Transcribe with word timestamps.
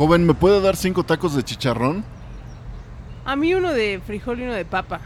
Joven, 0.00 0.24
¿me 0.24 0.32
puede 0.32 0.62
dar 0.62 0.76
cinco 0.76 1.04
tacos 1.04 1.36
de 1.36 1.42
chicharrón? 1.42 2.02
A 3.26 3.36
mí 3.36 3.52
uno 3.52 3.70
de 3.70 4.00
frijol 4.00 4.40
y 4.40 4.44
uno 4.44 4.54
de 4.54 4.64
papa. 4.64 5.02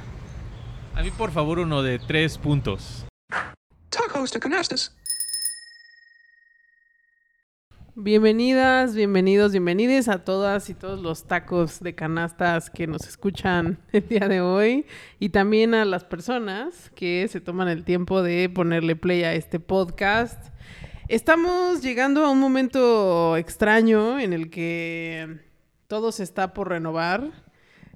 A 0.94 1.02
mí, 1.02 1.10
por 1.10 1.32
favor, 1.32 1.58
uno 1.58 1.82
de 1.82 1.98
tres 1.98 2.38
puntos. 2.38 3.04
Tacos 3.88 4.30
de 4.30 4.38
canastas. 4.38 4.96
Bienvenidas, 7.96 8.94
bienvenidos, 8.94 9.50
bienvenides 9.50 10.08
a 10.08 10.22
todas 10.22 10.70
y 10.70 10.74
todos 10.74 11.00
los 11.00 11.24
tacos 11.24 11.80
de 11.80 11.96
canastas 11.96 12.70
que 12.70 12.86
nos 12.86 13.08
escuchan 13.08 13.80
el 13.92 14.06
día 14.06 14.28
de 14.28 14.42
hoy 14.42 14.86
y 15.18 15.30
también 15.30 15.74
a 15.74 15.84
las 15.84 16.04
personas 16.04 16.92
que 16.94 17.26
se 17.26 17.40
toman 17.40 17.66
el 17.66 17.82
tiempo 17.82 18.22
de 18.22 18.48
ponerle 18.48 18.94
play 18.94 19.24
a 19.24 19.34
este 19.34 19.58
podcast. 19.58 20.53
Estamos 21.08 21.82
llegando 21.82 22.24
a 22.24 22.30
un 22.30 22.40
momento 22.40 23.36
extraño 23.36 24.18
en 24.18 24.32
el 24.32 24.48
que 24.48 25.38
todo 25.86 26.12
se 26.12 26.22
está 26.22 26.54
por 26.54 26.70
renovar. 26.70 27.30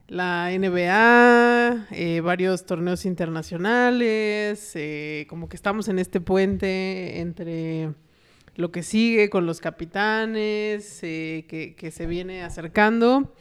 La 0.09 0.51
NBA, 0.51 1.87
eh, 1.91 2.21
varios 2.21 2.67
torneos 2.67 3.07
internacionales, 3.07 4.73
eh, 4.75 5.27
como 5.31 5.49
que 5.49 5.57
estamos 5.57 5.89
en 5.89 5.99
este 5.99 6.21
puente 6.21 7.21
entre 7.21 7.95
lo 8.55 8.71
que 8.71 8.83
sigue 8.83 9.31
con 9.31 9.47
los 9.47 9.61
capitanes, 9.61 11.01
eh, 11.03 11.47
que, 11.49 11.75
que, 11.77 11.91
se 11.91 12.07
viene 12.07 12.43
acercando. 12.43 13.35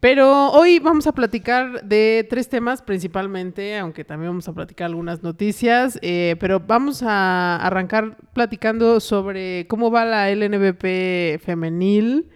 Pero 0.00 0.52
hoy 0.52 0.78
vamos 0.78 1.08
a 1.08 1.12
platicar 1.12 1.82
de 1.82 2.24
tres 2.30 2.48
temas 2.48 2.82
principalmente, 2.82 3.76
aunque 3.76 4.04
también 4.04 4.30
vamos 4.30 4.46
a 4.46 4.52
platicar 4.52 4.86
algunas 4.86 5.24
noticias, 5.24 5.98
eh, 6.02 6.36
pero 6.38 6.60
vamos 6.60 7.02
a 7.02 7.56
arrancar 7.56 8.16
platicando 8.32 9.00
sobre 9.00 9.66
cómo 9.66 9.90
va 9.90 10.04
la 10.04 10.30
LNBP 10.30 11.40
femenil, 11.40 12.28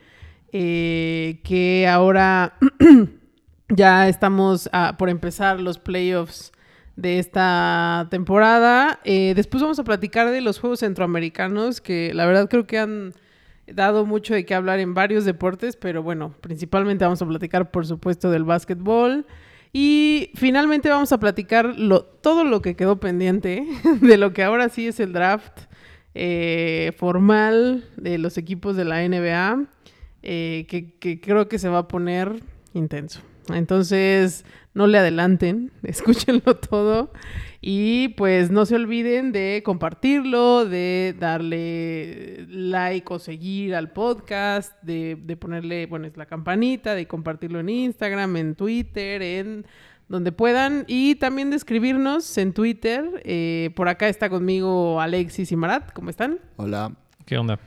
eh, 0.52 1.40
que 1.44 1.86
ahora 1.86 2.54
ya 3.68 4.08
estamos 4.08 4.68
por 4.98 5.08
empezar 5.08 5.60
los 5.60 5.78
playoffs 5.78 6.52
de 6.96 7.20
esta 7.20 8.08
temporada. 8.10 8.98
Eh, 9.04 9.34
después 9.36 9.62
vamos 9.62 9.78
a 9.78 9.84
platicar 9.84 10.30
de 10.30 10.40
los 10.40 10.58
Juegos 10.58 10.80
Centroamericanos, 10.80 11.80
que 11.80 12.12
la 12.12 12.26
verdad 12.26 12.48
creo 12.48 12.66
que 12.66 12.78
han 12.78 13.12
dado 13.66 14.06
mucho 14.06 14.34
de 14.34 14.44
qué 14.44 14.54
hablar 14.54 14.80
en 14.80 14.94
varios 14.94 15.24
deportes, 15.24 15.76
pero 15.76 16.02
bueno, 16.02 16.34
principalmente 16.40 17.04
vamos 17.04 17.22
a 17.22 17.26
platicar, 17.26 17.70
por 17.70 17.86
supuesto, 17.86 18.30
del 18.30 18.44
básquetbol. 18.44 19.26
Y 19.72 20.30
finalmente 20.34 20.90
vamos 20.90 21.12
a 21.12 21.18
platicar 21.18 21.78
lo, 21.78 22.04
todo 22.04 22.44
lo 22.44 22.60
que 22.60 22.76
quedó 22.76 23.00
pendiente 23.00 23.66
de 24.00 24.16
lo 24.18 24.32
que 24.32 24.42
ahora 24.42 24.68
sí 24.68 24.86
es 24.86 25.00
el 25.00 25.12
draft 25.12 25.60
eh, 26.14 26.92
formal 26.98 27.84
de 27.96 28.18
los 28.18 28.36
equipos 28.36 28.76
de 28.76 28.84
la 28.84 29.06
NBA, 29.06 29.64
eh, 30.22 30.66
que, 30.68 30.92
que 30.98 31.20
creo 31.20 31.48
que 31.48 31.58
se 31.58 31.70
va 31.70 31.78
a 31.78 31.88
poner 31.88 32.42
intenso. 32.74 33.22
Entonces, 33.48 34.44
no 34.74 34.86
le 34.86 34.98
adelanten, 34.98 35.72
escúchenlo 35.82 36.56
todo 36.56 37.12
y 37.64 38.08
pues 38.08 38.50
no 38.50 38.66
se 38.66 38.74
olviden 38.74 39.30
de 39.30 39.62
compartirlo, 39.64 40.64
de 40.64 41.14
darle 41.16 42.44
like 42.48 43.06
o 43.14 43.20
seguir 43.20 43.76
al 43.76 43.92
podcast, 43.92 44.74
de, 44.82 45.16
de 45.16 45.36
ponerle, 45.36 45.86
bueno, 45.86 46.08
es 46.08 46.16
la 46.16 46.26
campanita, 46.26 46.96
de 46.96 47.06
compartirlo 47.06 47.60
en 47.60 47.68
Instagram, 47.68 48.36
en 48.36 48.56
Twitter, 48.56 49.22
en 49.22 49.64
donde 50.08 50.32
puedan 50.32 50.84
y 50.88 51.14
también 51.14 51.50
de 51.50 51.56
escribirnos 51.56 52.36
en 52.36 52.52
Twitter. 52.52 53.22
Eh, 53.24 53.70
por 53.76 53.88
acá 53.88 54.08
está 54.08 54.28
conmigo 54.28 55.00
Alexis 55.00 55.52
y 55.52 55.56
Marat, 55.56 55.92
¿cómo 55.92 56.10
están? 56.10 56.40
Hola. 56.56 56.92
¿Qué 57.26 57.38
onda? 57.38 57.60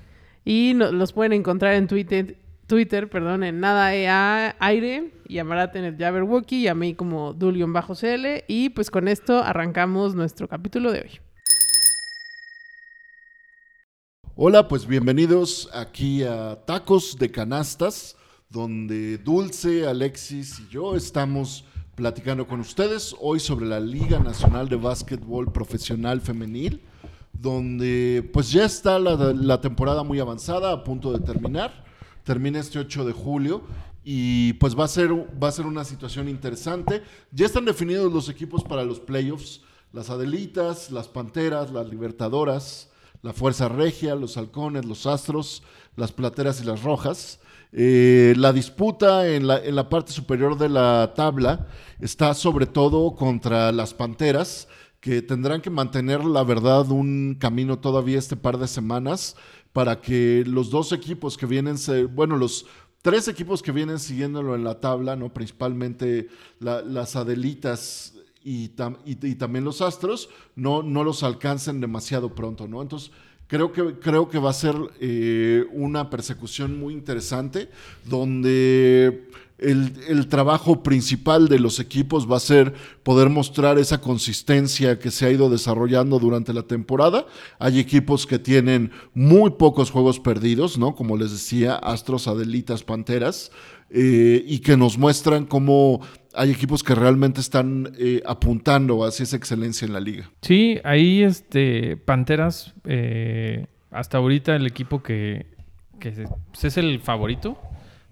Y 0.44 0.74
no, 0.76 0.92
los 0.92 1.14
pueden 1.14 1.32
encontrar 1.32 1.74
en 1.76 1.88
Twitter 1.88 2.36
Twitter, 2.68 3.10
perdón, 3.10 3.44
en 3.44 3.60
nada 3.60 3.94
EA 3.94 4.56
aire 4.60 5.14
y 5.28 5.38
a 5.38 5.44
Marat 5.44 5.76
en 5.76 5.84
el 5.84 5.98
Jabberwocky 5.98 6.64
y 6.64 6.68
a 6.68 6.76
mí 6.76 6.96
como 6.96 7.34
Dulion-CL. 7.34 8.44
Y 8.48 8.70
pues 8.70 8.90
con 8.90 9.08
esto 9.08 9.44
arrancamos 9.44 10.16
nuestro 10.16 10.48
capítulo 10.48 10.92
de 10.92 11.02
hoy. 11.02 11.12
Hola, 14.36 14.68
pues 14.68 14.86
bienvenidos 14.88 15.70
aquí 15.74 16.24
a 16.24 16.56
Tacos 16.66 17.18
de 17.18 17.32
Canastas, 17.32 18.18
donde 18.50 19.18
Dulce, 19.20 19.88
Alexis 19.88 20.60
y 20.60 20.68
yo 20.68 20.96
estamos 20.96 21.66
platicando 21.96 22.46
con 22.46 22.60
ustedes 22.60 23.16
hoy 23.22 23.40
sobre 23.40 23.66
la 23.66 23.80
Liga 23.80 24.20
Nacional 24.20 24.68
de 24.68 24.76
Básquetbol 24.76 25.54
Profesional 25.54 26.20
Femenil, 26.20 26.82
donde 27.32 28.30
pues 28.34 28.52
ya 28.52 28.66
está 28.66 29.00
la, 29.00 29.16
la 29.16 29.62
temporada 29.62 30.04
muy 30.04 30.20
avanzada, 30.20 30.74
a 30.74 30.84
punto 30.84 31.14
de 31.14 31.20
terminar 31.20 31.86
termina 32.26 32.60
este 32.60 32.80
8 32.80 33.06
de 33.06 33.14
julio 33.14 33.62
y 34.04 34.54
pues 34.54 34.78
va 34.78 34.84
a 34.84 34.90
ser, 34.90 35.12
va 35.12 35.48
a 35.48 35.52
ser 35.54 35.66
una 35.66 35.86
situación 35.86 36.28
interesante. 36.28 37.02
Ya 37.32 37.46
están 37.46 37.66
definidos 37.66 38.12
los 38.12 38.28
equipos 38.28 38.64
para 38.64 38.84
los 38.84 39.00
playoffs, 39.00 39.62
las 39.94 40.10
Adelitas, 40.10 40.92
las 40.92 41.08
Panteras, 41.08 41.72
las 41.72 41.88
Libertadoras, 41.88 42.90
la 43.22 43.32
Fuerza 43.32 43.70
Regia, 43.70 44.16
los 44.16 44.38
Halcones, 44.38 44.86
los 44.86 45.06
Astros, 45.06 45.64
las 45.96 46.12
Plateras 46.12 46.62
y 46.62 46.66
las 46.66 46.84
Rojas. 46.84 47.40
Eh, 47.72 48.34
la 48.38 48.54
disputa 48.54 49.28
en 49.28 49.48
la, 49.48 49.64
en 49.64 49.76
la 49.76 49.90
parte 49.90 50.12
superior 50.12 50.58
de 50.58 50.70
la 50.70 51.14
tabla 51.16 51.68
está 52.00 52.34
sobre 52.34 52.66
todo 52.66 53.16
contra 53.16 53.72
las 53.72 53.94
Panteras, 53.94 54.68
que 55.00 55.22
tendrán 55.22 55.62
que 55.62 55.70
mantener, 55.70 56.24
la 56.26 56.44
verdad, 56.44 56.90
un 56.90 57.38
camino 57.40 57.80
todavía 57.80 58.18
este 58.18 58.36
par 58.36 58.58
de 58.58 58.68
semanas 58.68 59.36
para 59.76 60.00
que 60.00 60.46
los 60.48 60.70
dos 60.70 60.94
equipos 60.94 61.36
que 61.36 61.46
vienen, 61.46 61.76
bueno, 62.14 62.38
los 62.38 62.66
tres 63.02 63.28
equipos 63.28 63.62
que 63.62 63.74
vienen 63.74 64.00
siguiéndolo 64.00 64.56
en 64.56 64.64
la 64.64 64.80
tabla, 64.80 65.18
¿no? 65.18 65.34
Principalmente 65.34 66.30
las 66.62 67.18
Adelitas 67.18 68.14
y, 68.42 68.72
y, 69.04 69.36
también 69.36 69.66
los 69.66 69.82
Astros, 69.82 70.30
no, 70.56 70.82
no 70.82 71.04
los 71.04 71.24
alcancen 71.24 71.82
demasiado 71.82 72.34
pronto, 72.34 72.70
¿no? 72.70 72.82
Entonces, 72.82 73.12
creo 73.48 73.74
que, 73.74 74.00
creo 74.00 74.30
que 74.30 74.40
va 74.40 74.52
a 74.52 74.54
ser 74.54 74.78
eh, 75.02 75.66
una 75.74 76.10
persecución 76.10 76.80
muy 76.80 76.94
interesante, 76.94 77.70
donde 78.06 79.28
el, 79.58 80.28
trabajo 80.28 80.84
principal 80.84 81.48
de 81.48 81.60
los 81.60 81.80
equipos 81.80 82.30
va 82.30 82.38
a 82.38 82.42
ser 82.42 82.74
poder 83.04 83.30
mostrar 83.30 83.78
esa 83.78 84.02
consistencia 84.02 85.00
que 85.00 85.12
se 85.12 85.26
ha 85.26 85.32
ido 85.32 85.50
desarrollando 85.50 86.20
durante 86.20 86.54
la 86.54 86.64
temporada. 86.64 87.26
Hay 87.60 87.80
equipos 87.80 88.26
que 88.26 88.40
tienen 88.40 88.92
muy 89.14 89.52
pocos 89.52 89.92
juegos 89.92 90.20
perdidos, 90.20 90.78
¿no? 90.78 90.96
Como 90.96 91.18
les 91.18 91.32
decía, 91.32 91.76
Astros, 91.76 92.28
Adelitas, 92.28 92.84
Panteras, 92.84 93.52
eh, 93.90 94.44
y 94.46 94.60
que 94.60 94.76
nos 94.76 94.98
muestran 94.98 95.46
cómo 95.46 96.02
hay 96.34 96.52
equipos 96.52 96.84
que 96.84 96.94
realmente 96.94 97.40
están 97.40 97.94
eh, 97.98 98.22
apuntando 98.26 99.06
hacia 99.06 99.24
esa 99.24 99.38
excelencia 99.38 99.86
en 99.86 99.94
la 99.94 100.02
liga. 100.02 100.30
Sí, 100.42 100.80
ahí 100.84 101.24
este 101.24 101.96
Panteras, 101.96 102.74
eh, 102.84 103.68
hasta 103.92 104.18
ahorita 104.18 104.54
el 104.54 104.68
equipo 104.68 105.02
que, 105.02 105.46
que 106.00 106.28
es 106.62 106.78
el 106.78 107.00
favorito 107.00 107.58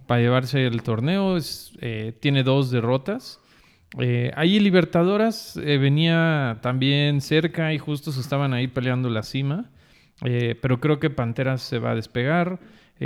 para 0.07 0.21
llevarse 0.21 0.65
el 0.65 0.83
torneo. 0.83 1.37
Eh, 1.79 2.13
tiene 2.19 2.43
dos 2.43 2.71
derrotas. 2.71 3.39
Eh, 3.99 4.31
ahí 4.35 4.59
Libertadoras 4.59 5.57
eh, 5.57 5.77
venía 5.77 6.57
también 6.61 7.21
cerca 7.21 7.73
y 7.73 7.77
justo 7.77 8.11
se 8.11 8.21
estaban 8.21 8.53
ahí 8.53 8.67
peleando 8.67 9.09
la 9.09 9.23
cima. 9.23 9.69
pero 10.61 10.79
creo 10.79 10.99
que 10.99 11.09
Panteras 11.09 11.61
se 11.61 11.79
va 11.79 11.91
a 11.91 11.95
despegar. 11.95 12.59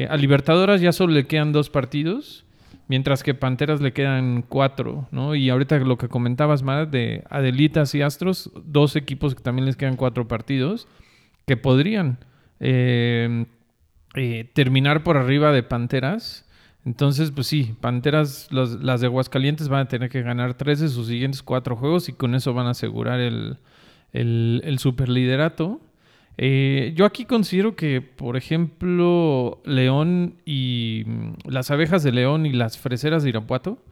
a 0.10 0.18
Libertadoras 0.18 0.82
ya 0.82 0.92
solo 0.92 1.14
le 1.14 1.26
quedan 1.26 1.52
dos 1.52 1.70
partidos, 1.70 2.46
mientras 2.88 3.24
que 3.24 3.34
Panteras 3.34 3.82
le 3.82 3.92
quedan 3.92 4.44
cuatro, 4.48 5.08
¿no? 5.12 5.34
Y 5.34 5.50
ahorita 5.50 5.80
lo 5.80 5.98
que 5.98 6.10
comentabas, 6.10 6.62
más 6.62 6.92
de 6.92 7.24
Adelitas 7.30 7.96
y 7.96 8.02
Astros, 8.04 8.52
dos 8.64 8.96
equipos 8.96 9.34
que 9.34 9.42
también 9.42 9.66
les 9.66 9.78
quedan 9.78 9.96
cuatro 9.96 10.28
partidos, 10.28 10.88
que 11.48 11.58
podrían 11.58 12.20
terminar 14.54 15.04
por 15.04 15.18
arriba 15.18 15.52
de 15.52 15.64
Panteras 15.64 16.47
entonces, 16.88 17.32
pues 17.32 17.48
sí, 17.48 17.76
Panteras, 17.82 18.48
las 18.50 19.02
de 19.02 19.08
Aguascalientes 19.08 19.68
van 19.68 19.82
a 19.82 19.88
tener 19.90 20.10
que 20.10 20.22
ganar 20.22 20.54
tres 20.54 20.80
de 20.80 20.88
sus 20.88 21.08
siguientes 21.08 21.44
cuatro 21.44 21.76
juegos 21.76 22.08
y 22.08 22.14
con 22.14 22.34
eso 22.34 22.54
van 22.54 22.66
a 22.66 22.70
asegurar 22.70 23.20
el, 23.20 23.58
el, 24.14 24.80
superliderato. 24.80 25.82
Eh, 26.38 26.94
yo 26.96 27.04
aquí 27.04 27.26
considero 27.26 27.76
que, 27.76 28.00
por 28.00 28.38
ejemplo, 28.38 29.62
León 29.66 30.36
y 30.46 31.04
mm, 31.06 31.50
las 31.50 31.72
abejas 31.72 32.04
de 32.04 32.14
León 32.14 32.46
y 32.46 32.54
las 32.54 32.78
freseras 32.78 33.24
de 33.24 33.30
Irapuato, 33.32 33.84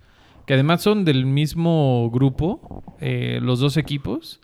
que 0.47 0.53
además 0.53 0.81
son 0.81 1.03
del 1.03 1.25
mismo 1.25 2.09
grupo, 2.13 2.95
eh, 3.01 3.39
los 3.41 3.59
dos 3.59 3.75
equipos, 3.75 4.39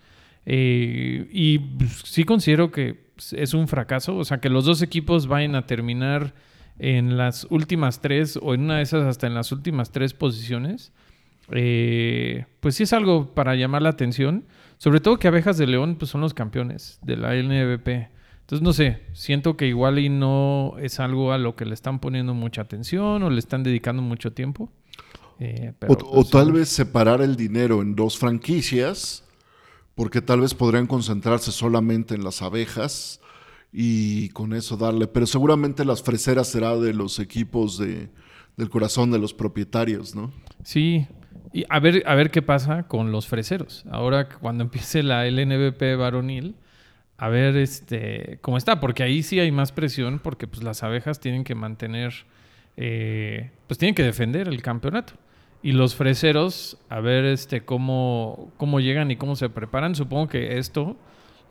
eh, 0.46 1.30
y 1.32 1.58
pues, 1.60 2.02
sí 2.04 2.26
considero 2.26 2.70
que 2.70 3.00
es 3.32 3.54
un 3.54 3.70
fracaso, 3.70 4.18
o 4.18 4.26
sea, 4.26 4.42
que 4.42 4.50
los 4.50 4.66
dos 4.66 4.82
equipos 4.82 5.28
vayan 5.28 5.56
a 5.56 5.66
terminar 5.66 6.34
en 6.80 7.18
las 7.18 7.46
últimas 7.50 8.02
tres 8.02 8.40
o 8.42 8.54
en 8.54 8.62
una 8.62 8.78
de 8.78 8.84
esas 8.84 9.06
hasta 9.06 9.28
en 9.28 9.34
las 9.34 9.52
últimas 9.52 9.92
tres 9.92 10.14
posiciones, 10.14 10.92
eh, 11.52 12.46
pues 12.60 12.76
sí 12.76 12.84
es 12.84 12.94
algo 12.94 13.34
para 13.34 13.56
llamar 13.56 13.82
la 13.82 13.90
atención. 13.90 14.46
Sobre 14.78 15.00
todo 15.00 15.18
que 15.18 15.28
Abejas 15.28 15.58
de 15.58 15.68
León 15.68 15.96
pues 15.98 16.10
son 16.12 16.22
los 16.22 16.34
campeones 16.34 17.00
de 17.04 17.18
la 17.18 17.36
LNBP. 17.36 18.10
Entonces, 18.42 18.64
no 18.64 18.74
sé, 18.74 19.02
siento 19.14 19.56
que 19.56 19.68
igual 19.68 20.00
y 20.00 20.10
no 20.10 20.76
es 20.82 21.00
algo 21.00 21.32
a 21.32 21.38
lo 21.38 21.56
que 21.56 21.66
le 21.66 21.74
están 21.74 22.00
poniendo 22.00 22.34
mucha 22.34 22.64
atención 22.64 23.24
o 23.24 23.30
le 23.30 23.40
están 23.40 23.64
dedicando 23.64 24.02
mucho 24.02 24.34
tiempo. 24.34 24.70
Eh, 25.40 25.74
pero, 25.80 25.94
O, 25.94 25.96
o 25.96 26.14
pues, 26.16 26.32
tal 26.32 26.52
vez 26.52 26.68
separar 26.68 27.22
el 27.22 27.36
dinero 27.36 27.82
en 27.82 27.96
dos 27.96 28.18
franquicias, 28.18 29.24
porque 29.96 30.22
tal 30.22 30.42
vez 30.42 30.54
podrían 30.54 30.88
concentrarse 30.88 31.52
solamente 31.52 32.16
en 32.16 32.24
las 32.24 32.42
abejas 32.42 33.21
y 33.72 34.30
con 34.30 34.54
eso 34.54 34.78
darle. 34.78 35.08
Pero 35.08 35.26
seguramente 35.26 35.86
las 35.86 36.04
freseras 36.04 36.48
será 36.48 36.76
de 36.78 36.94
los 36.94 37.20
equipos 37.20 37.78
de, 37.78 38.10
del 38.58 38.70
corazón 38.70 39.12
de 39.12 39.20
los 39.20 39.34
propietarios, 39.34 40.16
¿no? 40.16 40.32
Sí, 40.64 41.08
y 41.54 41.66
a 41.70 41.80
ver, 41.80 42.04
a 42.06 42.16
ver 42.16 42.32
qué 42.32 42.42
pasa 42.42 42.84
con 42.84 43.12
los 43.12 43.28
freseros. 43.28 43.86
Ahora 43.92 44.30
cuando 44.30 44.64
empiece 44.64 45.04
la 45.04 45.26
LNBP 45.26 45.98
varonil, 45.98 46.56
a 47.18 47.30
ver 47.30 47.56
este 47.58 48.40
cómo 48.42 48.58
está, 48.58 48.80
porque 48.80 49.04
ahí 49.04 49.24
sí 49.24 49.40
hay 49.40 49.52
más 49.52 49.72
presión, 49.72 50.20
porque 50.20 50.48
pues 50.48 50.64
las 50.64 50.84
abejas 50.84 51.20
tienen 51.20 51.44
que 51.44 51.56
mantener, 51.56 52.14
eh, 52.78 53.52
pues 53.68 53.78
tienen 53.78 53.96
que 53.96 54.04
defender 54.04 54.48
el 54.48 54.62
campeonato. 54.62 55.14
Y 55.64 55.74
los 55.74 55.96
freseros, 55.96 56.80
a 56.90 57.02
ver 57.02 57.24
este 57.26 57.62
cómo, 57.64 58.52
cómo 58.58 58.80
llegan 58.80 59.12
y 59.12 59.16
cómo 59.16 59.36
se 59.36 59.50
preparan. 59.50 59.94
Supongo 59.94 60.28
que 60.28 60.58
esto 60.58 60.98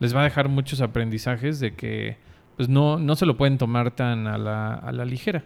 les 0.01 0.13
va 0.15 0.21
a 0.21 0.25
dejar 0.25 0.49
muchos 0.49 0.81
aprendizajes 0.81 1.61
de 1.61 1.75
que 1.75 2.17
pues 2.57 2.67
no, 2.69 2.99
no 2.99 3.15
se 3.15 3.25
lo 3.25 3.37
pueden 3.37 3.57
tomar 3.57 3.91
tan 3.95 4.27
a 4.27 4.37
la, 4.37 4.73
a 4.75 4.91
la 4.91 5.05
ligera. 5.05 5.45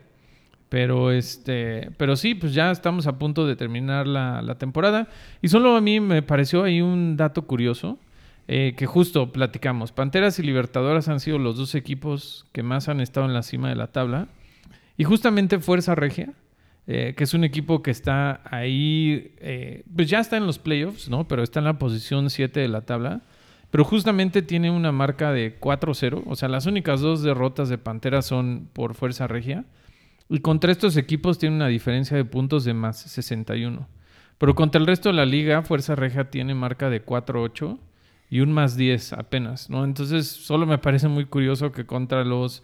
Pero 0.69 1.11
este, 1.11 1.91
pero 1.97 2.15
sí, 2.15 2.35
pues 2.35 2.53
ya 2.53 2.71
estamos 2.71 3.07
a 3.07 3.17
punto 3.19 3.45
de 3.47 3.55
terminar 3.55 4.07
la, 4.07 4.41
la 4.41 4.57
temporada. 4.57 5.07
Y 5.41 5.47
solo 5.49 5.75
a 5.77 5.81
mí 5.81 5.99
me 5.99 6.23
pareció 6.23 6.63
ahí 6.63 6.81
un 6.81 7.17
dato 7.17 7.43
curioso. 7.47 7.99
eh, 8.47 8.75
que 8.77 8.85
justo 8.85 9.31
platicamos. 9.31 9.91
Panteras 9.91 10.39
y 10.39 10.43
Libertadoras 10.43 11.07
han 11.09 11.19
sido 11.19 11.39
los 11.39 11.57
dos 11.57 11.75
equipos 11.75 12.45
que 12.53 12.63
más 12.63 12.89
han 12.89 13.01
estado 13.01 13.25
en 13.27 13.33
la 13.33 13.43
cima 13.43 13.69
de 13.69 13.75
la 13.75 13.87
tabla. 13.87 14.27
Y 14.97 15.03
justamente 15.05 15.59
Fuerza 15.59 15.95
Regia, 15.95 16.33
eh, 16.87 17.13
que 17.17 17.23
es 17.23 17.33
un 17.33 17.43
equipo 17.43 17.81
que 17.83 17.91
está 17.91 18.41
ahí, 18.45 19.33
eh, 19.39 19.83
pues 19.95 20.09
ya 20.09 20.19
está 20.19 20.37
en 20.37 20.45
los 20.47 20.59
playoffs, 20.59 21.09
¿no? 21.09 21.27
Pero 21.27 21.43
está 21.43 21.59
en 21.59 21.65
la 21.65 21.79
posición 21.79 22.29
7 22.29 22.59
de 22.59 22.67
la 22.67 22.81
tabla. 22.81 23.21
Pero 23.75 23.83
justamente 23.83 24.41
tiene 24.41 24.71
una 24.71 24.93
marca 24.93 25.33
de 25.33 25.59
4-0. 25.59 26.23
O 26.27 26.37
sea, 26.37 26.47
las 26.47 26.65
únicas 26.65 27.01
dos 27.01 27.23
derrotas 27.23 27.67
de 27.67 27.77
Panteras 27.77 28.25
son 28.25 28.69
por 28.71 28.93
Fuerza 28.93 29.27
Regia. 29.27 29.65
Y 30.29 30.39
contra 30.39 30.71
estos 30.71 30.95
equipos 30.95 31.39
tiene 31.39 31.57
una 31.57 31.67
diferencia 31.67 32.15
de 32.15 32.23
puntos 32.23 32.63
de 32.63 32.73
más 32.73 33.01
61. 33.01 33.85
Pero 34.37 34.55
contra 34.55 34.79
el 34.79 34.87
resto 34.87 35.09
de 35.09 35.15
la 35.15 35.25
liga, 35.25 35.61
Fuerza 35.61 35.93
Regia 35.93 36.29
tiene 36.29 36.55
marca 36.55 36.89
de 36.89 37.05
4-8 37.05 37.77
y 38.29 38.39
un 38.39 38.53
más 38.53 38.77
10 38.77 39.11
apenas, 39.11 39.69
¿no? 39.69 39.83
Entonces, 39.83 40.25
solo 40.25 40.65
me 40.65 40.77
parece 40.77 41.09
muy 41.09 41.25
curioso 41.25 41.73
que 41.73 41.85
contra 41.85 42.23
los 42.23 42.63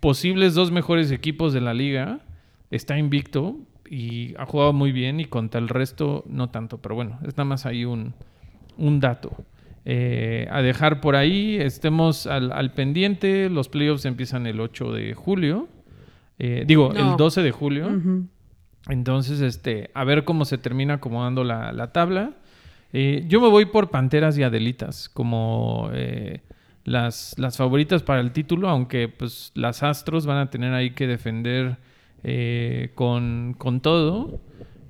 posibles 0.00 0.52
dos 0.52 0.70
mejores 0.70 1.12
equipos 1.12 1.54
de 1.54 1.62
la 1.62 1.72
liga 1.72 2.20
está 2.70 2.98
invicto 2.98 3.56
y 3.88 4.34
ha 4.36 4.44
jugado 4.44 4.74
muy 4.74 4.92
bien 4.92 5.18
y 5.18 5.24
contra 5.24 5.62
el 5.62 5.70
resto 5.70 6.24
no 6.26 6.50
tanto. 6.50 6.76
Pero 6.76 6.94
bueno, 6.94 7.20
es 7.22 7.38
nada 7.38 7.46
más 7.46 7.64
ahí 7.64 7.86
un, 7.86 8.12
un 8.76 9.00
dato. 9.00 9.46
Eh, 9.86 10.48
a 10.50 10.62
dejar 10.62 11.00
por 11.00 11.14
ahí, 11.16 11.56
estemos 11.56 12.26
al, 12.26 12.52
al 12.52 12.72
pendiente. 12.72 13.50
Los 13.50 13.68
playoffs 13.68 14.04
empiezan 14.06 14.46
el 14.46 14.60
8 14.60 14.92
de 14.92 15.14
julio. 15.14 15.68
Eh, 16.38 16.64
digo, 16.66 16.92
No. 16.92 17.12
el 17.12 17.16
12 17.16 17.42
de 17.42 17.50
julio. 17.50 17.88
Entonces, 18.88 19.40
este, 19.40 19.90
a 19.94 20.04
ver 20.04 20.24
cómo 20.24 20.44
se 20.44 20.58
termina 20.58 20.94
acomodando 20.94 21.44
la, 21.44 21.72
la 21.72 21.92
tabla. 21.92 22.32
Eh, 22.92 23.24
yo 23.28 23.40
me 23.40 23.48
voy 23.48 23.64
por 23.66 23.90
Panteras 23.90 24.38
y 24.38 24.42
Adelitas 24.42 25.08
como 25.08 25.90
eh, 25.92 26.42
las, 26.84 27.34
las 27.38 27.56
favoritas 27.56 28.02
para 28.02 28.20
el 28.20 28.30
título, 28.32 28.68
aunque 28.68 29.08
pues 29.08 29.50
las 29.54 29.82
Astros 29.82 30.26
van 30.26 30.38
a 30.38 30.50
tener 30.50 30.72
ahí 30.74 30.90
que 30.90 31.06
defender 31.06 31.78
eh, 32.22 32.90
con, 32.94 33.54
con 33.58 33.80
todo 33.80 34.40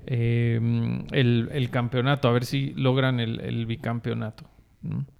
el, 0.05 1.49
el 1.51 1.69
campeonato, 1.71 2.27
a 2.27 2.31
ver 2.31 2.45
si 2.45 2.73
logran 2.75 3.19
el, 3.19 3.39
el 3.41 3.65
bicampeonato. 3.65 4.45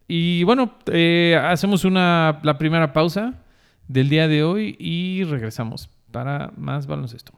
Y 0.07 0.43
bueno, 0.43 0.75
eh, 0.91 1.39
hacemos 1.41 1.85
una, 1.85 2.39
la 2.43 2.57
primera 2.57 2.93
pausa 2.93 3.43
del 3.87 4.09
día 4.09 4.27
de 4.27 4.43
hoy 4.43 4.75
y 4.79 5.23
regresamos 5.23 5.89
para 6.11 6.51
más 6.55 6.87
baloncesto. 6.87 7.33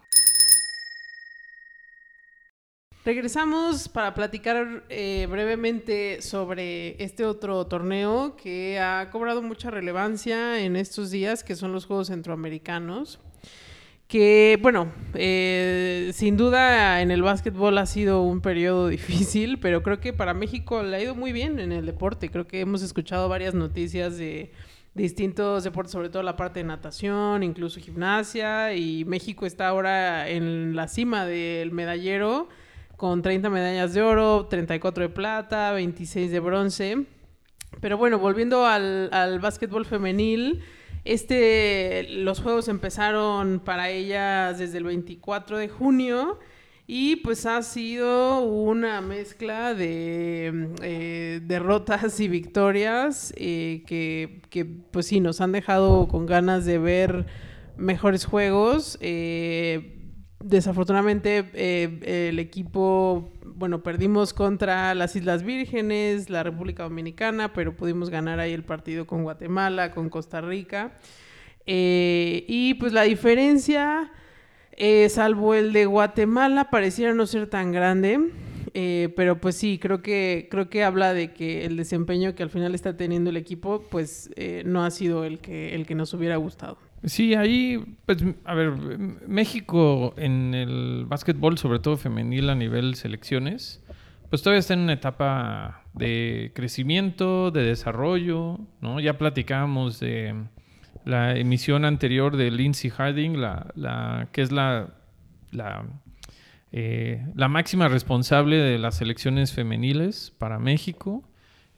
Regresamos 3.07 3.87
para 3.87 4.13
platicar 4.13 4.83
eh, 4.89 5.27
brevemente 5.31 6.21
sobre 6.21 7.01
este 7.01 7.23
otro 7.23 7.65
torneo 7.65 8.35
que 8.35 8.79
ha 8.79 9.09
cobrado 9.11 9.41
mucha 9.41 9.71
relevancia 9.71 10.59
en 10.59 10.75
estos 10.75 11.09
días, 11.09 11.41
que 11.41 11.55
son 11.55 11.71
los 11.71 11.85
Juegos 11.85 12.07
Centroamericanos. 12.07 13.21
Que, 14.07 14.57
bueno, 14.61 14.89
eh, 15.15 16.11
sin 16.13 16.37
duda 16.37 17.01
en 17.01 17.11
el 17.11 17.21
básquetbol 17.21 17.77
ha 17.77 17.85
sido 17.85 18.21
un 18.21 18.39
periodo 18.39 18.87
difícil, 18.89 19.59
pero 19.59 19.83
creo 19.83 19.99
que 19.99 20.13
para 20.13 20.33
México 20.33 20.81
le 20.81 20.95
ha 20.95 21.01
ido 21.01 21.13
muy 21.13 21.33
bien 21.33 21.59
en 21.59 21.73
el 21.73 21.85
deporte. 21.85 22.29
Creo 22.29 22.47
que 22.47 22.61
hemos 22.61 22.81
escuchado 22.81 23.27
varias 23.27 23.53
noticias 23.53 24.17
de 24.17 24.51
distintos 24.93 25.63
deportes, 25.65 25.91
sobre 25.91 26.09
todo 26.09 26.23
la 26.23 26.37
parte 26.37 26.59
de 26.61 26.63
natación, 26.63 27.43
incluso 27.43 27.79
gimnasia, 27.79 28.73
y 28.73 29.03
México 29.05 29.45
está 29.45 29.67
ahora 29.67 30.27
en 30.29 30.75
la 30.75 30.87
cima 30.87 31.25
del 31.25 31.71
medallero 31.71 32.47
con 32.95 33.21
30 33.21 33.49
medallas 33.49 33.93
de 33.93 34.01
oro, 34.01 34.47
34 34.49 35.03
de 35.03 35.09
plata, 35.09 35.71
26 35.73 36.31
de 36.31 36.39
bronce. 36.39 37.05
Pero 37.79 37.97
bueno, 37.97 38.17
volviendo 38.17 38.65
al, 38.65 39.09
al 39.11 39.39
básquetbol 39.39 39.85
femenil, 39.85 40.63
este, 41.07 42.07
los 42.09 42.41
juegos 42.41 42.67
empezaron 42.67 43.59
para 43.59 43.89
ellas 43.89 44.59
desde 44.59 44.77
el 44.77 44.83
24 44.83 45.57
de 45.57 45.69
junio 45.69 46.37
y 46.85 47.17
pues 47.17 47.45
ha 47.45 47.61
sido 47.63 48.41
una 48.41 49.01
mezcla 49.01 49.73
de 49.73 50.69
eh, 50.81 51.41
derrotas 51.43 52.19
y 52.19 52.27
victorias 52.27 53.33
eh, 53.35 53.83
que, 53.85 54.41
que, 54.49 54.65
pues 54.65 55.07
sí 55.07 55.19
nos 55.19 55.41
han 55.41 55.51
dejado 55.51 56.07
con 56.07 56.25
ganas 56.25 56.65
de 56.65 56.77
ver 56.77 57.25
mejores 57.75 58.25
juegos. 58.25 58.97
Eh, 59.01 59.96
desafortunadamente 60.39 61.49
eh, 61.53 62.29
el 62.29 62.39
equipo, 62.39 63.31
bueno, 63.45 63.83
perdimos 63.83 64.33
contra 64.33 64.93
las 64.95 65.15
Islas 65.15 65.43
Vírgenes, 65.43 66.29
la 66.29 66.43
República 66.43 66.83
Dominicana, 66.83 67.53
pero 67.53 67.75
pudimos 67.75 68.09
ganar 68.09 68.39
ahí 68.39 68.53
el 68.53 68.63
partido 68.63 69.07
con 69.07 69.23
Guatemala, 69.23 69.91
con 69.91 70.09
Costa 70.09 70.41
Rica. 70.41 70.97
Eh, 71.65 72.45
y 72.47 72.75
pues 72.75 72.93
la 72.93 73.03
diferencia, 73.03 74.11
eh, 74.71 75.09
salvo 75.09 75.53
el 75.53 75.73
de 75.73 75.85
Guatemala, 75.85 76.69
pareciera 76.69 77.13
no 77.13 77.25
ser 77.25 77.47
tan 77.47 77.71
grande. 77.71 78.19
Eh, 78.79 79.11
pero 79.15 79.41
pues 79.41 79.55
sí, 79.55 79.79
creo 79.79 80.03
que, 80.03 80.47
creo 80.51 80.69
que 80.69 80.83
habla 80.83 81.11
de 81.13 81.33
que 81.33 81.65
el 81.65 81.77
desempeño 81.77 82.35
que 82.35 82.43
al 82.43 82.51
final 82.51 82.75
está 82.75 82.95
teniendo 82.95 83.31
el 83.31 83.37
equipo, 83.37 83.83
pues 83.89 84.29
eh, 84.35 84.61
no 84.67 84.85
ha 84.85 84.91
sido 84.91 85.23
el 85.23 85.39
que, 85.39 85.73
el 85.73 85.87
que 85.87 85.95
nos 85.95 86.13
hubiera 86.13 86.35
gustado. 86.35 86.77
Sí, 87.03 87.35
ahí, 87.35 87.97
pues, 88.05 88.23
a 88.43 88.53
ver, 88.53 88.71
México 89.27 90.13
en 90.17 90.53
el 90.53 91.05
básquetbol, 91.05 91.57
sobre 91.57 91.79
todo 91.79 91.95
femenil 91.95 92.49
a 92.49 92.55
nivel 92.55 92.95
selecciones, 92.95 93.83
pues 94.29 94.41
todavía 94.41 94.59
está 94.59 94.73
en 94.73 94.81
una 94.81 94.93
etapa 94.93 95.83
de 95.93 96.51
crecimiento, 96.53 97.51
de 97.51 97.63
desarrollo, 97.63 98.59
¿no? 98.81 98.99
Ya 98.99 99.17
platicábamos 99.17 99.99
de 99.99 100.35
la 101.05 101.37
emisión 101.37 101.85
anterior 101.85 102.35
de 102.35 102.51
Lindsay 102.51 102.89
Harding, 102.89 103.39
la, 103.39 103.71
la, 103.75 104.27
que 104.33 104.41
es 104.41 104.51
la, 104.51 104.89
la, 105.51 105.85
eh, 106.71 107.25
la 107.35 107.47
máxima 107.47 107.87
responsable 107.87 108.57
de 108.57 108.77
las 108.77 108.97
selecciones 108.97 109.53
femeniles 109.53 110.33
para 110.37 110.59
México. 110.59 111.23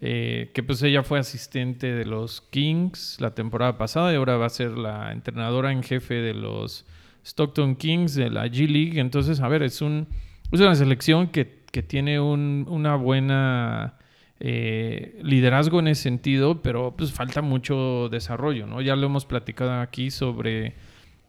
Eh, 0.02 0.52
que 0.54 0.64
pues 0.64 0.82
ella 0.82 1.04
fue 1.04 1.20
asistente 1.20 1.94
de 1.94 2.06
los 2.06 2.40
Kings 2.40 3.18
la 3.20 3.36
temporada 3.36 3.78
pasada 3.78 4.14
y 4.14 4.16
ahora 4.16 4.38
va 4.38 4.46
a 4.46 4.50
ser 4.50 4.78
la 4.78 5.12
entrenadora 5.12 5.74
en 5.74 5.84
jefe 5.84 6.14
de 6.14 6.34
los 6.34 6.86
Stockton 7.26 7.76
Kings 7.76 8.16
de 8.16 8.30
la 8.30 8.48
G 8.48 8.68
League. 8.70 9.00
Entonces, 9.00 9.42
a 9.42 9.48
ver, 9.50 9.62
es, 9.64 9.82
un, 9.82 10.08
es 10.52 10.60
una 10.62 10.76
selección 10.76 11.28
que, 11.28 11.64
que 11.72 11.84
tiene 11.84 12.20
un, 12.20 12.66
una 12.70 12.96
buena 12.96 13.96
eh, 14.40 15.20
liderazgo 15.22 15.80
en 15.82 15.90
ese 15.90 16.04
sentido, 16.04 16.62
pero 16.62 16.96
pues 16.96 17.12
falta 17.12 17.42
mucho 17.42 18.08
desarrollo, 18.10 18.68
¿no? 18.68 18.82
Ya 18.82 18.96
lo 18.96 19.06
hemos 19.08 19.26
platicado 19.26 19.82
aquí 19.82 20.12
sobre 20.12 20.76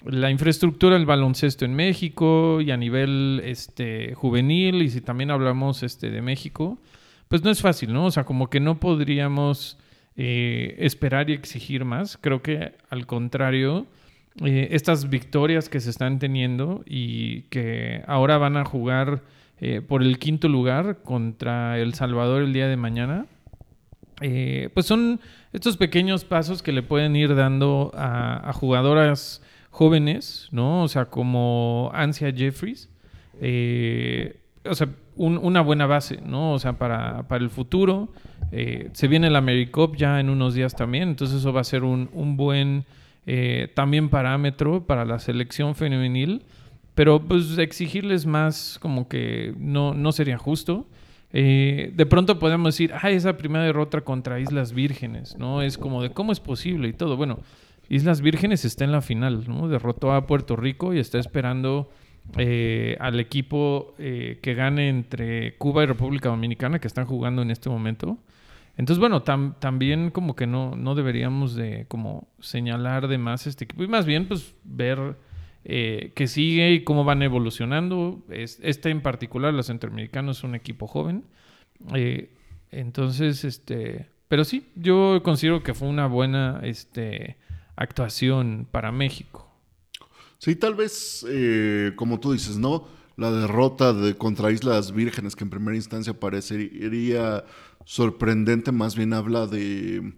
la 0.04 0.30
infraestructura 0.30 0.94
del 0.94 1.06
baloncesto 1.06 1.64
en 1.64 1.74
México 1.74 2.60
y 2.60 2.70
a 2.70 2.76
nivel 2.76 3.42
este, 3.44 4.14
juvenil, 4.14 4.82
y 4.82 4.90
si 4.90 5.00
también 5.00 5.32
hablamos 5.32 5.82
este, 5.82 6.10
de 6.10 6.22
México, 6.22 6.78
pues 7.30 7.44
no 7.44 7.50
es 7.50 7.62
fácil, 7.62 7.92
¿no? 7.92 8.06
O 8.06 8.10
sea, 8.10 8.24
como 8.24 8.50
que 8.50 8.58
no 8.58 8.80
podríamos 8.80 9.78
eh, 10.16 10.74
esperar 10.80 11.30
y 11.30 11.32
exigir 11.32 11.84
más. 11.84 12.18
Creo 12.20 12.42
que 12.42 12.72
al 12.88 13.06
contrario, 13.06 13.86
eh, 14.44 14.66
estas 14.72 15.08
victorias 15.08 15.68
que 15.68 15.78
se 15.78 15.90
están 15.90 16.18
teniendo 16.18 16.82
y 16.86 17.42
que 17.42 18.02
ahora 18.08 18.36
van 18.36 18.56
a 18.56 18.64
jugar 18.64 19.22
eh, 19.60 19.80
por 19.80 20.02
el 20.02 20.18
quinto 20.18 20.48
lugar 20.48 21.02
contra 21.04 21.78
El 21.78 21.94
Salvador 21.94 22.42
el 22.42 22.52
día 22.52 22.66
de 22.66 22.76
mañana, 22.76 23.26
pues 24.74 24.86
son 24.86 25.20
estos 25.52 25.76
pequeños 25.76 26.24
pasos 26.24 26.64
que 26.64 26.72
le 26.72 26.82
pueden 26.82 27.14
ir 27.14 27.36
dando 27.36 27.92
a, 27.94 28.50
a 28.50 28.52
jugadoras 28.52 29.40
jóvenes, 29.70 30.48
¿no? 30.50 30.82
O 30.82 30.88
sea, 30.88 31.04
como 31.04 31.92
Ansia 31.94 32.32
Jeffries. 32.32 32.88
O 33.36 34.74
sea, 34.74 34.88
un- 35.26 35.38
una 35.38 35.60
buena 35.60 35.86
base, 35.86 36.20
¿no? 36.24 36.52
O 36.52 36.58
sea, 36.58 36.72
para, 36.74 37.28
para 37.28 37.42
el 37.44 37.50
futuro. 37.50 38.08
Eh, 38.52 38.88
se 38.92 39.06
viene 39.08 39.28
la 39.30 39.38
AmeriCup 39.38 39.96
ya 39.96 40.18
en 40.20 40.30
unos 40.30 40.54
días 40.54 40.74
también, 40.74 41.10
entonces 41.10 41.38
eso 41.40 41.52
va 41.52 41.60
a 41.60 41.64
ser 41.64 41.84
un, 41.84 42.08
un 42.12 42.36
buen 42.36 42.84
eh, 43.26 43.68
también 43.74 44.08
parámetro 44.08 44.86
para 44.86 45.04
la 45.04 45.18
selección 45.18 45.74
femenil. 45.74 46.42
Pero 46.94 47.20
pues 47.20 47.56
exigirles 47.58 48.26
más 48.26 48.78
como 48.80 49.08
que 49.08 49.54
no, 49.58 49.94
no 49.94 50.10
sería 50.12 50.36
justo. 50.38 50.86
Eh, 51.32 51.92
de 51.94 52.06
pronto 52.06 52.38
podemos 52.38 52.74
decir, 52.74 52.92
ah, 53.00 53.10
esa 53.10 53.36
primera 53.36 53.64
derrota 53.64 54.00
contra 54.00 54.40
Islas 54.40 54.72
Vírgenes, 54.72 55.36
¿no? 55.38 55.62
Es 55.62 55.78
como 55.78 56.02
de 56.02 56.10
cómo 56.10 56.32
es 56.32 56.40
posible 56.40 56.88
y 56.88 56.92
todo. 56.92 57.16
Bueno, 57.16 57.38
Islas 57.88 58.20
Vírgenes 58.20 58.64
está 58.64 58.84
en 58.84 58.92
la 58.92 59.00
final, 59.00 59.44
¿no? 59.46 59.68
Derrotó 59.68 60.12
a 60.12 60.26
Puerto 60.26 60.56
Rico 60.56 60.92
y 60.92 60.98
está 60.98 61.18
esperando 61.18 61.88
eh, 62.36 62.96
al 63.00 63.18
equipo 63.20 63.94
eh, 63.98 64.38
que 64.42 64.54
gane 64.54 64.88
entre 64.88 65.56
Cuba 65.56 65.82
y 65.82 65.86
República 65.86 66.28
Dominicana 66.28 66.78
que 66.78 66.86
están 66.86 67.06
jugando 67.06 67.42
en 67.42 67.50
este 67.50 67.68
momento. 67.68 68.18
Entonces, 68.76 69.00
bueno, 69.00 69.24
tam- 69.24 69.58
también 69.58 70.10
como 70.10 70.34
que 70.36 70.46
no, 70.46 70.74
no 70.76 70.94
deberíamos 70.94 71.54
de 71.54 71.86
como 71.88 72.28
señalar 72.38 73.08
de 73.08 73.18
más 73.18 73.46
este 73.46 73.64
equipo 73.64 73.82
y 73.82 73.88
más 73.88 74.06
bien 74.06 74.26
pues 74.26 74.54
ver 74.64 75.16
eh, 75.64 76.12
que 76.14 76.26
sigue 76.26 76.72
y 76.72 76.84
cómo 76.84 77.04
van 77.04 77.22
evolucionando. 77.22 78.22
Es, 78.30 78.58
este 78.62 78.90
en 78.90 79.02
particular, 79.02 79.52
los 79.52 79.66
centroamericanos, 79.66 80.38
es 80.38 80.44
un 80.44 80.54
equipo 80.54 80.86
joven. 80.86 81.24
Eh, 81.94 82.30
entonces, 82.70 83.44
este, 83.44 84.06
pero 84.28 84.44
sí, 84.44 84.70
yo 84.76 85.20
considero 85.24 85.62
que 85.62 85.74
fue 85.74 85.88
una 85.88 86.06
buena 86.06 86.60
este, 86.62 87.36
actuación 87.76 88.66
para 88.70 88.92
México. 88.92 89.49
Sí, 90.40 90.56
tal 90.56 90.74
vez, 90.74 91.22
eh, 91.28 91.92
como 91.96 92.18
tú 92.18 92.32
dices, 92.32 92.56
¿no? 92.56 92.86
La 93.18 93.30
derrota 93.30 93.92
de 93.92 94.16
contra 94.16 94.50
Islas 94.50 94.92
Vírgenes, 94.92 95.36
que 95.36 95.44
en 95.44 95.50
primera 95.50 95.76
instancia 95.76 96.18
parecería 96.18 97.44
sorprendente, 97.84 98.72
más 98.72 98.96
bien 98.96 99.12
habla 99.12 99.46
de 99.46 100.14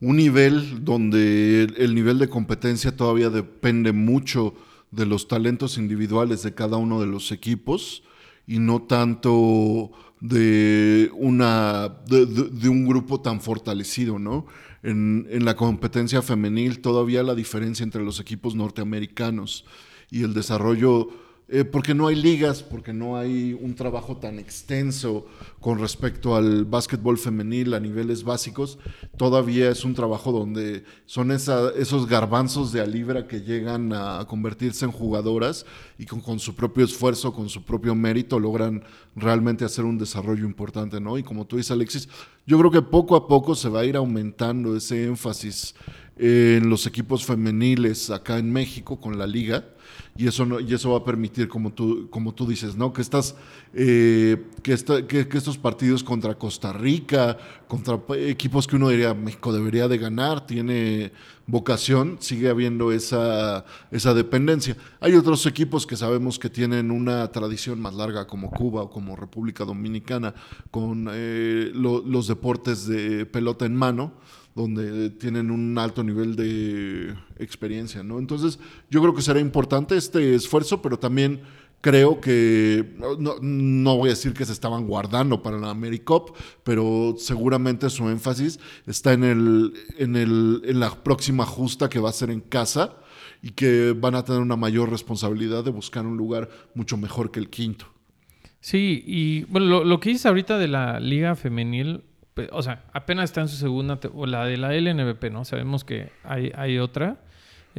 un 0.00 0.16
nivel 0.16 0.82
donde 0.82 1.64
el 1.76 1.94
nivel 1.94 2.18
de 2.18 2.30
competencia 2.30 2.96
todavía 2.96 3.28
depende 3.28 3.92
mucho 3.92 4.54
de 4.92 5.04
los 5.04 5.28
talentos 5.28 5.76
individuales 5.76 6.42
de 6.42 6.54
cada 6.54 6.78
uno 6.78 6.98
de 6.98 7.08
los 7.08 7.30
equipos 7.30 8.02
y 8.46 8.60
no 8.60 8.80
tanto 8.80 9.90
de 10.20 11.10
una 11.12 11.88
de, 12.06 12.68
un 12.70 12.86
grupo 12.88 13.20
tan 13.20 13.42
fortalecido, 13.42 14.18
¿no? 14.18 14.46
En, 14.82 15.26
la 15.44 15.56
competencia 15.56 16.22
femenil 16.22 16.80
todavía 16.80 17.22
la 17.22 17.34
diferencia 17.34 17.82
entre 17.82 18.02
los 18.02 18.20
equipos 18.20 18.54
norteamericanos 18.54 19.64
y 20.10 20.22
el 20.22 20.34
desarrollo 20.34 21.08
eh, 21.50 21.64
porque 21.64 21.94
no 21.94 22.08
hay 22.08 22.14
ligas, 22.14 22.62
porque 22.62 22.92
no 22.92 23.16
hay 23.16 23.54
un 23.58 23.74
trabajo 23.74 24.18
tan 24.18 24.38
extenso 24.38 25.24
con 25.60 25.78
respecto 25.78 26.36
al 26.36 26.66
básquetbol 26.66 27.16
femenil 27.16 27.72
a 27.72 27.80
niveles 27.80 28.22
básicos, 28.22 28.78
todavía 29.16 29.70
es 29.70 29.82
un 29.82 29.94
trabajo 29.94 30.30
donde 30.30 30.84
son 31.06 31.30
esos 31.30 32.06
garbanzos 32.06 32.70
de 32.70 32.82
a 32.82 32.86
libra 32.86 33.26
que 33.26 33.40
llegan 33.40 33.94
a 33.94 34.26
convertirse 34.28 34.84
en 34.84 34.92
jugadoras 34.92 35.64
y 35.96 36.04
con, 36.04 36.20
con 36.20 36.38
su 36.38 36.54
propio 36.54 36.84
esfuerzo, 36.84 37.32
con 37.32 37.48
su 37.48 37.64
propio 37.64 37.94
mérito, 37.94 38.38
logran 38.38 38.84
realmente 39.16 39.64
hacer 39.64 39.86
un 39.86 39.96
desarrollo 39.96 40.44
importante, 40.44 41.00
¿no? 41.00 41.16
Y 41.16 41.22
como 41.22 41.46
tú 41.46 41.56
dices, 41.56 41.70
Alexis, 41.70 42.10
yo 42.48 42.58
creo 42.58 42.70
que 42.70 42.80
poco 42.82 43.14
a 43.14 43.28
poco 43.28 43.54
se 43.54 43.68
va 43.68 43.80
a 43.80 43.84
ir 43.84 43.94
aumentando 43.96 44.74
ese 44.74 45.04
énfasis 45.04 45.74
en 46.16 46.68
los 46.68 46.86
equipos 46.86 47.24
femeniles 47.24 48.10
acá 48.10 48.38
en 48.38 48.50
México 48.52 48.98
con 49.00 49.18
la 49.18 49.26
liga 49.26 49.64
y 50.16 50.26
eso 50.26 50.44
no- 50.46 50.58
y 50.58 50.72
eso 50.74 50.90
va 50.90 50.98
a 50.98 51.04
permitir 51.04 51.46
como 51.46 51.72
tú 51.72 52.08
como 52.10 52.34
tú 52.34 52.46
dices 52.46 52.74
no 52.74 52.92
que 52.92 53.02
estas 53.02 53.36
eh, 53.74 54.36
que, 54.64 54.72
esta- 54.72 55.06
que- 55.06 55.28
estos 55.32 55.58
partidos 55.58 56.02
contra 56.02 56.34
Costa 56.36 56.72
Rica 56.72 57.36
contra 57.68 57.98
pa- 58.04 58.16
equipos 58.16 58.66
que 58.66 58.76
uno 58.76 58.88
diría 58.88 59.14
México 59.14 59.52
debería 59.52 59.86
de 59.86 59.98
ganar 59.98 60.44
tiene 60.46 61.12
vocación 61.50 62.18
sigue 62.20 62.50
habiendo 62.50 62.92
esa 62.92 63.64
esa 63.90 64.12
dependencia 64.12 64.76
hay 65.00 65.14
otros 65.14 65.46
equipos 65.46 65.86
que 65.86 65.96
sabemos 65.96 66.38
que 66.38 66.50
tienen 66.50 66.90
una 66.90 67.26
tradición 67.32 67.80
más 67.80 67.94
larga 67.94 68.26
como 68.26 68.50
Cuba 68.50 68.82
o 68.82 68.90
como 68.90 69.16
República 69.16 69.64
Dominicana 69.64 70.34
con 70.70 71.08
eh, 71.10 71.70
lo- 71.74 72.02
los 72.06 72.28
deportes 72.28 72.86
de 72.86 73.24
pelota 73.26 73.64
en 73.64 73.74
mano 73.74 74.12
donde 74.54 75.08
tienen 75.10 75.50
un 75.50 75.78
alto 75.78 76.02
nivel 76.02 76.34
de 76.34 77.14
experiencia, 77.38 78.02
¿no? 78.02 78.18
Entonces, 78.18 78.58
yo 78.90 79.00
creo 79.00 79.14
que 79.14 79.22
será 79.22 79.38
importante 79.38 79.96
este 79.96 80.34
esfuerzo, 80.34 80.82
pero 80.82 80.98
también 80.98 81.42
creo 81.80 82.20
que, 82.20 82.94
no, 83.18 83.36
no 83.40 83.96
voy 83.96 84.08
a 84.08 84.12
decir 84.12 84.34
que 84.34 84.44
se 84.44 84.52
estaban 84.52 84.86
guardando 84.86 85.42
para 85.42 85.58
la 85.58 85.70
AmeriCup, 85.70 86.36
pero 86.64 87.14
seguramente 87.18 87.88
su 87.90 88.08
énfasis 88.08 88.58
está 88.86 89.12
en, 89.12 89.24
el, 89.24 89.72
en, 89.98 90.16
el, 90.16 90.62
en 90.64 90.80
la 90.80 90.90
próxima 90.90 91.44
justa 91.44 91.88
que 91.88 92.00
va 92.00 92.10
a 92.10 92.12
ser 92.12 92.30
en 92.30 92.40
casa 92.40 92.96
y 93.42 93.50
que 93.50 93.92
van 93.96 94.14
a 94.14 94.24
tener 94.24 94.40
una 94.40 94.56
mayor 94.56 94.90
responsabilidad 94.90 95.64
de 95.64 95.70
buscar 95.70 96.06
un 96.06 96.16
lugar 96.16 96.48
mucho 96.74 96.96
mejor 96.96 97.30
que 97.30 97.40
el 97.40 97.48
quinto. 97.48 97.86
Sí, 98.60 99.04
y 99.06 99.44
bueno, 99.44 99.84
lo, 99.84 100.00
que 100.00 100.10
dices 100.10 100.26
ahorita 100.26 100.58
de 100.58 100.68
la 100.68 100.98
liga 100.98 101.36
femenil, 101.36 102.02
o 102.50 102.62
sea, 102.62 102.84
apenas 102.92 103.24
está 103.24 103.40
en 103.40 103.48
su 103.48 103.56
segunda, 103.56 104.00
o 104.14 104.26
la 104.26 104.44
de 104.44 104.56
la 104.56 104.72
LNBP, 104.72 105.30
¿no? 105.30 105.44
Sabemos 105.44 105.84
que 105.84 106.10
hay, 106.24 106.52
hay 106.56 106.78
otra, 106.78 107.20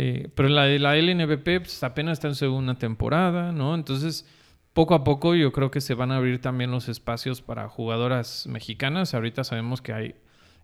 eh, 0.01 0.29
pero 0.33 0.47
la 0.47 0.63
de 0.63 0.79
la 0.79 0.95
LNBP 0.95 1.59
pues, 1.59 1.83
apenas 1.83 2.13
está 2.13 2.29
en 2.29 2.35
segunda 2.35 2.75
temporada, 2.75 3.51
¿no? 3.51 3.75
Entonces, 3.75 4.25
poco 4.71 4.93
a 4.95 5.03
poco 5.03 5.35
yo 5.35 5.51
creo 5.51 5.71
que 5.71 5.81
se 5.81 5.93
van 5.93 6.13
a 6.13 6.15
abrir 6.15 6.39
también 6.39 6.71
los 6.71 6.87
espacios 6.87 7.41
para 7.41 7.67
jugadoras 7.67 8.47
mexicanas. 8.47 9.13
Ahorita 9.13 9.43
sabemos 9.43 9.81
que 9.81 9.91
hay 9.91 10.15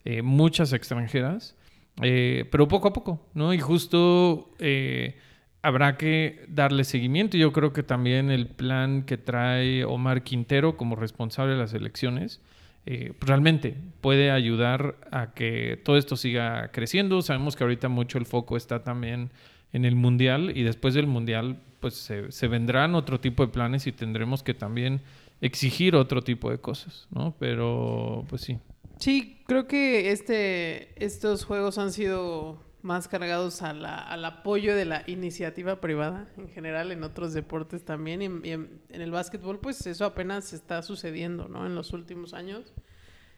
eh, 0.05 0.21
muchas 0.21 0.71
extranjeras, 0.71 1.57
eh, 2.01 2.47
pero 2.49 2.69
poco 2.69 2.87
a 2.87 2.93
poco, 2.93 3.27
¿no? 3.33 3.53
Y 3.53 3.59
justo 3.59 4.53
eh, 4.59 5.17
habrá 5.61 5.97
que 5.97 6.45
darle 6.47 6.85
seguimiento. 6.85 7.35
Yo 7.35 7.51
creo 7.51 7.73
que 7.73 7.83
también 7.83 8.31
el 8.31 8.47
plan 8.47 9.03
que 9.03 9.17
trae 9.17 9.83
Omar 9.83 10.23
Quintero 10.23 10.77
como 10.77 10.95
responsable 10.95 11.55
de 11.55 11.59
las 11.59 11.73
elecciones 11.73 12.41
eh, 12.85 13.13
pues, 13.17 13.27
realmente 13.27 13.75
puede 14.01 14.31
ayudar 14.31 14.95
a 15.11 15.33
que 15.33 15.81
todo 15.83 15.97
esto 15.97 16.15
siga 16.15 16.69
creciendo. 16.71 17.21
Sabemos 17.21 17.55
que 17.55 17.63
ahorita 17.63 17.89
mucho 17.89 18.17
el 18.17 18.25
foco 18.25 18.57
está 18.57 18.83
también 18.83 19.31
en 19.73 19.85
el 19.85 19.95
Mundial 19.95 20.55
y 20.55 20.63
después 20.63 20.93
del 20.93 21.07
Mundial 21.07 21.61
pues 21.79 21.95
se, 21.95 22.31
se 22.31 22.47
vendrán 22.47 22.95
otro 22.95 23.19
tipo 23.19 23.45
de 23.45 23.51
planes 23.51 23.87
y 23.87 23.91
tendremos 23.91 24.41
que 24.41 24.53
también 24.53 25.01
exigir 25.41 25.95
otro 25.95 26.21
tipo 26.21 26.49
de 26.49 26.59
cosas, 26.59 27.07
¿no? 27.11 27.35
Pero 27.39 28.25
pues 28.29 28.41
sí. 28.41 28.57
Sí, 28.99 29.41
creo 29.45 29.67
que 29.67 30.11
este, 30.11 31.03
estos 31.03 31.43
juegos 31.43 31.77
han 31.77 31.91
sido 31.91 32.61
más 32.85 33.07
cargados 33.07 33.63
a 33.63 33.73
la- 33.73 33.97
al 33.97 34.23
apoyo 34.25 34.75
de 34.75 34.85
la 34.85 35.03
iniciativa 35.07 35.81
privada 35.81 36.27
en 36.37 36.47
general, 36.49 36.91
en 36.91 37.03
otros 37.03 37.33
deportes 37.33 37.83
también. 37.83 38.21
Y, 38.21 38.47
y 38.47 38.51
en- 38.51 38.79
en 38.89 39.01
el 39.01 39.09
básquetbol, 39.11 39.59
pues 39.59 39.85
eso 39.87 40.05
apenas 40.05 40.53
está 40.53 40.81
sucediendo, 40.83 41.47
¿no? 41.47 41.65
En 41.65 41.73
los 41.73 41.93
últimos 41.93 42.33
años. 42.35 42.73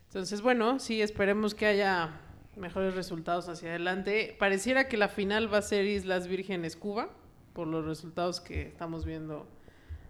Entonces, 0.07 0.41
bueno, 0.41 0.79
sí, 0.79 1.01
esperemos 1.01 1.55
que 1.55 1.65
haya 1.65 2.19
mejores 2.57 2.93
resultados 2.95 3.47
hacia 3.47 3.69
adelante. 3.69 4.35
Pareciera 4.37 4.87
que 4.89 4.97
la 4.97 5.07
final 5.07 5.51
va 5.53 5.59
a 5.59 5.61
ser 5.61 5.85
Islas 5.85 6.27
Vírgenes 6.27 6.75
Cuba, 6.75 7.09
por 7.53 7.67
los 7.67 7.85
resultados 7.85 8.41
que 8.41 8.63
estamos 8.63 9.05
viendo 9.05 9.47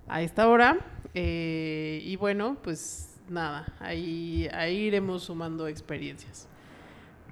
a 0.08 0.22
esta 0.24 0.48
hora. 0.48 0.80
Eh, 1.14 2.02
y 2.04 2.16
bueno, 2.16 2.58
pues 2.64 3.20
nada, 3.30 3.76
ahí, 3.80 4.48
ahí 4.54 4.78
iremos 4.78 5.24
sumando 5.24 5.68
experiencias. 5.68 6.48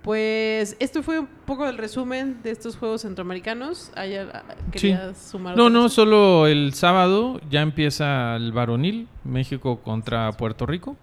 Pues 0.06 0.78
esto 0.80 1.02
fue 1.02 1.18
un 1.20 1.26
poco 1.48 1.68
el 1.68 1.80
resumen 1.80 2.38
de 2.44 2.52
estos 2.52 2.78
Juegos 2.78 3.02
Centroamericanos. 3.02 3.92
¿Hay 3.96 4.14
al- 4.16 4.32
¿Querías 4.72 5.18
sumar 5.32 5.58
No, 5.58 5.72
no, 5.72 5.90
solo 5.90 6.46
el 6.46 6.74
sábado 6.76 7.42
ya 7.50 7.64
empieza 7.64 8.36
el 8.36 8.52
varonil, 8.52 9.08
México 9.24 9.82
contra 9.82 10.32
Puerto 10.34 10.68
Rico. 10.68 10.96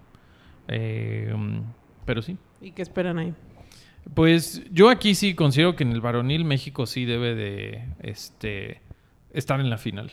Eh, 0.69 1.35
pero 2.05 2.21
sí. 2.21 2.37
¿Y 2.61 2.71
qué 2.71 2.81
esperan 2.81 3.17
ahí? 3.17 3.33
Pues 4.13 4.63
yo 4.71 4.89
aquí 4.89 5.15
sí 5.15 5.35
considero 5.35 5.75
que 5.75 5.83
en 5.83 5.91
el 5.91 5.99
varonil 5.99 6.45
México 6.45 6.85
sí 6.85 7.03
debe 7.03 7.35
de 7.35 7.83
este 7.99 8.81
estar 9.33 9.59
en 9.59 9.69
la 9.69 9.77
final, 9.77 10.11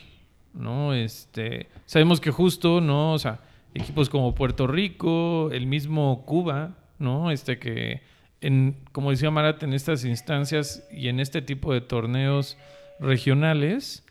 ¿no? 0.53 0.95
Este, 0.95 1.69
sabemos 1.87 2.21
que 2.21 2.33
justo, 2.33 2.81
¿no? 2.81 3.13
O 3.13 3.19
sea, 3.21 3.39
equipos 3.73 4.09
como 4.11 4.35
Puerto 4.35 4.67
Rico, 4.67 5.51
el 5.53 5.69
mismo 5.69 6.25
Cuba, 6.27 6.75
¿no? 6.99 7.31
Este 7.31 7.61
que 7.61 8.03
en 8.41 8.77
como 8.93 9.11
decía 9.11 9.31
Marat 9.31 9.63
en 9.63 9.75
estas 9.75 10.05
instancias 10.05 10.87
y 10.91 11.09
en 11.09 11.21
este 11.21 11.43
tipo 11.43 11.73
de 11.73 11.81
torneos 11.81 12.57
regionales 13.01 14.05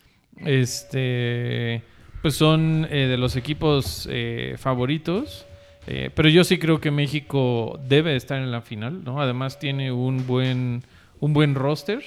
este 0.45 1.83
pues 2.21 2.36
son 2.36 2.88
eh, 2.89 3.07
de 3.07 3.17
los 3.17 3.36
equipos 3.36 4.07
eh, 4.12 4.55
favoritos 4.57 5.45
Eh, 5.88 6.12
pero 6.13 6.29
yo 6.29 6.43
sí 6.43 6.59
creo 6.59 6.79
que 6.79 6.91
México 6.91 7.79
debe 7.88 8.15
estar 8.15 8.38
en 8.38 8.51
la 8.51 8.62
final, 8.62 9.03
¿no? 9.03 9.21
Además 9.21 9.57
tiene 9.57 9.91
un 9.91 10.27
buen, 10.27 10.83
un 11.19 11.33
buen 11.33 11.55
roster. 11.55 12.03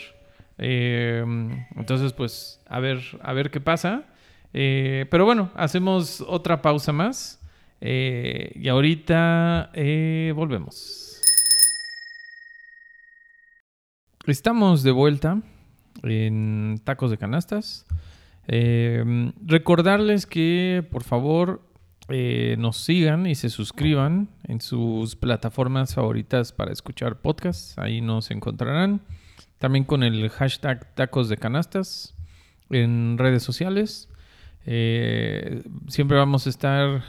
Entonces, 0.59 2.13
pues, 2.13 2.61
a 2.69 2.79
ver, 2.79 3.01
a 3.23 3.33
ver 3.33 3.51
qué 3.51 3.61
pasa. 3.61 4.05
Pero 4.53 5.25
bueno, 5.25 5.51
hacemos 5.57 6.21
otra 6.21 6.63
pausa 6.63 6.93
más. 6.93 7.41
Y 7.81 8.69
ahorita 8.69 9.73
volvemos. 10.35 11.02
Estamos 14.27 14.85
de 14.85 14.93
vuelta 14.93 15.43
en 16.05 16.81
Tacos 16.85 17.11
de 17.11 17.19
Canastas. 17.19 17.87
Eh, 18.47 19.33
recordarles 19.45 20.27
que 20.27 20.87
por 20.93 21.03
favor 21.03 21.61
eh, 22.09 22.55
nos 22.57 22.77
sigan 22.77 23.27
y 23.27 23.35
se 23.35 23.51
suscriban 23.51 24.29
en 24.45 24.61
sus 24.61 25.17
plataformas 25.17 25.97
favoritas 25.97 26.53
para 26.53 26.71
escuchar 26.71 27.21
podcasts. 27.21 27.77
Ahí 27.79 28.01
nos 28.01 28.31
encontrarán. 28.31 29.01
También 29.59 29.85
con 29.85 30.05
el 30.05 30.31
hashtag 30.31 30.95
Tacos 30.95 31.29
de 31.29 31.37
Canastas 31.37 32.15
en 32.71 33.19
redes 33.19 33.43
sociales. 33.43 34.09
Eh, 34.67 35.65
siempre 35.89 36.17
vamos 36.17 36.47
a 36.47 36.51
estar 36.51 37.03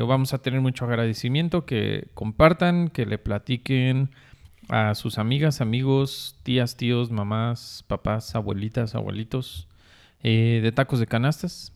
o 0.00 0.06
vamos 0.06 0.34
a 0.34 0.38
tener 0.38 0.60
mucho 0.60 0.84
agradecimiento 0.84 1.66
que 1.66 2.06
compartan, 2.14 2.90
que 2.90 3.06
le 3.06 3.18
platiquen 3.18 4.10
a 4.70 4.94
sus 4.94 5.18
amigas, 5.18 5.60
amigos, 5.60 6.36
tías, 6.44 6.76
tíos, 6.76 7.10
mamás, 7.10 7.84
papás, 7.88 8.34
abuelitas, 8.36 8.94
abuelitos 8.94 9.66
eh, 10.22 10.60
de 10.62 10.72
tacos 10.72 11.00
de 11.00 11.06
canastas. 11.06 11.72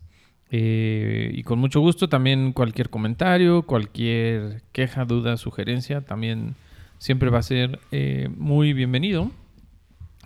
Eh, 0.50 1.32
y 1.34 1.42
con 1.42 1.58
mucho 1.58 1.80
gusto 1.80 2.08
también 2.08 2.52
cualquier 2.52 2.90
comentario, 2.90 3.62
cualquier 3.62 4.62
queja, 4.70 5.04
duda, 5.04 5.36
sugerencia, 5.36 6.02
también 6.02 6.54
siempre 6.98 7.30
va 7.30 7.40
a 7.40 7.42
ser 7.42 7.80
eh, 7.90 8.28
muy 8.36 8.72
bienvenido. 8.72 9.30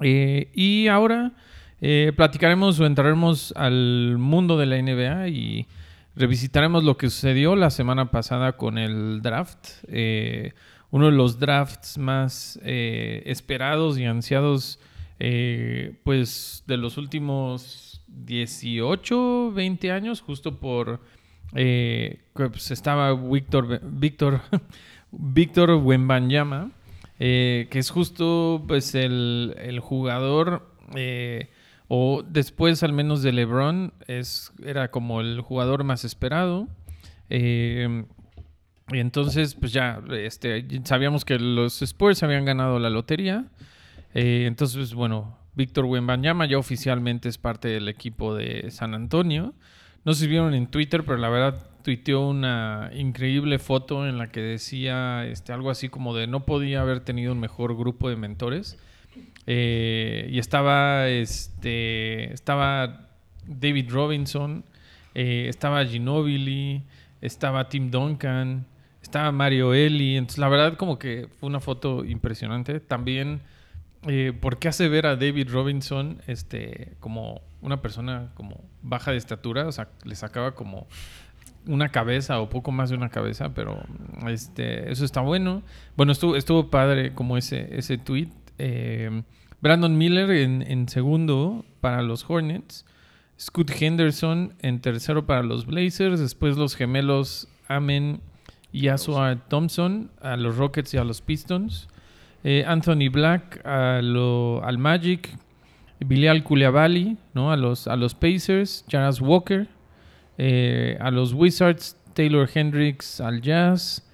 Y 0.00 0.86
ahora 0.86 1.32
platicaremos 2.14 2.78
o 2.78 2.86
entraremos 2.86 3.52
al 3.56 4.16
mundo 4.18 4.56
de 4.58 4.66
la 4.66 4.80
NBA 4.80 5.28
y 5.28 5.66
revisitaremos 6.14 6.84
lo 6.84 6.96
que 6.96 7.10
sucedió 7.10 7.56
la 7.56 7.70
semana 7.70 8.12
pasada 8.12 8.52
con 8.52 8.78
el 8.78 9.22
draft. 9.22 9.66
Uno 10.90 11.06
de 11.06 11.12
los 11.12 11.38
drafts 11.38 11.98
más 11.98 12.58
eh, 12.62 13.22
esperados 13.26 13.98
y 13.98 14.04
ansiados 14.04 14.80
eh, 15.18 15.98
pues 16.04 16.64
de 16.66 16.76
los 16.76 16.96
últimos 16.96 18.02
18, 18.06 19.52
20 19.52 19.92
años, 19.92 20.20
justo 20.20 20.58
por 20.58 21.00
eh, 21.54 22.20
pues, 22.32 22.70
estaba 22.70 23.14
Víctor 23.14 23.80
Víctor 23.82 24.40
Víctor 25.10 25.70
Wembanyama, 25.70 26.70
eh, 27.18 27.68
que 27.70 27.78
es 27.78 27.90
justo 27.90 28.64
pues 28.66 28.94
el, 28.94 29.54
el 29.58 29.80
jugador 29.80 30.70
eh, 30.94 31.50
o 31.88 32.22
después 32.22 32.82
al 32.82 32.92
menos 32.92 33.22
de 33.22 33.32
LeBron 33.32 33.94
es 34.06 34.52
era 34.64 34.90
como 34.90 35.20
el 35.20 35.40
jugador 35.40 35.84
más 35.84 36.04
esperado. 36.04 36.68
Eh, 37.30 38.04
y 38.90 38.98
entonces, 38.98 39.54
pues 39.54 39.72
ya, 39.72 40.00
este, 40.10 40.66
sabíamos 40.84 41.24
que 41.24 41.38
los 41.38 41.82
Spurs 41.82 42.22
habían 42.22 42.44
ganado 42.44 42.78
la 42.78 42.90
lotería. 42.90 43.46
Eh, 44.14 44.44
entonces, 44.46 44.76
pues, 44.76 44.94
bueno, 44.94 45.38
Víctor 45.54 45.84
Wembanyama 45.84 46.46
ya 46.46 46.58
oficialmente 46.58 47.28
es 47.28 47.36
parte 47.36 47.68
del 47.68 47.88
equipo 47.88 48.34
de 48.34 48.70
San 48.70 48.94
Antonio. 48.94 49.54
No 50.04 50.14
si 50.14 50.26
vieron 50.26 50.54
en 50.54 50.68
Twitter, 50.68 51.04
pero 51.04 51.18
la 51.18 51.28
verdad 51.28 51.68
tuiteó 51.82 52.28
una 52.28 52.90
increíble 52.94 53.58
foto 53.58 54.06
en 54.06 54.18
la 54.18 54.28
que 54.28 54.40
decía 54.40 55.26
este, 55.26 55.52
algo 55.52 55.70
así 55.70 55.88
como 55.88 56.14
de 56.14 56.26
no 56.26 56.44
podía 56.44 56.80
haber 56.80 57.00
tenido 57.00 57.32
un 57.32 57.40
mejor 57.40 57.76
grupo 57.76 58.08
de 58.08 58.16
mentores. 58.16 58.78
Eh, 59.46 60.28
y 60.30 60.38
estaba, 60.38 61.08
este, 61.08 62.32
estaba 62.32 63.08
David 63.46 63.90
Robinson, 63.90 64.64
eh, 65.14 65.46
estaba 65.48 65.84
Ginobili, 65.84 66.82
estaba 67.20 67.68
Tim 67.68 67.90
Duncan, 67.90 68.66
estaba 69.08 69.32
Mario 69.32 69.74
Eli. 69.74 70.16
Entonces, 70.16 70.38
la 70.38 70.48
verdad, 70.48 70.76
como 70.76 70.98
que 70.98 71.28
fue 71.40 71.48
una 71.48 71.60
foto 71.60 72.04
impresionante. 72.04 72.78
También, 72.78 73.40
eh, 74.06 74.32
porque 74.38 74.68
hace 74.68 74.88
ver 74.88 75.06
a 75.06 75.16
David 75.16 75.48
Robinson 75.50 76.20
este, 76.26 76.92
como 77.00 77.40
una 77.62 77.80
persona 77.80 78.30
como 78.34 78.62
baja 78.82 79.10
de 79.10 79.16
estatura? 79.16 79.66
O 79.66 79.72
sea, 79.72 79.88
le 80.04 80.14
sacaba 80.14 80.54
como 80.54 80.86
una 81.66 81.88
cabeza 81.88 82.40
o 82.40 82.48
poco 82.48 82.70
más 82.70 82.90
de 82.90 82.96
una 82.96 83.08
cabeza, 83.08 83.54
pero 83.54 83.82
este, 84.28 84.92
eso 84.92 85.04
está 85.04 85.22
bueno. 85.22 85.62
Bueno, 85.96 86.12
estuvo, 86.12 86.36
estuvo 86.36 86.70
padre 86.70 87.14
como 87.14 87.38
ese, 87.38 87.76
ese 87.76 87.96
tweet. 87.96 88.28
Eh, 88.58 89.22
Brandon 89.60 89.96
Miller 89.96 90.30
en, 90.30 90.62
en 90.62 90.88
segundo 90.88 91.64
para 91.80 92.02
los 92.02 92.28
Hornets. 92.28 92.84
Scoot 93.40 93.70
Henderson 93.70 94.54
en 94.60 94.80
tercero 94.80 95.24
para 95.24 95.42
los 95.42 95.64
Blazers. 95.64 96.20
Después 96.20 96.58
los 96.58 96.76
gemelos 96.76 97.48
Amen 97.68 98.20
y 98.72 98.88
Thompson 99.48 100.10
a 100.20 100.36
los 100.36 100.56
Rockets 100.56 100.92
y 100.94 100.98
a 100.98 101.04
los 101.04 101.20
Pistons. 101.22 101.88
Eh, 102.44 102.64
Anthony 102.66 103.08
Black 103.10 103.64
a 103.66 104.00
lo- 104.02 104.62
al 104.64 104.78
Magic. 104.78 105.36
Bilal 106.00 106.44
Koulibaly 106.44 107.16
¿no? 107.34 107.50
a, 107.50 107.56
los, 107.56 107.88
a 107.88 107.96
los 107.96 108.14
Pacers. 108.14 108.84
Jarras 108.88 109.20
Walker 109.20 109.66
eh, 110.36 110.96
a 111.00 111.10
los 111.10 111.32
Wizards. 111.32 111.96
Taylor 112.14 112.48
Hendricks 112.52 113.20
al 113.20 113.40
Jazz. 113.40 114.04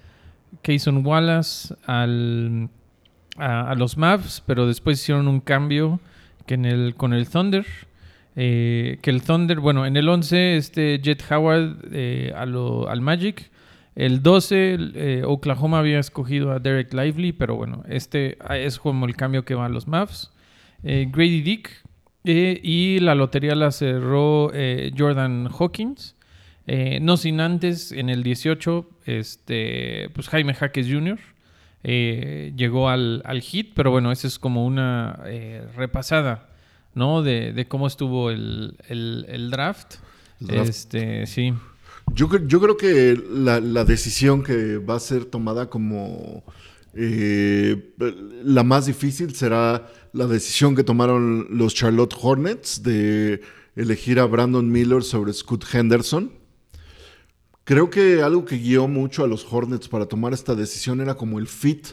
Kayson 0.63 1.05
Wallace 1.05 1.75
al, 1.85 2.69
a, 3.37 3.75
los 3.75 3.97
Mavs, 3.97 4.41
pero 4.47 4.65
después 4.67 4.99
hicieron 5.01 5.27
un 5.27 5.39
cambio 5.41 5.99
que 6.47 6.53
en 6.55 6.65
el, 6.65 6.95
con 6.95 7.13
el 7.13 7.27
Thunder. 7.29 7.65
eh, 8.35 8.97
que 9.01 9.09
el 9.11 9.21
Thunder, 9.21 9.59
bueno, 9.59 9.85
en 9.85 9.95
el 9.97 10.07
11, 10.09 10.57
este 10.57 10.99
Jet 11.03 11.23
Howard 11.31 11.93
a 12.35 12.45
lo- 12.45 12.89
al 12.89 13.01
Magic. 13.01 13.51
El 13.95 14.21
12, 14.21 14.77
eh, 14.95 15.21
Oklahoma 15.25 15.79
había 15.79 15.99
escogido 15.99 16.51
a 16.51 16.59
Derek 16.59 16.93
Lively, 16.93 17.31
pero 17.31 17.55
bueno, 17.55 17.83
este 17.87 18.37
ah, 18.41 18.57
es 18.57 18.77
como 18.77 19.05
el 19.05 19.15
cambio 19.15 19.45
que 19.45 19.55
va 19.55 19.65
a 19.65 19.69
los 19.69 19.87
Mavs. 19.87 20.31
Eh, 20.83 21.07
Grady 21.09 21.41
Dick 21.41 21.71
eh, 22.25 22.59
y 22.61 22.99
la 22.99 23.15
lotería 23.15 23.55
la 23.55 23.71
cerró 23.71 24.51
eh, 24.53 24.91
Jordan 24.97 25.47
Hawkins. 25.57 26.15
No 27.01 27.15
sin 27.17 27.41
antes, 27.41 27.91
en 27.91 28.09
el 28.09 28.23
18, 28.23 28.89
este, 29.05 30.09
pues 30.15 30.27
Jaime 30.29 30.55
Jaques 30.55 30.87
Jr. 30.91 31.19
eh, 31.83 32.53
llegó 32.57 32.89
al, 32.89 33.21
al 33.23 33.41
hit, 33.41 33.73
pero 33.75 33.91
bueno, 33.91 34.11
esa 34.11 34.25
es 34.27 34.39
como 34.39 34.65
una 34.65 35.19
eh, 35.27 35.63
repasada, 35.75 36.49
¿no? 36.95 37.21
De, 37.21 37.53
de 37.53 37.67
cómo 37.67 37.85
estuvo 37.85 38.31
el, 38.31 38.77
el- 38.89 39.25
el 39.29 39.51
draft. 39.51 39.97
El 40.41 40.47
draft. 40.47 40.69
Este, 40.69 41.27
sí. 41.27 41.53
Yo, 42.13 42.29
yo 42.47 42.61
creo 42.61 42.77
que 42.77 43.21
la, 43.29 43.59
la 43.59 43.83
decisión 43.83 44.43
que 44.43 44.77
va 44.77 44.95
a 44.95 44.99
ser 44.99 45.25
tomada 45.25 45.69
como 45.69 46.43
eh, 46.93 47.93
la 48.43 48.63
más 48.63 48.85
difícil 48.85 49.35
será 49.35 49.91
la 50.13 50.27
decisión 50.27 50.75
que 50.75 50.83
tomaron 50.83 51.47
los 51.49 51.75
Charlotte 51.75 52.15
Hornets 52.19 52.83
de 52.83 53.41
elegir 53.75 54.19
a 54.19 54.25
Brandon 54.25 54.71
Miller 54.71 55.03
sobre 55.03 55.33
Scoot 55.33 55.65
Henderson. 55.73 56.31
Creo 57.65 57.89
que 57.89 58.21
algo 58.21 58.45
que 58.45 58.57
guió 58.57 58.87
mucho 58.87 59.23
a 59.23 59.27
los 59.27 59.45
Hornets 59.51 59.89
para 59.89 60.05
tomar 60.05 60.33
esta 60.33 60.55
decisión 60.55 61.01
era 61.01 61.15
como 61.15 61.39
el 61.39 61.47
fit 61.47 61.87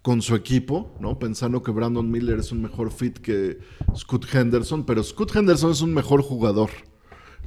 con 0.00 0.22
su 0.22 0.34
equipo, 0.34 0.96
¿no? 1.00 1.18
Pensando 1.18 1.62
que 1.62 1.72
Brandon 1.72 2.10
Miller 2.10 2.38
es 2.38 2.52
un 2.52 2.62
mejor 2.62 2.90
fit 2.90 3.18
que 3.18 3.58
Scoot 3.94 4.34
Henderson, 4.34 4.86
pero 4.86 5.02
Scoot 5.02 5.34
Henderson 5.36 5.72
es 5.72 5.82
un 5.82 5.92
mejor 5.92 6.22
jugador, 6.22 6.70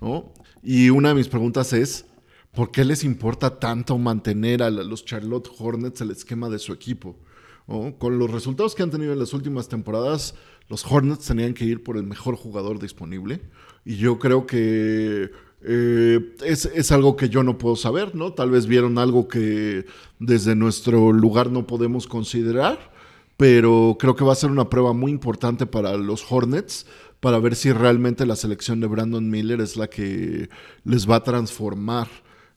¿no? 0.02 0.34
Y 0.64 0.90
una 0.90 1.10
de 1.10 1.16
mis 1.16 1.28
preguntas 1.28 1.74
es, 1.74 2.06
¿por 2.54 2.72
qué 2.72 2.86
les 2.86 3.04
importa 3.04 3.60
tanto 3.60 3.98
mantener 3.98 4.64
a 4.64 4.72
los 4.72 5.04
Charlotte 5.04 5.50
Hornets 5.60 6.00
el 6.00 6.12
esquema 6.12 6.50
de 6.50 6.58
su 6.58 6.72
equipo? 6.72 7.18
Con 7.66 8.18
los 8.18 8.32
resultados 8.32 8.74
que 8.74 8.84
han 8.84 8.90
tenido 8.90 9.12
en 9.12 9.20
las 9.20 9.34
últimas 9.34 9.68
temporadas, 9.68 10.36
los 10.70 10.90
Hornets 10.90 11.26
tenían 11.26 11.54
que 11.54 11.66
ir 11.66 11.84
por 11.84 11.98
el 11.98 12.04
mejor 12.04 12.36
jugador 12.36 12.80
disponible. 12.80 13.42
Y 13.84 13.98
yo 13.98 14.20
creo 14.20 14.48
que 14.48 15.32
eh, 15.64 16.36
es, 16.46 16.66
es 16.66 16.92
algo 16.94 17.18
que 17.18 17.28
yo 17.28 17.44
no 17.44 17.58
puedo 17.58 17.76
saber, 17.76 18.16
¿no? 18.16 18.32
Tal 18.32 18.50
vez 18.50 18.66
vieron 18.66 18.98
algo 18.98 19.28
que 19.28 19.86
desde 20.20 20.56
nuestro 20.56 21.12
lugar 21.12 21.52
no 21.52 21.68
podemos 21.68 22.08
considerar, 22.08 22.94
pero 23.36 23.98
creo 24.00 24.16
que 24.16 24.24
va 24.24 24.32
a 24.32 24.38
ser 24.38 24.52
una 24.52 24.70
prueba 24.70 24.94
muy 24.94 25.12
importante 25.12 25.66
para 25.66 25.98
los 25.98 26.30
Hornets 26.30 26.86
para 27.24 27.40
ver 27.40 27.56
si 27.56 27.72
realmente 27.72 28.26
la 28.26 28.36
selección 28.36 28.82
de 28.82 28.88
Brandon 28.88 29.28
Miller 29.30 29.62
es 29.62 29.78
la 29.78 29.88
que 29.88 30.50
les 30.84 31.10
va 31.10 31.16
a 31.18 31.24
transformar 31.24 32.08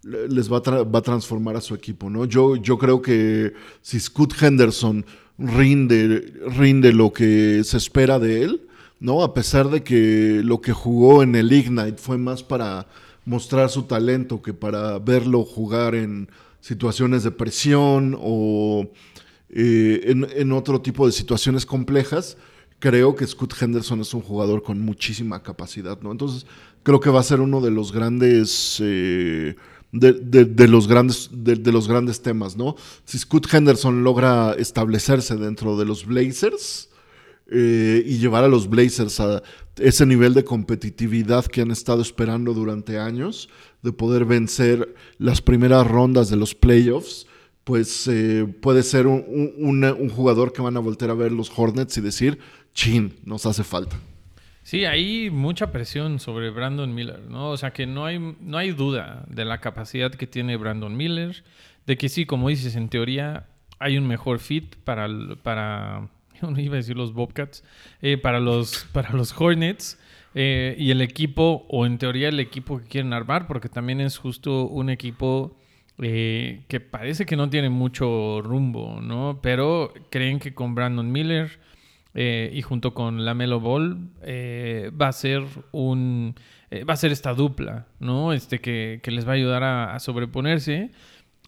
le- 0.02 0.28
les 0.28 0.50
va 0.52 0.58
a, 0.58 1.02
transformar 1.02 1.56
a 1.56 1.60
su 1.60 1.74
equipo, 1.74 2.10
¿no? 2.10 2.24
Yo, 2.24 2.56
yo 2.56 2.76
creo 2.76 3.00
que 3.00 3.52
si 3.80 3.98
Scoot 4.00 4.34
Henderson 4.42 5.04
rinde, 5.38 6.32
rinde 6.58 6.92
lo 6.92 7.12
que 7.12 7.62
se 7.64 7.76
espera 7.76 8.18
de 8.18 8.42
él, 8.42 8.66
¿no? 8.98 9.22
A 9.22 9.34
pesar 9.34 9.68
de 9.70 9.82
que 9.82 10.40
lo 10.44 10.60
que 10.60 10.72
jugó 10.72 11.22
en 11.22 11.34
el 11.36 11.52
Ignite 11.52 11.98
fue 11.98 12.18
más 12.18 12.42
para 12.42 12.86
mostrar 13.24 13.70
su 13.70 13.84
talento 13.84 14.42
que 14.42 14.52
para 14.54 14.98
verlo 14.98 15.44
jugar 15.44 15.94
en, 15.94 16.28
situaciones 16.60 17.22
de 17.22 17.30
presión 17.30 18.16
o 18.20 18.90
eh, 19.50 20.00
en, 20.06 20.26
en 20.34 20.50
otro 20.52 20.80
tipo 20.80 21.06
de 21.06 21.12
situaciones 21.12 21.64
complejas, 21.64 22.36
creo 22.78 23.14
que 23.16 23.26
Scott 23.26 23.54
Henderson 23.60 24.00
es 24.00 24.12
un 24.14 24.20
jugador 24.22 24.62
con 24.62 24.80
muchísima 24.80 25.42
capacidad, 25.42 26.00
¿no? 26.02 26.12
Entonces, 26.12 26.46
creo 26.82 27.00
que 27.00 27.10
va 27.10 27.20
a 27.20 27.24
ser 27.24 27.40
uno 27.40 27.60
de 27.60 27.70
los 27.70 27.92
grandes. 27.92 28.78
eh, 28.82 29.56
de, 29.92 30.12
de- 30.12 30.68
los 30.68 30.88
grandes, 30.88 31.30
de, 31.32 31.56
los 31.72 31.88
grandes 31.88 32.20
temas, 32.20 32.56
¿no? 32.56 32.74
Si 33.04 33.18
Scott 33.18 33.46
Henderson 33.52 34.04
logra 34.04 34.52
establecerse 34.58 35.36
dentro 35.36 35.76
de 35.78 35.86
los 35.86 36.04
Blazers 36.04 36.90
eh, 37.50 38.02
y 38.04 38.18
llevar 38.18 38.44
a 38.44 38.48
los 38.48 38.68
Blazers 38.68 39.20
a 39.20 39.42
ese 39.76 40.04
nivel 40.04 40.34
de 40.34 40.44
competitividad 40.44 41.46
que 41.46 41.62
han 41.62 41.70
estado 41.70 42.02
esperando 42.02 42.52
durante 42.52 42.98
años, 42.98 43.48
de 43.82 43.92
poder 43.92 44.24
vencer 44.26 44.94
las 45.18 45.40
primeras 45.40 45.86
rondas 45.86 46.28
de 46.28 46.36
los 46.36 46.54
playoffs, 46.54 47.26
pues 47.64 48.06
eh, 48.08 48.44
puede 48.60 48.82
ser 48.82 49.06
un, 49.06 49.24
un- 49.56 49.84
un 49.84 50.08
jugador 50.10 50.52
que 50.52 50.60
van 50.62 50.76
a 50.76 50.80
volver 50.80 51.08
a 51.10 51.14
ver 51.14 51.32
los 51.32 51.50
Hornets 51.56 51.96
y 51.96 52.00
decir, 52.00 52.38
chin, 52.76 53.16
nos 53.24 53.46
hace 53.46 53.64
falta. 53.64 53.96
Sí, 54.62 54.84
hay 54.84 55.30
mucha 55.30 55.72
presión 55.72 56.20
sobre 56.20 56.50
Brandon 56.50 56.94
Miller, 56.94 57.20
¿no? 57.28 57.50
O 57.50 57.56
sea 57.56 57.72
que 57.72 57.86
no 57.86 58.04
hay, 58.04 58.18
no 58.40 58.58
hay 58.58 58.72
duda 58.72 59.24
de 59.28 59.44
la 59.44 59.58
capacidad 59.58 60.12
que 60.12 60.26
tiene 60.26 60.56
Brandon 60.56 60.96
Miller, 60.96 61.42
de 61.86 61.96
que 61.96 62.08
sí, 62.08 62.26
como 62.26 62.48
dices, 62.48 62.76
en 62.76 62.88
teoría 62.88 63.46
hay 63.78 63.96
un 63.96 64.06
mejor 64.06 64.38
fit 64.38 64.76
para, 64.84 65.08
para 65.42 66.08
no 66.42 66.60
iba 66.60 66.74
a 66.74 66.76
decir 66.76 66.96
los 66.96 67.12
Bobcats, 67.12 67.64
eh, 68.02 68.18
para, 68.18 68.40
los, 68.40 68.84
para 68.92 69.12
los 69.12 69.34
Hornets 69.40 69.98
eh, 70.34 70.76
y 70.78 70.90
el 70.90 71.00
equipo, 71.00 71.66
o 71.68 71.86
en 71.86 71.98
teoría 71.98 72.28
el 72.28 72.40
equipo 72.40 72.78
que 72.78 72.86
quieren 72.86 73.12
armar, 73.12 73.46
porque 73.46 73.68
también 73.68 74.00
es 74.00 74.18
justo 74.18 74.66
un 74.66 74.90
equipo 74.90 75.56
eh, 75.98 76.64
que 76.68 76.80
parece 76.80 77.24
que 77.24 77.36
no 77.36 77.48
tiene 77.48 77.70
mucho 77.70 78.42
rumbo, 78.42 79.00
¿no? 79.00 79.38
Pero 79.42 79.94
creen 80.10 80.40
que 80.40 80.52
con 80.52 80.74
Brandon 80.74 81.10
Miller 81.10 81.58
eh, 82.18 82.50
y 82.54 82.62
junto 82.62 82.94
con 82.94 83.26
Lamelo 83.26 83.60
Ball 83.60 84.08
eh, 84.22 84.90
va 84.98 85.08
a 85.08 85.12
ser 85.12 85.44
un 85.70 86.34
eh, 86.70 86.82
va 86.82 86.94
a 86.94 86.96
ser 86.96 87.12
esta 87.12 87.34
dupla, 87.34 87.88
¿no? 88.00 88.32
Este 88.32 88.58
que, 88.58 89.00
que 89.02 89.10
les 89.10 89.26
va 89.26 89.32
a 89.32 89.34
ayudar 89.34 89.62
a, 89.62 89.94
a 89.94 90.00
sobreponerse. 90.00 90.92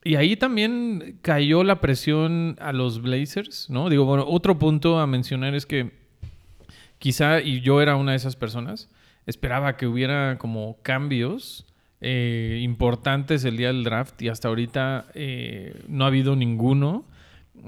Y 0.04 0.16
ahí 0.16 0.36
también 0.36 1.20
cayó 1.22 1.64
la 1.64 1.80
presión 1.80 2.56
a 2.60 2.74
los 2.74 3.00
Blazers, 3.00 3.70
¿no? 3.70 3.88
Digo, 3.88 4.04
bueno, 4.04 4.26
otro 4.28 4.58
punto 4.58 4.98
a 4.98 5.06
mencionar 5.06 5.54
es 5.54 5.64
que 5.64 5.90
quizá, 6.98 7.40
y 7.40 7.62
yo 7.62 7.80
era 7.80 7.96
una 7.96 8.10
de 8.10 8.18
esas 8.18 8.36
personas, 8.36 8.90
esperaba 9.24 9.78
que 9.78 9.86
hubiera 9.86 10.36
como 10.36 10.76
cambios 10.82 11.64
importantes 12.00 13.44
el 13.44 13.56
día 13.56 13.68
del 13.68 13.82
draft 13.82 14.22
y 14.22 14.28
hasta 14.28 14.48
ahorita 14.48 15.06
no 15.88 16.04
ha 16.04 16.08
habido 16.08 16.36
ninguno. 16.36 17.06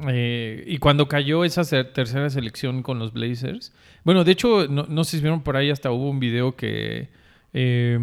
Eh, 0.09 0.65
y 0.67 0.79
cuando 0.79 1.09
cayó 1.09 1.45
esa 1.45 1.63
tercera 1.93 2.31
selección 2.31 2.83
con 2.83 2.99
los 2.99 3.13
Blazers, 3.13 3.73
bueno, 4.05 4.25
de 4.25 4.33
hecho, 4.33 4.67
no, 4.69 4.87
no 4.89 5.05
sé 5.05 5.17
si 5.17 5.23
vieron 5.23 5.43
por 5.43 5.57
ahí, 5.57 5.71
hasta 5.71 5.91
hubo 5.91 6.09
un 6.11 6.21
video 6.21 6.57
que 6.57 7.09
eh, 7.53 7.99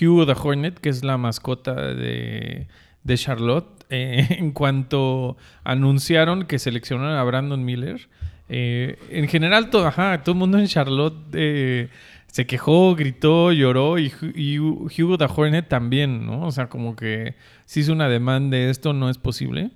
Hugh 0.00 0.26
the 0.26 0.34
Hornet, 0.40 0.78
que 0.78 0.88
es 0.88 1.04
la 1.04 1.18
mascota 1.18 1.74
de, 1.74 2.66
Charlotte, 3.14 3.68
eh, 3.90 4.26
en 4.38 4.52
cuanto 4.52 5.36
anunciaron 5.64 6.44
que 6.46 6.58
seleccionaron 6.58 7.16
a 7.16 7.22
Brandon 7.24 7.64
Miller, 7.64 8.08
eh, 8.48 8.98
en 9.10 9.28
general 9.28 9.70
todo, 9.70 9.86
ajá, 9.86 10.22
todo 10.22 10.32
el 10.34 10.38
mundo 10.38 10.58
en 10.58 10.66
Charlotte 10.66 11.16
eh, 11.34 11.88
se 12.26 12.46
quejó, 12.46 12.94
gritó, 12.94 13.52
lloró 13.52 13.98
y, 13.98 14.08
Hu- 14.10 14.32
y 14.34 14.58
Hugo 15.02 15.18
the 15.18 15.26
Hornet 15.28 15.68
también, 15.68 16.24
¿no? 16.26 16.46
O 16.46 16.50
sea, 16.52 16.68
como 16.68 16.96
que 16.96 17.34
si 17.66 17.80
hizo 17.80 17.92
una 17.92 18.08
demanda 18.08 18.56
de 18.56 18.70
esto, 18.70 18.92
no 18.94 19.10
es 19.10 19.18
posible. 19.18 19.70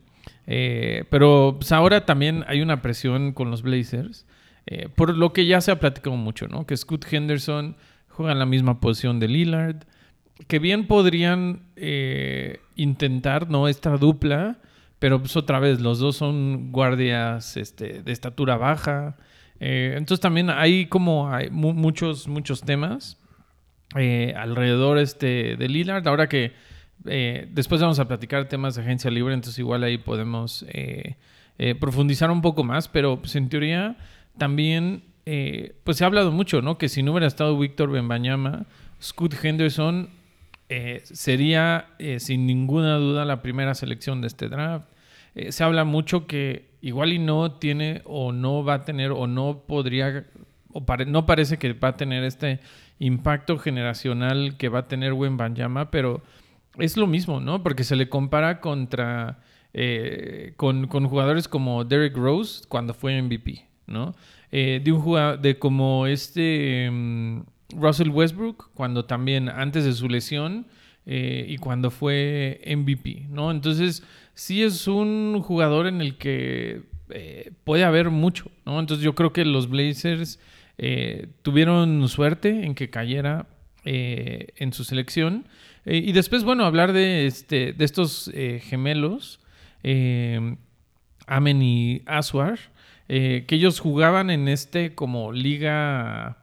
Eh, 0.47 1.05
pero 1.11 1.57
pues, 1.59 1.73
ahora 1.73 2.07
también 2.07 2.45
hay 2.47 2.61
una 2.61 2.83
presión 2.83 3.33
con 3.33 3.51
los 3.51 3.63
Blazers, 3.63 4.27
eh, 4.67 4.89
por 4.95 5.17
lo 5.17 5.33
que 5.33 5.47
ya 5.47 5.61
se 5.61 5.71
ha 5.71 5.81
platicado 5.81 6.17
mucho, 6.17 6.49
¿no? 6.49 6.67
Que 6.67 6.77
Scoot 6.77 7.05
Henderson 7.13 7.77
juega 8.09 8.33
en 8.33 8.39
la 8.39 8.47
misma 8.47 8.81
posición 8.81 9.21
de 9.21 9.29
Lillard, 9.29 9.85
que 10.49 10.59
bien 10.59 10.87
podrían 10.87 11.63
eh, 11.77 12.61
intentar, 12.77 13.51
¿no? 13.51 13.69
Esta 13.69 13.97
dupla, 13.97 14.59
pero 14.99 15.19
pues 15.19 15.37
otra 15.37 15.59
vez, 15.59 15.81
los 15.81 15.99
dos 15.99 16.17
son 16.17 16.73
guardias 16.73 17.57
este, 17.57 18.03
de 18.03 18.13
estatura 18.13 18.57
baja. 18.57 19.17
Entonces 19.59 20.21
también 20.21 20.51
hay 20.51 20.85
como 20.85 21.31
muchos, 21.51 22.29
muchos 22.29 22.61
temas 22.61 23.19
alrededor 23.95 24.99
este, 24.99 25.57
de 25.57 25.69
Lillard. 25.69 26.07
Ahora 26.07 26.29
que 26.29 26.53
eh, 27.09 27.49
después 27.51 27.81
vamos 27.81 27.99
a 27.99 28.09
platicar 28.09 28.49
temas 28.49 28.75
de 28.75 28.83
agencia 28.83 29.11
libre, 29.11 29.35
entonces 29.35 29.59
igual 29.59 29.83
ahí 29.85 29.99
podemos 29.99 30.65
eh, 30.69 31.17
eh, 31.59 31.75
profundizar 31.75 32.31
un 32.31 32.43
poco 32.43 32.65
más, 32.65 32.89
pero 32.89 33.21
pues 33.21 33.37
en 33.37 33.49
teoría 33.49 33.97
también 34.39 35.03
eh, 35.25 35.75
pues 35.85 35.97
se 35.97 36.05
ha 36.05 36.07
hablado 36.07 36.33
mucho, 36.33 36.63
¿no? 36.63 36.79
Que 36.79 36.89
si 36.89 37.03
no 37.03 37.13
hubiera 37.13 37.27
estado 37.27 37.59
Víctor 37.59 37.91
Benbañama, 37.91 38.67
Scoot 39.03 39.35
Henderson 39.43 40.11
sería 41.05 41.91
sin 42.19 42.45
ninguna 42.45 42.97
duda 42.97 43.25
la 43.25 43.41
primera 43.41 43.75
selección 43.75 44.21
de 44.21 44.27
este 44.27 44.49
draft. 44.49 44.89
Se 45.51 45.63
habla 45.63 45.85
mucho 45.85 46.27
que 46.27 46.71
igual 46.81 47.13
y 47.13 47.21
no 47.21 47.53
tiene 47.53 48.03
o 48.05 48.33
no 48.33 48.65
va 48.65 48.75
a 48.75 48.85
tener 48.85 49.13
o 49.13 49.29
no 49.29 49.63
podría 49.67 50.25
o 50.73 50.85
no 51.07 51.27
parece 51.27 51.59
que 51.59 51.73
va 51.73 51.89
a 51.89 51.97
tener 51.97 52.25
este 52.25 52.61
impacto 52.99 53.59
generacional 53.59 54.57
que 54.57 54.69
va 54.69 54.81
a 54.81 54.89
tener 54.89 55.13
Wembanyama, 55.13 55.91
pero 55.91 56.23
es 56.79 56.97
lo 56.97 57.07
mismo, 57.07 57.41
¿no? 57.41 57.63
Porque 57.63 57.85
se 57.85 57.97
le 57.97 58.09
compara 58.09 58.61
contra 58.61 59.41
eh, 59.73 60.55
con, 60.57 60.87
con 60.87 61.07
jugadores 61.07 61.49
como 61.49 61.85
Derrick 61.85 62.17
Rose 62.17 62.65
cuando 62.69 62.95
fue 62.95 63.21
MVP, 63.21 63.67
¿no? 63.87 64.15
Eh, 64.53 64.81
de 64.83 64.93
un 64.93 65.01
jugador 65.01 65.41
de 65.41 65.59
como 65.59 66.07
este 66.07 66.89
mm, 66.91 67.41
Russell 67.75 68.11
Westbrook 68.11 68.71
cuando 68.75 69.05
también 69.05 69.49
antes 69.49 69.85
de 69.85 69.93
su 69.93 70.09
lesión 70.09 70.67
eh, 71.05 71.47
y 71.49 71.59
cuando 71.59 71.91
fue 71.91 72.61
MVP, 72.67 73.27
¿no? 73.29 73.51
Entonces 73.51 74.03
sí 74.35 74.63
es 74.63 74.87
un 74.87 75.41
jugador 75.43 75.87
en 75.87 76.01
el 76.01 76.17
que 76.17 76.83
eh, 77.11 77.53
puede 77.65 77.85
haber 77.85 78.11
mucho, 78.11 78.51
¿no? 78.65 78.81
Entonces 78.81 79.05
yo 79.05 79.15
creo 79.15 79.33
que 79.33 79.45
los 79.45 79.69
Blazers 79.69 80.41
eh, 80.79 81.29
tuvieron 81.43 82.09
suerte 82.09 82.65
en 82.65 82.75
que 82.75 82.91
cayera 82.91 83.47
eh, 83.85 84.49
en 84.57 84.73
su 84.73 84.85
selección. 84.85 85.47
Eh, 85.87 86.03
y 86.05 86.13
después, 86.13 86.45
bueno, 86.45 86.65
hablar 86.65 86.93
de, 86.93 87.27
este, 87.27 87.73
de 87.73 87.85
estos 87.85 88.31
eh, 88.35 88.61
gemelos, 88.63 89.41
eh, 89.83 90.57
Amen 91.27 91.63
y 91.63 92.03
Aswar, 92.07 92.59
que 93.09 93.47
ellos 93.51 93.79
jugaban 93.81 94.31
en 94.31 94.49
este 94.49 94.95
como 94.95 95.33
liga 95.33 96.39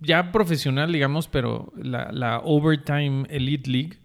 ya 0.00 0.30
profesional, 0.32 0.92
digamos, 0.92 1.28
pero 1.28 1.72
la, 1.76 2.40
Overtime 2.44 3.24
Elite 3.30 3.70
League, 3.70 3.98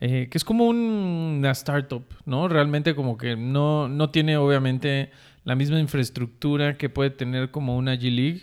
que 0.00 0.30
es 0.32 0.44
como 0.44 0.66
un- 0.66 1.36
una 1.38 1.50
startup, 1.52 2.04
¿no? 2.24 2.48
Realmente 2.48 2.94
como 2.94 3.16
que 3.18 3.36
no, 3.36 3.88
no 3.88 4.10
tiene 4.10 4.36
obviamente 4.36 5.10
la 5.44 5.54
misma 5.54 5.78
infraestructura 5.80 6.76
que 6.76 6.88
puede 6.88 7.10
tener 7.10 7.50
como 7.52 7.76
una 7.76 7.94
G 7.94 8.10
League, 8.14 8.42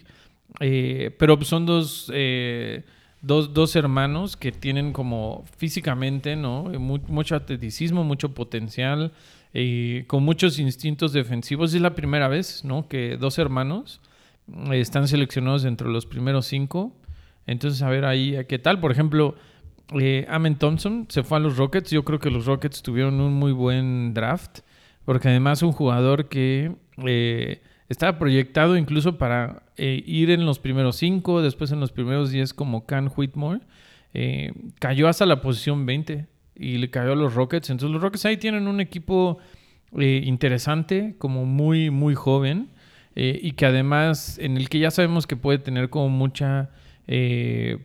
eh, 0.59 1.13
pero 1.19 1.41
son 1.43 1.65
dos, 1.65 2.09
dos, 3.23 3.55
dos 3.55 3.75
hermanos 3.75 4.37
que 4.37 4.51
tienen 4.51 4.93
como 4.93 5.43
físicamente, 5.57 6.35
¿no? 6.35 6.65
Mu- 6.65 6.99
mucho 7.07 7.35
atleticismo, 7.35 8.03
mucho 8.03 8.35
potencial, 8.35 9.11
eh, 9.55 10.03
con 10.05 10.23
muchos 10.23 10.59
instintos 10.59 11.11
defensivos. 11.13 11.73
Es 11.73 11.81
la 11.81 11.95
primera 11.95 12.27
vez, 12.27 12.63
¿no? 12.63 12.87
Que 12.87 13.17
dos 13.17 13.39
hermanos 13.39 13.99
eh, 14.71 14.79
están 14.79 15.07
seleccionados 15.07 15.63
dentro 15.63 15.87
de 15.87 15.93
los 15.93 16.05
primeros 16.05 16.45
cinco. 16.45 16.95
Entonces, 17.47 17.81
a 17.81 17.89
ver 17.89 18.05
ahí 18.05 18.37
qué 18.47 18.59
tal. 18.59 18.79
Por 18.79 18.91
ejemplo, 18.91 19.35
eh, 19.99 20.27
Amen 20.29 20.55
Thompson 20.57 21.07
se 21.09 21.23
fue 21.23 21.37
a 21.37 21.41
los 21.41 21.57
Rockets. 21.57 21.89
Yo 21.89 22.03
creo 22.03 22.19
que 22.19 22.29
los 22.29 22.45
Rockets 22.45 22.83
tuvieron 22.83 23.19
un 23.19 23.33
muy 23.33 23.51
buen 23.51 24.13
draft. 24.13 24.59
Porque 25.05 25.27
además 25.27 25.61
un 25.63 25.73
jugador 25.73 26.29
que 26.29 26.75
eh, 27.05 27.61
estaba 27.89 28.17
proyectado 28.17 28.77
incluso 28.77 29.17
para 29.17 29.63
eh, 29.77 30.03
ir 30.05 30.29
en 30.31 30.45
los 30.45 30.59
primeros 30.59 30.97
cinco, 30.97 31.41
después 31.41 31.71
en 31.71 31.79
los 31.79 31.91
primeros 31.91 32.31
10 32.31 32.53
como 32.53 32.85
Can 32.85 33.11
Whitmore. 33.15 33.61
eh, 34.13 34.53
cayó 34.79 35.07
hasta 35.07 35.25
la 35.25 35.41
posición 35.41 35.85
20 35.85 36.27
y 36.55 36.77
le 36.77 36.89
cayó 36.89 37.13
a 37.13 37.15
los 37.15 37.33
Rockets. 37.33 37.69
Entonces 37.69 37.91
los 37.93 38.01
Rockets 38.01 38.25
ahí 38.25 38.37
tienen 38.37 38.67
un 38.67 38.79
equipo 38.79 39.39
eh, 39.97 40.21
interesante, 40.23 41.15
como 41.17 41.45
muy, 41.45 41.89
muy 41.89 42.15
joven. 42.15 42.69
eh, 43.15 43.39
y 43.43 43.51
que 43.51 43.65
además 43.67 44.39
en 44.39 44.57
el 44.57 44.69
que 44.69 44.79
ya 44.79 44.89
sabemos 44.89 45.27
que 45.27 45.35
puede 45.35 45.59
tener 45.59 45.89
como 45.89 46.09
mucha 46.09 46.69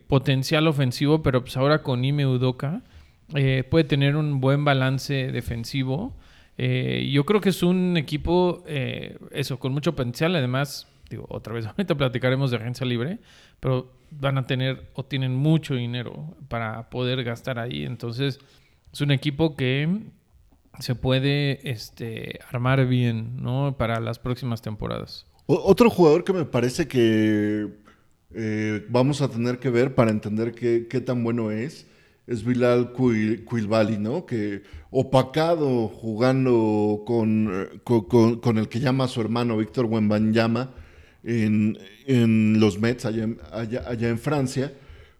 potencial 0.07 0.65
ofensivo, 0.67 1.21
pero 1.21 1.41
pues 1.41 1.57
ahora 1.57 1.83
con 1.83 2.05
Ime 2.05 2.25
Udoka 2.25 2.83
puede 3.69 3.83
tener 3.83 4.15
un 4.15 4.39
buen 4.39 4.63
balance 4.63 5.31
defensivo. 5.31 6.15
Eh, 6.61 7.09
yo 7.09 7.25
creo 7.25 7.39
que 7.39 7.49
es 7.49 7.63
un 7.63 7.95
equipo, 7.95 8.65
eh, 8.67 9.17
eso, 9.31 9.59
con 9.59 9.71
mucho 9.71 9.95
potencial. 9.95 10.35
Además, 10.35 10.89
digo, 11.09 11.25
otra 11.29 11.53
vez, 11.53 11.65
ahorita 11.67 11.95
platicaremos 11.95 12.51
de 12.51 12.57
agencia 12.57 12.85
libre, 12.85 13.19
pero 13.61 13.93
van 14.11 14.37
a 14.37 14.45
tener 14.45 14.89
o 14.93 15.05
tienen 15.05 15.33
mucho 15.33 15.75
dinero 15.75 16.35
para 16.49 16.89
poder 16.89 17.23
gastar 17.23 17.59
ahí. 17.59 17.85
Entonces, 17.85 18.39
es 18.91 18.99
un 18.99 19.11
equipo 19.11 19.55
que 19.55 20.01
se 20.79 20.95
puede 20.95 21.61
este, 21.69 22.39
armar 22.49 22.85
bien, 22.87 23.41
¿no? 23.41 23.77
Para 23.77 24.01
las 24.01 24.19
próximas 24.19 24.61
temporadas. 24.61 25.25
Otro 25.45 25.89
jugador 25.89 26.25
que 26.25 26.33
me 26.33 26.43
parece 26.43 26.89
que 26.89 27.69
eh, 28.35 28.85
vamos 28.89 29.21
a 29.21 29.29
tener 29.29 29.59
que 29.59 29.69
ver 29.69 29.95
para 29.95 30.11
entender 30.11 30.53
qué, 30.53 30.87
qué 30.89 30.99
tan 30.99 31.23
bueno 31.23 31.51
es, 31.51 31.87
es 32.29 32.43
Bilal 32.45 32.93
Cuilbali, 32.93 33.97
¿no? 33.97 34.25
Que 34.27 34.61
opacado 34.91 35.87
jugando 35.87 37.03
con, 37.05 37.49
eh, 37.51 37.79
con, 37.83 38.57
el 38.59 38.69
que 38.69 38.79
llama 38.79 39.05
a 39.05 39.07
su 39.07 39.19
hermano 39.19 39.57
Víctor 39.57 39.85
Wembanyama 39.85 40.75
en, 41.23 41.77
en 42.05 42.59
los 42.59 42.79
Mets 42.79 43.05
allá 43.05 43.27
allá- 43.51 43.83
allá 43.87 44.09
en 44.09 44.19
Francia, 44.19 44.71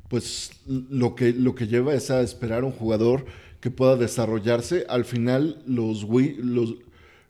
pues 0.07 0.51
lo 0.67 1.15
que, 1.15 1.33
lo 1.33 1.55
que 1.55 1.67
lleva 1.67 1.95
es 1.95 2.11
a 2.11 2.21
esperar 2.21 2.63
un 2.63 2.71
jugador 2.71 3.25
que 3.59 3.71
pueda 3.71 3.95
desarrollarse. 3.95 4.85
Al 4.87 5.03
final 5.03 5.63
los, 5.65 6.05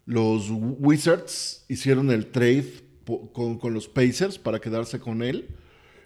los, 0.05 0.49
Wizards 0.79 1.65
hicieron 1.69 2.11
el 2.11 2.27
trade 2.27 2.83
con 3.33 3.73
los 3.73 3.87
Pacers 3.87 4.37
para 4.37 4.59
quedarse 4.59 4.99
con 4.99 5.23
él. 5.23 5.47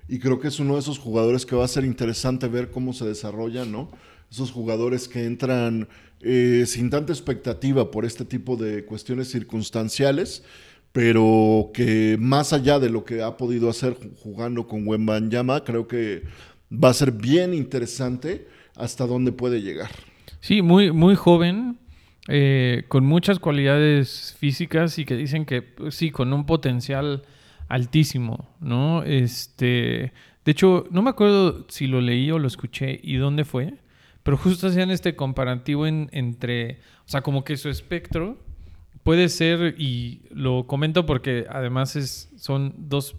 Y 0.07 0.19
creo 0.19 0.39
que 0.39 0.49
es 0.49 0.59
uno 0.59 0.73
de 0.73 0.79
esos 0.81 0.99
jugadores 0.99 1.45
que 1.45 1.55
va 1.55 1.65
a 1.65 1.67
ser 1.67 1.85
interesante 1.85 2.47
ver 2.47 2.71
cómo 2.71 2.93
se 2.93 3.05
desarrolla, 3.05 3.65
¿no? 3.65 3.89
Esos 4.31 4.51
jugadores 4.51 5.07
que 5.07 5.25
entran 5.25 5.87
eh, 6.21 6.65
sin 6.67 6.89
tanta 6.89 7.13
expectativa 7.13 7.89
por 7.91 8.05
este 8.05 8.25
tipo 8.25 8.55
de 8.57 8.85
cuestiones 8.85 9.29
circunstanciales, 9.31 10.43
pero 10.91 11.71
que 11.73 12.17
más 12.19 12.53
allá 12.53 12.79
de 12.79 12.89
lo 12.89 13.03
que 13.05 13.21
ha 13.23 13.37
podido 13.37 13.69
hacer 13.69 13.95
ju- 13.95 14.11
jugando 14.17 14.67
con 14.67 14.87
Wembanyama, 14.87 15.63
creo 15.63 15.87
que 15.87 16.23
va 16.71 16.89
a 16.89 16.93
ser 16.93 17.11
bien 17.11 17.53
interesante 17.53 18.47
hasta 18.75 19.05
dónde 19.07 19.31
puede 19.31 19.61
llegar. 19.61 19.89
Sí, 20.39 20.61
muy, 20.61 20.91
muy 20.91 21.15
joven, 21.15 21.77
eh, 22.27 22.83
con 22.89 23.05
muchas 23.05 23.39
cualidades 23.39 24.35
físicas 24.39 24.97
y 24.99 25.05
que 25.05 25.15
dicen 25.15 25.45
que 25.45 25.61
pues, 25.61 25.95
sí, 25.95 26.11
con 26.11 26.33
un 26.33 26.45
potencial 26.45 27.23
altísimo, 27.73 28.49
¿no? 28.59 29.03
Este, 29.03 30.13
de 30.45 30.51
hecho, 30.51 30.85
no 30.91 31.01
me 31.01 31.09
acuerdo 31.09 31.65
si 31.69 31.87
lo 31.87 32.01
leí 32.01 32.29
o 32.31 32.37
lo 32.39 32.47
escuché 32.47 32.99
y 33.03 33.15
dónde 33.15 33.45
fue, 33.45 33.73
pero 34.23 34.37
justo 34.37 34.67
hacían 34.67 34.91
este 34.91 35.15
comparativo 35.15 35.87
en- 35.87 36.09
entre, 36.11 36.79
o 37.05 37.09
sea, 37.09 37.21
como 37.21 37.43
que 37.43 37.57
su 37.57 37.69
espectro 37.69 38.37
puede 39.03 39.27
ser, 39.27 39.75
y 39.77 40.21
lo 40.31 40.65
comento 40.67 41.05
porque 41.05 41.45
además 41.49 41.95
es, 41.95 42.29
son 42.37 42.73
dos 42.77 43.15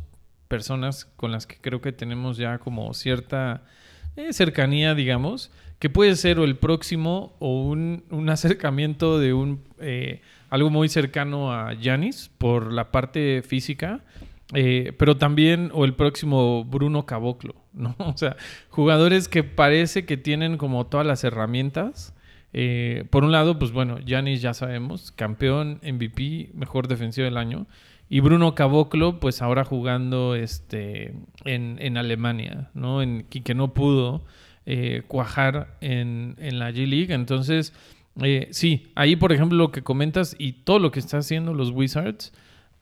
personas 0.48 1.04
con 1.16 1.32
las 1.32 1.46
que 1.46 1.56
creo 1.60 1.80
que 1.80 1.92
tenemos 1.92 2.36
ya 2.36 2.58
como 2.58 2.94
cierta 2.94 3.64
eh, 4.16 4.32
cercanía, 4.32 4.94
digamos, 4.94 5.50
que 5.80 5.90
puede 5.90 6.14
ser 6.14 6.38
o 6.38 6.44
el 6.44 6.56
próximo 6.56 7.34
o 7.40 7.62
un, 7.62 8.04
un 8.10 8.28
acercamiento 8.30 9.18
de 9.18 9.32
un 9.34 9.64
eh, 9.80 10.20
algo 10.48 10.70
muy 10.70 10.88
cercano 10.88 11.52
a 11.52 11.74
Yanis 11.74 12.30
por 12.38 12.72
la 12.72 12.92
parte 12.92 13.42
física, 13.42 14.00
eh, 14.52 14.92
pero 14.98 15.16
también 15.16 15.70
o 15.72 15.84
el 15.84 15.94
próximo 15.94 16.64
Bruno 16.64 17.06
Caboclo, 17.06 17.54
¿no? 17.72 17.96
O 17.98 18.16
sea, 18.16 18.36
jugadores 18.68 19.28
que 19.28 19.42
parece 19.42 20.04
que 20.04 20.16
tienen 20.16 20.58
como 20.58 20.86
todas 20.86 21.06
las 21.06 21.24
herramientas. 21.24 22.14
Eh, 22.52 23.04
por 23.10 23.24
un 23.24 23.32
lado, 23.32 23.58
pues 23.58 23.72
bueno, 23.72 23.98
Yanis 23.98 24.42
ya 24.42 24.54
sabemos, 24.54 25.10
campeón, 25.10 25.80
MVP, 25.82 26.50
mejor 26.54 26.88
defensivo 26.88 27.24
del 27.24 27.36
año. 27.36 27.66
Y 28.08 28.20
Bruno 28.20 28.54
Caboclo, 28.54 29.18
pues 29.18 29.40
ahora 29.42 29.64
jugando 29.64 30.34
este, 30.34 31.14
en, 31.44 31.78
en 31.80 31.96
Alemania, 31.96 32.70
¿no? 32.74 33.02
En, 33.02 33.26
y 33.32 33.40
que 33.40 33.54
no 33.54 33.72
pudo 33.72 34.24
eh, 34.66 35.02
cuajar 35.08 35.76
en, 35.80 36.36
en 36.38 36.58
la 36.58 36.70
G-League. 36.70 37.12
Entonces, 37.12 37.72
sí, 38.50 38.92
ahí 38.94 39.16
por 39.16 39.32
ejemplo 39.32 39.58
lo 39.58 39.72
que 39.72 39.82
comentas 39.82 40.36
y 40.38 40.52
todo 40.52 40.78
lo 40.78 40.90
que 40.90 41.00
está 41.00 41.18
haciendo 41.18 41.54
los 41.54 41.70
Wizards, 41.70 42.32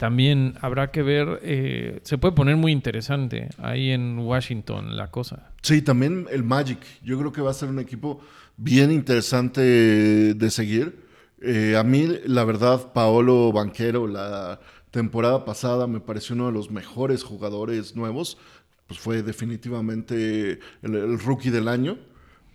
también 0.02 0.54
habrá 0.60 0.90
que 0.90 1.00
ver, 1.00 1.38
eh, 1.44 2.00
se 2.02 2.18
puede 2.18 2.34
poner 2.34 2.56
muy 2.56 2.72
interesante 2.72 3.50
ahí 3.56 3.90
en 3.90 4.18
Washington 4.18 4.96
la 4.96 5.12
cosa. 5.12 5.52
Sí, 5.62 5.80
también 5.80 6.26
el 6.32 6.42
Magic. 6.42 6.80
Yo 7.04 7.16
creo 7.20 7.30
que 7.30 7.40
va 7.40 7.52
a 7.52 7.54
ser 7.54 7.68
un 7.68 7.78
equipo 7.78 8.20
bien 8.56 8.90
interesante 8.90 9.60
de 9.60 10.50
seguir. 10.50 11.06
Eh, 11.40 11.76
a 11.78 11.84
mí, 11.84 12.08
la 12.26 12.42
verdad, 12.42 12.92
Paolo 12.92 13.52
Banquero, 13.52 14.08
la 14.08 14.58
temporada 14.90 15.44
pasada 15.44 15.86
me 15.86 16.00
pareció 16.00 16.34
uno 16.34 16.46
de 16.46 16.52
los 16.52 16.68
mejores 16.68 17.22
jugadores 17.22 17.94
nuevos. 17.94 18.38
Pues 18.88 18.98
fue 18.98 19.22
definitivamente 19.22 20.58
el, 20.82 20.96
el 20.96 21.20
rookie 21.20 21.50
del 21.50 21.68
año. 21.68 21.96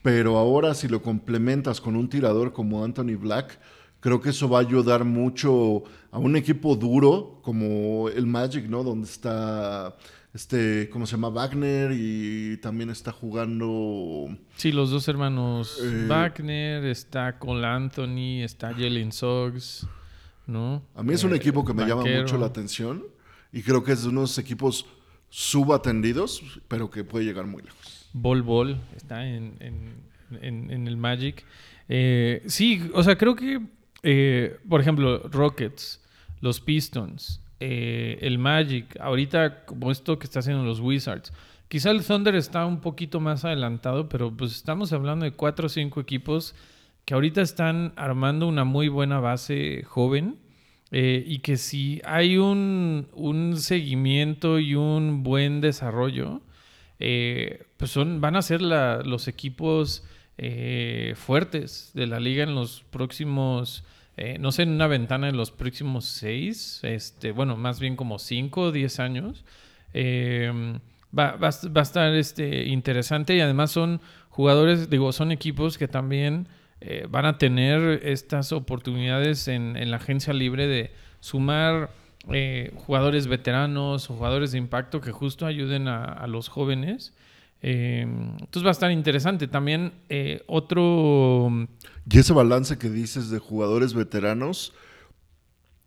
Pero 0.03 0.37
ahora 0.37 0.73
si 0.73 0.89
lo 0.89 1.01
complementas 1.01 1.79
con 1.79 1.95
un 1.95 2.09
tirador 2.09 2.51
como 2.51 2.83
Anthony 2.83 3.15
Black, 3.17 3.57
creo 3.99 4.19
que 4.21 4.29
eso 4.29 4.47
va 4.49 4.59
a 4.59 4.61
ayudar 4.61 5.03
mucho 5.05 5.83
a 6.11 6.19
un 6.19 6.35
equipo 6.35 6.75
duro 6.75 7.39
como 7.43 8.09
el 8.09 8.25
Magic, 8.27 8.65
¿no? 8.67 8.83
Donde 8.83 9.07
está 9.07 9.95
este, 10.33 10.89
¿cómo 10.91 11.05
se 11.07 11.13
llama? 11.13 11.29
Wagner 11.29 11.91
y 11.93 12.57
también 12.57 12.89
está 12.91 13.11
jugando. 13.11 14.27
Sí, 14.55 14.71
los 14.71 14.91
dos 14.91 15.07
hermanos 15.07 15.79
Eh, 15.83 16.05
Wagner, 16.07 16.85
está 16.85 17.39
Cole 17.39 17.65
Anthony, 17.65 18.43
está 18.43 18.71
Jalen 18.73 19.11
Suggs, 19.11 19.87
¿no? 20.45 20.83
A 20.95 21.01
mí 21.03 21.13
es 21.13 21.23
un 21.23 21.33
Eh, 21.33 21.37
equipo 21.37 21.65
que 21.65 21.73
me 21.73 21.85
llama 21.87 22.03
mucho 22.03 22.37
la 22.37 22.45
atención 22.47 23.03
y 23.51 23.61
creo 23.63 23.83
que 23.83 23.93
es 23.93 24.03
de 24.03 24.09
unos 24.09 24.37
equipos 24.37 24.85
subatendidos, 25.29 26.41
pero 26.67 26.89
que 26.89 27.03
puede 27.03 27.25
llegar 27.25 27.45
muy 27.47 27.63
lejos. 27.63 28.09
Bol 28.13 28.41
Bol 28.41 28.77
está 28.95 29.25
en, 29.27 29.55
en- 29.59 29.93
en- 30.41 30.71
en 30.71 30.87
el 30.87 30.97
Magic. 30.97 31.43
Eh, 31.89 32.43
sí, 32.47 32.89
o 32.93 33.01
sea, 33.03 33.17
creo 33.17 33.35
que, 33.35 33.61
eh, 34.03 34.57
por 34.67 34.81
ejemplo, 34.81 35.19
Rockets, 35.29 36.01
los 36.41 36.59
Pistons, 36.59 37.41
eh, 37.59 38.17
el 38.21 38.37
Magic, 38.37 38.97
ahorita 38.99 39.65
como 39.65 39.91
esto 39.91 40.19
que 40.19 40.25
está 40.25 40.39
haciendo 40.39 40.63
los 40.63 40.79
Wizards. 40.79 41.33
Quizá 41.67 41.91
el 41.91 42.03
Thunder 42.03 42.35
está 42.35 42.65
un 42.65 42.79
poquito 42.79 43.19
más 43.19 43.43
adelantado, 43.43 44.07
pero 44.07 44.31
pues 44.31 44.53
estamos 44.55 44.93
hablando 44.93 45.25
de 45.25 45.31
cuatro 45.31 45.65
o 45.65 45.69
cinco 45.69 45.99
equipos 45.99 46.55
que 47.05 47.13
ahorita 47.13 47.41
están 47.41 47.93
armando 47.95 48.47
una 48.47 48.63
muy 48.63 48.87
buena 48.87 49.19
base 49.19 49.83
joven. 49.83 50.37
eh, 50.91 51.23
y 51.27 51.39
que 51.39 51.57
si 51.57 52.01
hay 52.05 52.37
un, 52.37 53.07
un 53.13 53.57
seguimiento 53.57 54.59
y 54.59 54.75
un 54.75 55.21
buen 55.23 55.59
desarrollo, 55.59 56.41
pues 56.97 57.91
son, 57.91 58.21
van 58.21 58.35
a 58.37 58.41
ser 58.41 58.61
los 58.61 59.27
equipos 59.27 60.03
eh, 60.37 61.13
fuertes 61.15 61.91
de 61.93 62.07
la 62.07 62.19
liga 62.19 62.43
en 62.43 62.55
los 62.55 62.83
próximos, 62.89 63.83
eh, 64.17 64.37
no 64.39 64.51
sé, 64.51 64.63
en 64.63 64.69
una 64.69 64.87
ventana 64.87 65.29
en 65.29 65.37
los 65.37 65.51
próximos 65.51 66.05
seis, 66.05 66.79
este, 66.83 67.31
bueno, 67.31 67.57
más 67.57 67.79
bien 67.79 67.95
como 67.95 68.19
cinco 68.19 68.61
o 68.63 68.71
diez 68.71 68.99
años. 68.99 69.45
Eh, 69.93 70.51
va, 71.17 71.31
va 71.31 71.49
va 71.49 71.81
a 71.81 71.83
estar 71.83 72.13
este, 72.13 72.65
interesante 72.65 73.35
y 73.35 73.39
además 73.39 73.71
son 73.71 74.01
jugadores, 74.29 74.89
digo, 74.89 75.11
son 75.11 75.31
equipos 75.31 75.77
que 75.77 75.87
también 75.87 76.47
eh, 76.79 77.07
van 77.09 77.25
a 77.25 77.39
tener 77.39 78.01
estas 78.03 78.51
oportunidades 78.51 79.47
en, 79.47 79.89
la 79.89 79.97
agencia 79.97 80.31
libre 80.33 80.67
de 80.67 80.91
sumar 81.19 81.89
eh, 82.31 82.71
jugadores 82.75 83.25
veteranos 83.27 84.09
o 84.09 84.13
jugadores 84.15 84.51
de 84.51 84.59
impacto 84.59 85.01
que 85.01 85.11
justo 85.11 85.47
ayuden 85.47 85.87
a 85.87 86.27
los 86.27 86.49
jóvenes. 86.49 87.13
Eh, 87.61 88.01
entonces 88.01 88.63
va 88.63 88.69
a 88.69 88.71
estar 88.71 88.91
interesante. 88.91 89.47
También 89.47 89.93
eh, 90.09 90.43
otro... 90.47 91.49
Y 92.09 92.19
ese 92.19 92.33
balance 92.33 92.77
que 92.77 92.89
dices 92.89 93.29
de 93.29 93.39
jugadores 93.39 93.93
veteranos, 93.93 94.73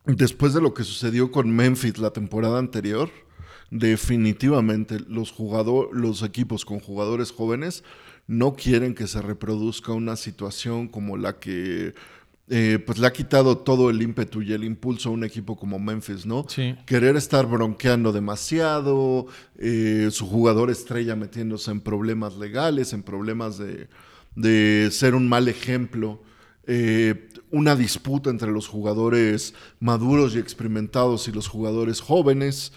después 0.05 0.53
de 0.53 0.61
lo 0.61 0.75
que 0.75 0.85
sucedió 0.85 1.31
con 1.31 1.55
Memphis 1.55 1.99
la 1.99 2.11
temporada 2.11 2.59
anterior, 2.59 3.11
definitivamente 3.71 4.99
los, 5.01 5.31
jugador, 5.31 5.89
los 5.93 6.23
equipos 6.23 6.65
con 6.65 6.81
jugadores 6.81 7.33
jóvenes 7.33 7.85
no 8.27 8.55
quieren 8.55 8.95
que 8.95 9.07
se 9.07 9.23
reproduzca 9.23 9.93
una 9.93 10.17
situación 10.17 10.89
como 10.89 11.17
la 11.17 11.39
que 11.39 11.95
eh, 12.53 12.81
pues 12.85 12.99
le 12.99 13.07
ha 13.07 13.13
quitado 13.13 13.59
todo 13.59 13.91
el 13.91 14.03
ímpetu 14.03 14.43
y 14.43 14.53
el 14.53 14.65
impulso 14.65 15.09
a 15.09 15.13
un 15.13 15.23
equipo 15.23 15.57
como 15.57 15.79
Memphis, 15.79 16.27
¿no? 16.27 16.45
Sí. 16.49 16.75
Querer 16.85 17.17
estar 17.17 17.47
bronqueando 17.47 18.13
demasiado, 18.13 19.29
eh, 19.57 20.09
su 20.11 20.27
jugador 20.27 20.69
estrella 20.69 21.15
metiéndose 21.15 21.71
en 21.71 21.81
problemas 21.81 22.37
legales, 22.37 22.93
en 22.93 23.05
problemas 23.05 23.57
de, 23.57 23.89
de 24.35 24.89
ser 24.91 25.15
un 25.15 25.29
mal 25.29 25.47
ejemplo, 25.47 26.21
eh, 26.67 27.29
una 27.53 27.77
disputa 27.77 28.31
entre 28.31 28.51
los 28.51 28.67
jugadores 28.67 29.55
maduros 29.79 30.35
y 30.35 30.41
experimentados 30.41 31.29
y 31.29 31.33
los 31.33 31.47
jugadores 31.47 32.01
jóvenes. 32.01 32.73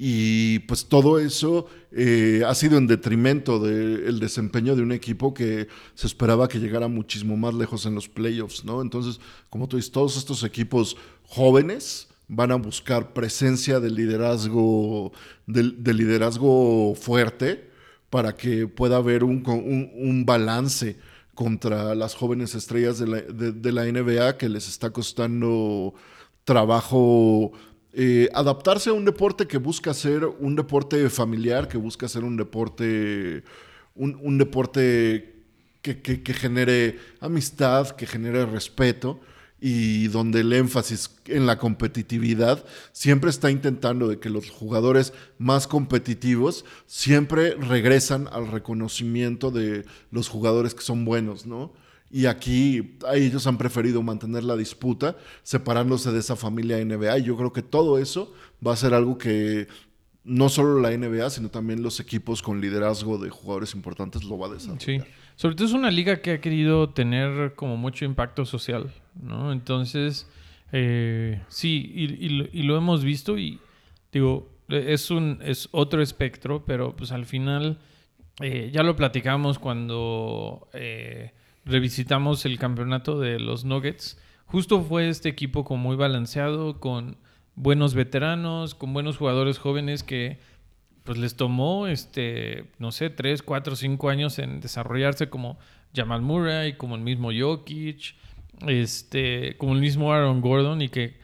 Y 0.00 0.60
pues 0.60 0.86
todo 0.86 1.18
eso 1.18 1.66
eh, 1.90 2.42
ha 2.46 2.54
sido 2.54 2.78
en 2.78 2.86
detrimento 2.86 3.58
del 3.58 4.20
desempeño 4.20 4.76
de 4.76 4.82
un 4.82 4.92
equipo 4.92 5.34
que 5.34 5.66
se 5.94 6.06
esperaba 6.06 6.46
que 6.48 6.60
llegara 6.60 6.86
muchísimo 6.86 7.36
más 7.36 7.52
lejos 7.54 7.84
en 7.84 7.96
los 7.96 8.08
playoffs, 8.08 8.64
¿no? 8.64 8.80
Entonces, 8.80 9.18
como 9.50 9.66
tú 9.68 9.76
dices, 9.76 9.90
todos 9.90 10.16
estos 10.16 10.44
equipos 10.44 10.96
jóvenes 11.24 12.06
van 12.28 12.52
a 12.52 12.56
buscar 12.56 13.12
presencia 13.12 13.80
de 13.80 13.90
liderazgo, 13.90 15.12
de, 15.46 15.72
de 15.76 15.94
liderazgo 15.94 16.94
fuerte 16.94 17.68
para 18.10 18.36
que 18.36 18.68
pueda 18.68 18.98
haber 18.98 19.24
un, 19.24 19.42
un- 19.48 19.90
un 19.96 20.24
balance 20.26 20.96
contra 21.34 21.94
las 21.96 22.14
jóvenes 22.14 22.54
estrellas 22.54 22.98
de 23.00 23.06
la, 23.08 23.20
de- 23.22 23.52
de 23.52 23.72
la 23.72 23.84
NBA 23.84 24.38
que 24.38 24.48
les 24.48 24.68
está 24.68 24.90
costando 24.90 25.94
trabajo 26.44 27.52
eh, 27.92 28.28
adaptarse 28.34 28.90
a 28.90 28.92
un 28.92 29.04
deporte 29.04 29.46
que 29.46 29.58
busca 29.58 29.94
ser 29.94 30.24
un 30.24 30.54
deporte 30.56 31.08
familiar, 31.10 31.68
que 31.68 31.78
busca 31.78 32.08
ser 32.08 32.24
un 32.24 32.36
deporte, 32.36 33.42
un, 33.94 34.18
un 34.22 34.38
deporte 34.38 35.34
que, 35.82 36.00
que- 36.02 36.22
que 36.22 36.34
genere 36.34 36.98
amistad, 37.20 37.90
que 37.90 38.06
genere 38.06 38.44
respeto 38.46 39.20
y 39.60 40.06
donde 40.08 40.40
el 40.42 40.52
énfasis 40.52 41.10
en 41.26 41.46
la 41.46 41.58
competitividad 41.58 42.64
siempre 42.92 43.30
está 43.30 43.50
intentando 43.50 44.06
de 44.06 44.20
que 44.20 44.30
los 44.30 44.50
jugadores 44.50 45.12
más 45.38 45.66
competitivos 45.66 46.64
siempre 46.86 47.54
regresan 47.56 48.28
al 48.30 48.46
reconocimiento 48.52 49.50
de 49.50 49.84
los 50.12 50.28
jugadores 50.28 50.74
que 50.74 50.82
son 50.82 51.04
buenos, 51.04 51.46
¿no? 51.46 51.72
Y 52.10 52.26
aquí 52.26 52.96
ellos 53.12 53.46
han 53.46 53.58
preferido 53.58 54.02
mantener 54.02 54.44
la 54.44 54.56
disputa, 54.56 55.16
separándose 55.42 56.10
de 56.10 56.20
esa 56.20 56.36
familia 56.36 56.82
NBA. 56.82 57.18
Y 57.18 57.24
yo 57.24 57.36
creo 57.36 57.52
que 57.52 57.62
todo 57.62 57.98
eso 57.98 58.32
va 58.66 58.72
a 58.72 58.76
ser 58.76 58.94
algo 58.94 59.18
que 59.18 59.68
no 60.24 60.48
solo 60.48 60.80
la 60.80 60.96
NBA, 60.96 61.30
sino 61.30 61.50
también 61.50 61.82
los 61.82 62.00
equipos 62.00 62.42
con 62.42 62.60
liderazgo 62.60 63.18
de 63.18 63.30
jugadores 63.30 63.74
importantes 63.74 64.24
lo 64.24 64.38
va 64.38 64.48
a 64.48 64.50
desarrollar. 64.50 64.82
Sí. 64.82 65.00
Sobre 65.36 65.54
todo 65.54 65.66
es 65.66 65.74
una 65.74 65.90
liga 65.90 66.20
que 66.20 66.32
ha 66.32 66.40
querido 66.40 66.90
tener 66.90 67.54
como 67.54 67.76
mucho 67.76 68.04
impacto 68.04 68.44
social, 68.44 68.92
¿no? 69.14 69.52
Entonces, 69.52 70.26
eh, 70.72 71.42
sí, 71.48 71.92
y, 71.94 72.26
y 72.26 72.48
y 72.52 72.62
lo 72.64 72.76
hemos 72.76 73.04
visto 73.04 73.38
y 73.38 73.60
digo, 74.12 74.48
es 74.68 75.10
un 75.10 75.38
es 75.42 75.68
otro 75.72 76.02
espectro, 76.02 76.64
pero 76.64 76.94
pues 76.94 77.12
al 77.12 77.24
final 77.24 77.78
eh, 78.40 78.70
ya 78.72 78.82
lo 78.82 78.96
platicamos 78.96 79.58
cuando 79.58 80.68
eh, 80.72 81.32
revisitamos 81.68 82.44
el 82.46 82.58
campeonato 82.58 83.20
de 83.20 83.38
los 83.38 83.64
Nuggets. 83.64 84.18
Justo 84.46 84.82
fue 84.82 85.08
este 85.08 85.28
equipo 85.28 85.64
como 85.64 85.82
muy 85.82 85.96
balanceado, 85.96 86.80
con 86.80 87.18
buenos 87.54 87.94
veteranos, 87.94 88.74
con 88.74 88.92
buenos 88.94 89.18
jugadores 89.18 89.58
jóvenes 89.58 90.02
que 90.02 90.38
pues 91.04 91.18
les 91.18 91.36
tomó, 91.36 91.86
este, 91.86 92.66
no 92.78 92.92
sé, 92.92 93.10
tres, 93.10 93.42
cuatro, 93.42 93.76
cinco 93.76 94.08
años 94.08 94.38
en 94.38 94.60
desarrollarse 94.60 95.30
como 95.30 95.58
Jamal 95.94 96.22
Murray, 96.22 96.74
como 96.74 96.96
el 96.96 97.02
mismo 97.02 97.30
Jokic, 97.32 98.14
este, 98.66 99.56
como 99.56 99.74
el 99.74 99.80
mismo 99.80 100.12
Aaron 100.12 100.40
Gordon 100.40 100.82
y 100.82 100.88
que 100.88 101.16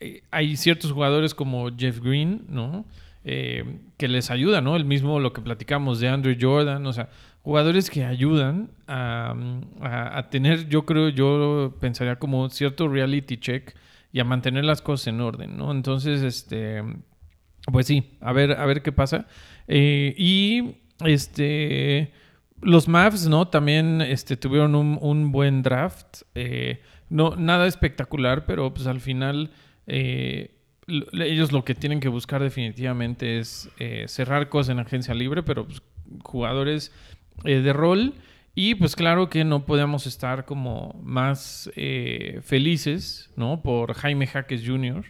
eh, 0.00 0.22
hay 0.30 0.56
ciertos 0.56 0.92
jugadores 0.92 1.34
como 1.34 1.70
Jeff 1.76 2.00
Green, 2.00 2.44
¿no? 2.48 2.84
Eh, 3.24 3.78
que 3.96 4.08
les 4.08 4.30
ayuda, 4.30 4.60
¿no? 4.60 4.76
El 4.76 4.84
mismo 4.84 5.18
lo 5.18 5.32
que 5.32 5.40
platicamos 5.40 5.98
de 6.00 6.08
Andrew 6.08 6.36
Jordan, 6.38 6.86
o 6.86 6.92
sea, 6.92 7.08
jugadores 7.44 7.90
que 7.90 8.04
ayudan 8.04 8.72
a, 8.88 9.34
a- 9.82 10.30
tener, 10.30 10.68
yo 10.68 10.86
creo, 10.86 11.10
yo 11.10 11.76
pensaría 11.80 12.16
como 12.18 12.50
cierto 12.50 12.88
reality 12.88 13.36
check 13.38 13.76
y 14.12 14.20
a 14.20 14.24
mantener 14.24 14.64
las 14.64 14.82
cosas 14.82 15.08
en 15.08 15.20
orden, 15.20 15.56
¿no? 15.56 15.70
Entonces, 15.72 16.22
este, 16.22 16.82
pues 17.72 17.86
sí, 17.86 18.16
a 18.20 18.32
ver, 18.32 18.52
a 18.52 18.66
ver 18.66 18.82
qué 18.82 18.92
pasa. 18.92 19.26
Eh, 19.68 20.14
y 20.18 20.76
este 21.04 22.12
los 22.62 22.88
Mavs, 22.88 23.28
¿no? 23.28 23.48
También 23.48 24.00
este, 24.00 24.36
tuvieron 24.38 24.74
un, 24.74 24.98
un 25.02 25.32
buen 25.32 25.62
draft. 25.62 26.22
Eh, 26.34 26.80
no, 27.10 27.36
nada 27.36 27.66
espectacular, 27.66 28.46
pero 28.46 28.72
pues 28.72 28.86
al 28.86 29.00
final 29.00 29.50
eh, 29.86 30.56
ellos 31.12 31.52
lo 31.52 31.64
que 31.64 31.74
tienen 31.74 32.00
que 32.00 32.08
buscar 32.08 32.42
definitivamente 32.42 33.38
es 33.38 33.68
eh, 33.78 34.04
cerrar 34.08 34.48
cosas 34.48 34.72
en 34.72 34.78
agencia 34.80 35.14
libre, 35.14 35.42
pero 35.42 35.66
pues, 35.66 35.82
jugadores 36.22 36.92
eh, 37.42 37.60
de 37.60 37.72
rol. 37.72 38.14
Y 38.54 38.76
pues 38.76 38.94
claro 38.94 39.28
que 39.28 39.42
no 39.42 39.66
podemos 39.66 40.06
estar 40.06 40.44
como 40.44 41.00
más 41.02 41.70
eh, 41.74 42.40
felices, 42.44 43.30
¿no? 43.36 43.62
Por 43.62 43.94
Jaime 43.94 44.28
Jaques 44.28 44.62
Jr., 44.64 45.04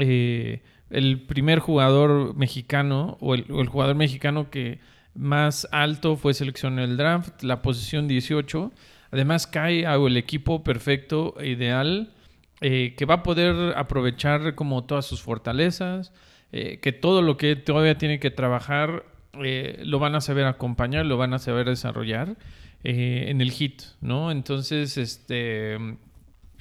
eh, 0.00 0.62
el 0.90 1.22
primer 1.22 1.60
jugador 1.60 2.34
mexicano 2.34 3.16
o 3.20 3.34
el, 3.34 3.44
jugador 3.68 3.94
mexicano 3.94 4.50
que 4.50 4.80
más 5.14 5.68
alto 5.70 6.16
fue 6.16 6.34
seleccionado 6.34 6.84
en 6.84 6.90
el 6.90 6.96
draft, 6.96 7.42
la 7.42 7.62
posición 7.62 8.08
18. 8.08 8.72
Además 9.12 9.46
cae 9.46 9.86
a 9.86 9.94
el 9.94 10.16
equipo 10.16 10.64
perfecto 10.64 11.34
e 11.38 11.50
ideal 11.50 12.12
que 12.60 13.06
va 13.08 13.14
a 13.14 13.22
poder 13.24 13.74
aprovechar 13.76 14.54
como 14.54 14.84
todas 14.84 15.04
sus 15.04 15.20
fortalezas, 15.20 16.12
que 16.52 16.98
todo 17.00 17.20
lo 17.20 17.36
que 17.36 17.56
todavía 17.56 17.98
tiene 17.98 18.20
que 18.20 18.30
trabajar 18.30 19.04
eh, 19.42 19.80
lo 19.84 19.98
van 19.98 20.14
a 20.14 20.20
saber 20.20 20.46
acompañar, 20.46 21.06
lo 21.06 21.16
van 21.16 21.34
a 21.34 21.38
saber 21.38 21.66
desarrollar 21.68 22.36
eh, 22.84 23.26
en 23.28 23.40
el 23.40 23.50
hit, 23.50 23.82
¿no? 24.00 24.30
Entonces, 24.30 24.96
este, 24.98 25.76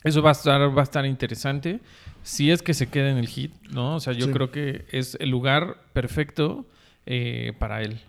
eso 0.03 0.21
va 0.21 0.29
a 0.29 0.33
estar, 0.33 0.75
va 0.77 0.81
a 0.81 0.83
estar 0.83 1.05
interesante. 1.05 1.79
Si 2.23 2.51
es 2.51 2.61
que 2.61 2.73
se 2.73 2.87
queda 2.87 3.09
en 3.09 3.17
el 3.17 3.27
hit, 3.27 3.51
¿no? 3.71 3.95
O 3.95 3.99
sea, 3.99 4.13
yo 4.13 4.27
Sí. 4.27 4.31
creo 4.31 4.51
que 4.51 4.85
es 4.91 5.17
el 5.19 5.29
lugar 5.29 5.77
perfecto 5.93 6.65
eh, 7.07 7.53
para 7.57 7.81
él. 7.81 7.99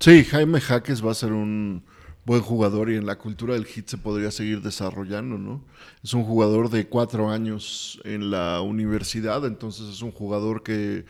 Sí, 0.00 0.22
Jaime 0.24 0.60
Jaques 0.60 1.04
va 1.04 1.10
a 1.12 1.14
ser 1.14 1.32
un 1.32 1.82
buen 2.26 2.42
jugador 2.42 2.90
y 2.90 2.96
en 2.96 3.06
la 3.06 3.16
cultura 3.16 3.54
del 3.54 3.64
hit 3.64 3.88
se 3.88 3.96
podría 3.96 4.30
seguir 4.30 4.60
desarrollando, 4.60 5.38
¿no? 5.38 5.64
Es 6.04 6.12
un 6.12 6.24
jugador 6.24 6.68
de 6.68 6.86
cuatro 6.86 7.30
años 7.30 7.98
en 8.04 8.30
la 8.30 8.60
universidad, 8.60 9.46
entonces 9.46 9.88
es 9.88 10.02
un 10.02 10.12
jugador 10.12 10.62
que 10.62 11.06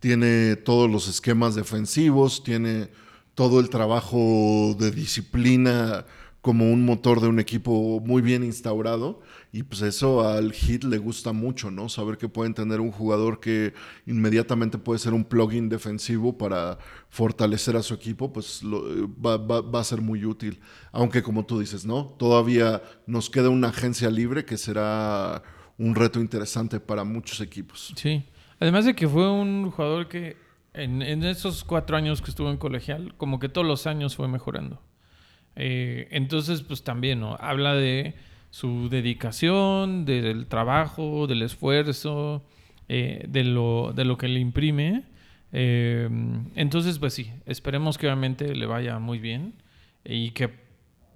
tiene 0.00 0.56
todos 0.56 0.90
los 0.90 1.08
esquemas 1.08 1.54
defensivos, 1.54 2.42
tiene 2.44 2.88
todo 3.34 3.60
el 3.60 3.68
trabajo 3.70 4.76
de 4.78 4.90
disciplina 4.90 6.04
como 6.40 6.70
un 6.72 6.84
motor 6.84 7.20
de 7.20 7.26
un 7.26 7.40
equipo 7.40 8.00
muy 8.00 8.22
bien 8.22 8.44
instaurado 8.44 9.20
y 9.52 9.64
pues 9.64 9.82
eso 9.82 10.26
al 10.26 10.52
hit 10.52 10.84
le 10.84 10.96
gusta 10.98 11.32
mucho, 11.32 11.70
¿no? 11.70 11.88
Saber 11.88 12.16
que 12.16 12.28
pueden 12.28 12.54
tener 12.54 12.80
un 12.80 12.92
jugador 12.92 13.40
que 13.40 13.74
inmediatamente 14.06 14.78
puede 14.78 14.98
ser 15.00 15.14
un 15.14 15.24
plugin 15.24 15.68
defensivo 15.68 16.38
para 16.38 16.78
fortalecer 17.10 17.76
a 17.76 17.82
su 17.82 17.92
equipo, 17.92 18.32
pues 18.32 18.62
lo- 18.62 18.82
va, 19.20 19.36
va- 19.36 19.60
va 19.60 19.80
a 19.80 19.84
ser 19.84 20.00
muy 20.00 20.24
útil. 20.24 20.60
Aunque 20.92 21.22
como 21.22 21.44
tú 21.44 21.58
dices, 21.58 21.84
¿no? 21.84 22.04
Todavía 22.18 22.82
nos 23.06 23.28
queda 23.30 23.48
una 23.50 23.68
agencia 23.68 24.08
libre 24.08 24.44
que 24.44 24.56
será 24.56 25.42
un 25.76 25.94
reto 25.96 26.20
interesante 26.20 26.78
para 26.80 27.04
muchos 27.04 27.40
equipos. 27.40 27.92
Sí. 27.96 28.24
Además 28.60 28.84
de 28.84 28.94
que 28.94 29.08
fue 29.08 29.30
un 29.30 29.70
jugador 29.70 30.08
que 30.08 30.36
en, 30.74 31.02
esos 31.24 31.64
cuatro 31.64 31.96
años 31.96 32.22
que 32.22 32.30
estuvo 32.30 32.50
en 32.50 32.56
colegial, 32.56 33.14
como 33.16 33.38
que 33.38 33.48
todos 33.48 33.66
los 33.66 33.86
años 33.86 34.16
fue 34.16 34.28
mejorando. 34.28 34.80
Eh, 35.56 36.08
entonces, 36.10 36.62
pues 36.62 36.84
también, 36.84 37.20
¿no? 37.20 37.36
Habla 37.40 37.74
de 37.74 38.14
su 38.50 38.88
dedicación, 38.88 40.04
del 40.04 40.46
trabajo, 40.46 41.26
del 41.26 41.42
esfuerzo, 41.42 42.44
eh, 42.88 43.24
de, 43.28 43.44
lo, 43.44 43.92
de 43.94 44.04
lo 44.04 44.16
que 44.18 44.28
le 44.28 44.40
imprime. 44.40 45.04
Eh, 45.52 46.08
entonces, 46.54 46.98
pues 46.98 47.14
sí, 47.14 47.32
esperemos 47.46 47.98
que 47.98 48.06
obviamente 48.06 48.54
le 48.54 48.66
vaya 48.66 48.98
muy 48.98 49.18
bien 49.18 49.54
y 50.04 50.30
que 50.30 50.50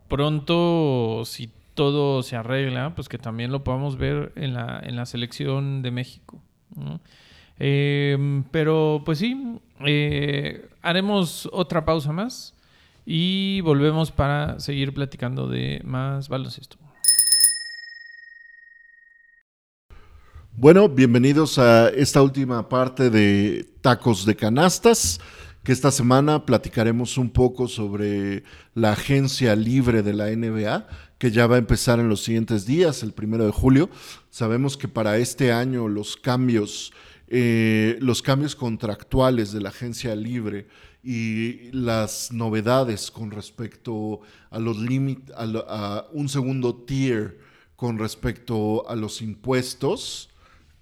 pronto, 0.09 1.23
si 1.25 1.51
todo 1.75 2.23
se 2.23 2.37
arregla, 2.37 2.95
pues 2.95 3.09
que 3.09 3.19
también 3.19 3.51
lo 3.53 3.65
podamos 3.65 3.97
ver 3.97 4.33
en 4.37 4.55
la, 4.55 4.81
en 4.83 4.97
la 4.97 5.07
selección 5.07 5.83
de 5.83 5.91
México. 5.91 6.43
Eh, 7.59 8.43
pero 8.51 9.03
pues 9.05 9.19
sí, 9.19 9.59
eh, 9.87 10.69
haremos 10.83 11.49
otra 11.53 11.85
pausa 11.85 12.13
más 12.13 12.55
y 13.05 13.61
volvemos 13.63 14.11
para 14.11 14.59
seguir 14.61 14.95
platicando 14.95 15.49
de 15.49 15.81
más 15.85 16.29
baloncesto. 16.29 16.77
Bueno, 20.55 20.89
bienvenidos 20.89 21.59
a 21.59 21.89
esta 21.89 22.21
última 22.23 22.69
parte 22.69 23.09
de 23.09 23.67
Tacos 23.81 24.27
de 24.27 24.37
Canastas, 24.37 25.19
que 25.65 25.73
esta 25.73 25.91
semana 25.91 26.45
platicaremos 26.45 27.17
un 27.17 27.31
poco 27.31 27.69
sobre 27.69 28.45
la 28.75 28.93
agencia 28.93 29.57
libre 29.57 30.03
de 30.03 30.13
la 30.13 30.27
NBA, 30.27 30.87
que 31.19 31.31
ya 31.31 31.47
va 31.47 31.57
a 31.57 31.59
empezar 31.59 32.01
en 32.01 32.11
los 32.11 32.23
siguientes 32.23 32.67
días, 32.67 33.03
el 33.03 33.13
primero 33.13 33.47
de 33.47 33.51
julio. 33.51 33.89
Sabemos 34.29 34.77
que 34.77 34.89
para 34.89 35.17
este 35.17 35.53
año 35.53 35.89
los 35.89 36.17
cambios, 36.17 36.93
eh, 37.29 37.97
los 38.01 38.23
cambios 38.23 38.55
contractuales 38.55 39.53
de 39.53 39.61
la 39.61 39.71
agencia 39.71 40.15
libre 40.15 40.67
y 41.03 41.71
las 41.73 42.31
novedades 42.33 43.11
con 43.11 43.31
respecto 43.31 44.21
a 44.51 44.59
los 44.59 44.79
límites, 44.79 45.35
a, 45.37 45.45
a 45.45 46.07
un 46.13 46.29
segundo 46.29 46.75
tier 46.75 47.39
con 47.77 47.99
respecto 47.99 48.89
a 48.89 48.95
los 48.95 49.23
impuestos 49.23 50.31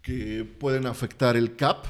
que 0.02 0.44
pueden 0.44 0.86
afectar 0.86 1.36
el 1.36 1.56
CAP, 1.56 1.86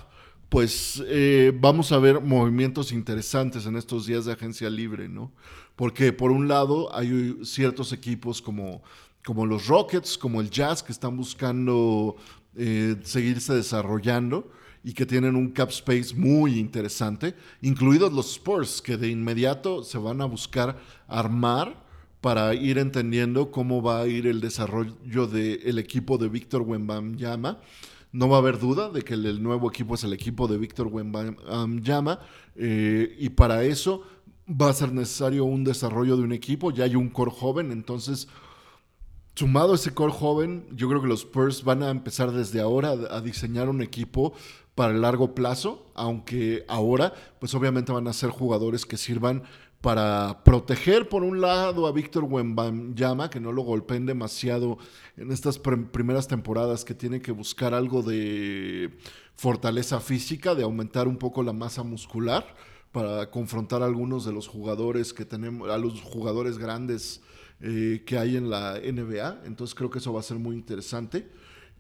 pues 0.49 1.03
eh, 1.07 1.53
vamos 1.55 1.93
a 1.93 1.99
ver 1.99 2.21
movimientos 2.21 2.93
interesantes 2.93 3.67
en 3.67 3.77
estos 3.77 4.07
días 4.07 4.25
de 4.25 4.33
agencia 4.33 4.69
libre, 4.69 5.09
¿no? 5.09 5.33
Porque 5.77 6.13
por 6.13 6.33
un 6.33 6.49
lado 6.49 6.95
hay 6.95 7.39
ciertos 7.45 7.93
equipos 7.93 8.43
como, 8.43 8.83
como 9.25 9.47
los 9.47 9.69
Rockets, 9.69 10.19
como 10.19 10.41
el 10.41 10.51
Jazz, 10.51 10.83
que 10.83 10.93
están 10.93 11.17
buscando 11.17 12.17
eh, 12.57 12.97
seguirse 13.03 13.55
desarrollando 13.55 14.51
y 14.83 14.93
que 14.93 15.07
tienen 15.07 15.37
un 15.37 15.51
cap 15.51 15.71
space 15.71 16.15
muy 16.15 16.59
interesante, 16.59 17.35
incluidos 17.61 18.13
los 18.13 18.33
Spurs, 18.33 18.81
que 18.81 18.97
de 18.97 19.09
inmediato 19.09 19.83
se 19.85 19.99
van 19.99 20.21
a 20.21 20.25
buscar 20.25 20.79
armar 21.07 21.85
para 22.21 22.55
ir 22.55 22.79
entendiendo 22.79 23.51
cómo 23.51 23.83
va 23.83 24.01
a 24.01 24.07
ir 24.07 24.27
el 24.27 24.41
desarrollo 24.41 25.27
del 25.27 25.79
equipo 25.79 26.19
de 26.19 26.29
Víctor 26.29 26.63
Wembanyama. 26.63 27.59
No 28.13 28.29
va 28.29 28.37
a 28.37 28.41
haber 28.41 28.59
duda 28.59 28.91
de 28.91 29.03
que 29.03 29.15
el, 29.15 29.25
el 29.27 29.43
nuevo 29.43 29.69
equipo 29.71 29.95
es 29.95 30.05
el 30.05 30.13
equipo 30.13 30.49
de 30.49 30.59
Víctor 30.59 30.89
Wembanyama 30.89 32.19
eh, 32.57 33.17
y 33.19 33.29
para 33.31 33.63
eso 33.65 34.03
va 34.49 34.69
a 34.69 34.75
ser 34.75 34.93
necesario 34.93 35.45
un 35.45 35.63
desarrollo 35.65 36.17
de 36.17 36.25
un 36.25 36.33
equipo. 36.33 36.73
Ya 36.73 36.85
hay 36.85 36.97
un 36.97 37.09
core 37.09 37.31
joven, 37.31 37.71
entonces 37.71 38.29
sumado 39.41 39.73
a 39.73 39.77
ese 39.77 39.95
core 39.95 40.13
joven, 40.13 40.67
yo 40.73 40.87
creo 40.87 41.01
que 41.01 41.09
los 41.09 41.21
Spurs 41.21 41.65
van 41.65 41.83
a 41.83 41.89
empezar 41.89 42.31
desde 42.31 42.61
ahora 42.61 42.91
a, 42.91 43.23
diseñar 43.23 43.71
un 43.71 43.81
equipo 43.81 44.35
para 44.75 44.93
el 44.93 45.01
largo 45.01 45.35
plazo, 45.35 45.91
aunque 45.95 46.67
ahora, 46.69 47.15
pues 47.39 47.55
obviamente 47.55 47.91
van 47.91 48.07
a 48.07 48.13
ser 48.13 48.29
jugadores 48.29 48.85
que 48.85 48.99
sirvan 48.99 49.45
para 49.81 50.45
proteger 50.45 51.09
por 51.09 51.23
un 51.23 51.41
lado 51.41 51.87
a 51.87 51.93
Víctor 51.93 52.25
Wembanyama, 52.25 53.31
que 53.31 53.41
no 53.41 53.51
lo 53.51 53.63
golpeen 53.63 54.05
demasiado 54.05 54.77
en 55.17 55.33
estas 55.33 55.59
pr- 55.63 55.91
primeras 55.91 56.29
temporadas, 56.29 56.85
que 56.85 56.93
tiene 56.93 57.23
que 57.23 57.33
buscar 57.33 57.73
algo 57.73 58.03
de 58.03 58.91
fortaleza 59.37 60.01
física, 60.01 60.55
de 60.55 60.65
aumentar 60.65 61.09
un 61.09 61.17
poco 61.17 61.43
la 61.43 61.55
masa 61.55 61.83
muscular 61.83 62.45
para 62.93 63.31
confrontar 63.31 63.83
a 63.83 63.87
algunos 63.87 64.27
de 64.27 64.35
los 64.35 64.49
jugadores 64.49 65.15
que 65.15 65.25
tenemos, 65.25 65.71
a 65.71 65.79
los 65.79 66.03
jugadores 66.03 66.59
grandes 66.59 67.23
eh, 67.61 68.03
que 68.07 68.19
hay 68.19 68.37
en 68.37 68.51
la 68.51 68.79
NBA. 68.81 69.43
Entonces 69.45 69.75
creo 69.75 69.91
que 69.91 69.99
eso 69.99 70.13
va 70.13 70.21
a 70.21 70.25
ser 70.25 70.39
muy 70.39 70.55
interesante. 70.57 71.29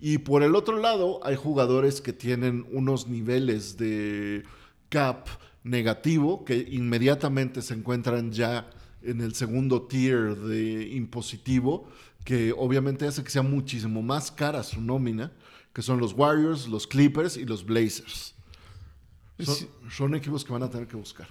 Y 0.00 0.18
por 0.18 0.42
el 0.42 0.54
otro 0.54 0.78
lado, 0.78 1.20
hay 1.24 1.36
jugadores 1.36 2.00
que 2.00 2.12
tienen 2.12 2.66
unos 2.72 3.06
niveles 3.06 3.76
de 3.76 4.44
cap 4.88 5.26
negativo 5.62 6.44
que 6.44 6.56
inmediatamente 6.70 7.60
se 7.62 7.74
encuentran 7.74 8.32
ya 8.32 8.70
en 9.02 9.20
el 9.20 9.34
segundo 9.34 9.82
tier 9.82 10.36
de 10.36 10.88
impositivo, 10.88 11.88
que 12.24 12.52
obviamente 12.56 13.06
hace 13.06 13.22
que 13.22 13.30
sea 13.30 13.42
muchísimo 13.42 14.02
más 14.02 14.30
cara 14.30 14.62
su 14.62 14.80
nómina, 14.80 15.32
que 15.72 15.82
son 15.82 16.00
los 16.00 16.12
Warriors, 16.14 16.66
los 16.66 16.86
Clippers 16.86 17.36
y 17.36 17.44
los 17.44 17.64
Blazers. 17.64 18.34
Son, 19.38 19.54
Sí. 19.54 19.68
son 19.90 20.14
equipos 20.14 20.44
que 20.44 20.52
van 20.52 20.62
a 20.62 20.70
tener 20.70 20.86
que 20.86 20.96
buscar. 20.96 21.28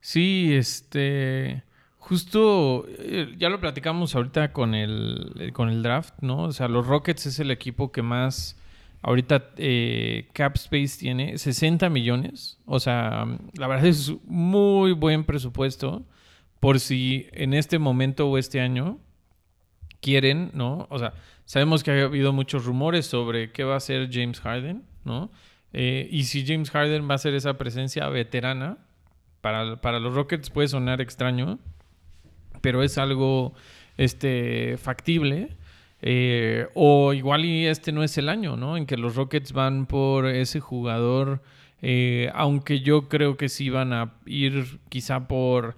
Sí, 0.00 0.52
este. 0.54 1.62
Justo, 2.00 2.86
eh, 2.88 3.34
ya 3.38 3.48
lo 3.48 3.60
platicamos 3.60 4.14
ahorita 4.16 4.52
con 4.52 4.74
el, 4.74 5.32
eh, 5.38 5.52
con 5.52 5.68
el 5.68 5.82
draft, 5.82 6.14
¿no? 6.22 6.42
O 6.42 6.52
sea, 6.52 6.66
los 6.66 6.86
Rockets 6.86 7.26
es 7.26 7.38
el 7.38 7.50
equipo 7.52 7.92
que 7.92 8.02
más 8.02 8.60
ahorita 9.02 9.50
eh, 9.56 10.28
cap 10.32 10.56
space 10.56 10.98
tiene, 10.98 11.38
60 11.38 11.88
millones. 11.88 12.58
O 12.66 12.80
sea, 12.80 13.26
la 13.54 13.66
verdad 13.66 13.86
es 13.86 14.12
muy 14.24 14.92
buen 14.92 15.24
presupuesto 15.24 16.04
por 16.58 16.80
si 16.80 17.26
en 17.32 17.54
este 17.54 17.78
momento 17.78 18.28
o 18.28 18.38
este 18.38 18.60
año 18.60 18.98
quieren, 20.00 20.50
¿no? 20.52 20.86
O 20.90 20.98
sea, 20.98 21.14
sabemos 21.44 21.82
que 21.82 21.90
ha 21.90 22.04
habido 22.04 22.32
muchos 22.32 22.64
rumores 22.64 23.06
sobre 23.06 23.52
qué 23.52 23.64
va 23.64 23.74
a 23.74 23.78
hacer 23.78 24.10
James 24.12 24.40
Harden, 24.40 24.84
¿no? 25.04 25.30
Eh, 25.72 26.08
y 26.10 26.24
si 26.24 26.46
James 26.46 26.70
Harden 26.70 27.08
va 27.08 27.14
a 27.14 27.18
ser 27.18 27.34
esa 27.34 27.56
presencia 27.56 28.08
veterana, 28.08 28.78
para, 29.40 29.80
para 29.80 30.00
los 30.00 30.14
Rockets 30.14 30.50
puede 30.50 30.68
sonar 30.68 31.00
extraño, 31.00 31.58
pero 32.60 32.82
es 32.82 32.98
algo 32.98 33.54
este, 33.96 34.76
factible. 34.78 35.56
Eh, 36.02 36.66
o 36.74 37.12
igual 37.12 37.44
y 37.44 37.66
este 37.66 37.92
no 37.92 38.02
es 38.02 38.16
el 38.16 38.28
año, 38.28 38.56
¿no? 38.56 38.76
En 38.76 38.86
que 38.86 38.96
los 38.96 39.16
Rockets 39.16 39.52
van 39.52 39.84
por 39.86 40.26
ese 40.26 40.58
jugador, 40.58 41.42
eh, 41.82 42.30
aunque 42.34 42.80
yo 42.80 43.08
creo 43.08 43.36
que 43.36 43.50
sí 43.50 43.68
van 43.68 43.92
a 43.92 44.14
ir 44.24 44.78
quizá 44.88 45.28
por 45.28 45.76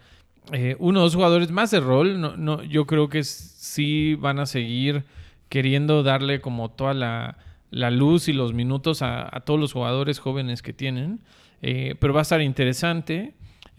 eh, 0.53 0.77
uno 0.79 1.01
o 1.01 1.03
dos 1.03 1.15
jugadores 1.15 1.51
más 1.51 1.71
de 1.71 1.81
rol. 1.81 2.21
No, 2.21 2.37
no, 2.37 2.63
yo 2.63 2.87
creo 2.87 3.09
que 3.09 3.25
sí 3.25 4.15
van 4.15 4.39
a 4.39 4.47
seguir 4.47 5.05
queriendo 5.49 6.03
darle 6.03 6.41
como 6.41 6.71
toda 6.71 6.95
la, 6.95 7.39
la 7.71 7.91
luz 7.91 8.29
y 8.29 8.33
los 8.33 8.53
minutos 8.53 9.03
a, 9.03 9.29
a 9.35 9.41
todos 9.41 9.59
los 9.59 9.73
jugadores 9.73 10.19
jóvenes 10.19 10.63
que 10.63 10.73
tienen. 10.73 11.21
Eh, 11.63 11.95
pero 12.01 12.13
va 12.13 12.21
a 12.21 12.23
estar 12.23 12.41
interesante. 12.43 13.35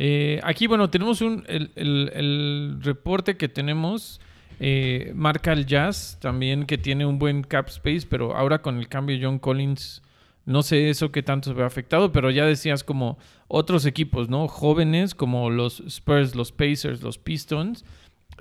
Eh, 0.06 0.42
aquí, 0.44 0.68
bueno, 0.68 0.90
tenemos 0.90 1.22
un, 1.22 1.46
el, 1.48 2.78
reporte 2.82 3.38
que 3.38 3.48
tenemos. 3.48 4.20
eh, 4.60 5.14
marca 5.16 5.54
el 5.54 5.66
Jazz 5.66 6.18
también 6.20 6.66
que 6.66 6.78
tiene 6.78 7.06
un 7.06 7.20
buen 7.20 7.42
cap 7.42 7.70
space, 7.70 8.06
pero 8.10 8.36
ahora 8.36 8.62
con 8.62 8.80
el 8.80 8.90
cambio 8.90 9.18
de 9.18 9.24
John 9.24 9.40
Collins, 9.40 10.02
no 10.46 10.62
sé 10.62 10.90
eso 10.90 11.14
qué 11.14 11.24
tanto 11.24 11.52
se 11.52 11.56
ve 11.56 11.64
afectado, 11.64 12.12
pero 12.12 12.32
ya 12.32 12.46
decías 12.46 12.84
como 12.84 13.18
otros 13.48 13.86
equipos, 13.86 14.28
¿no? 14.28 14.50
Jóvenes 14.50 15.16
como 15.16 15.50
los 15.50 15.80
Spurs, 15.80 16.36
los 16.36 16.52
Pacers, 16.52 17.02
los 17.02 17.18
Pistons, 17.18 17.86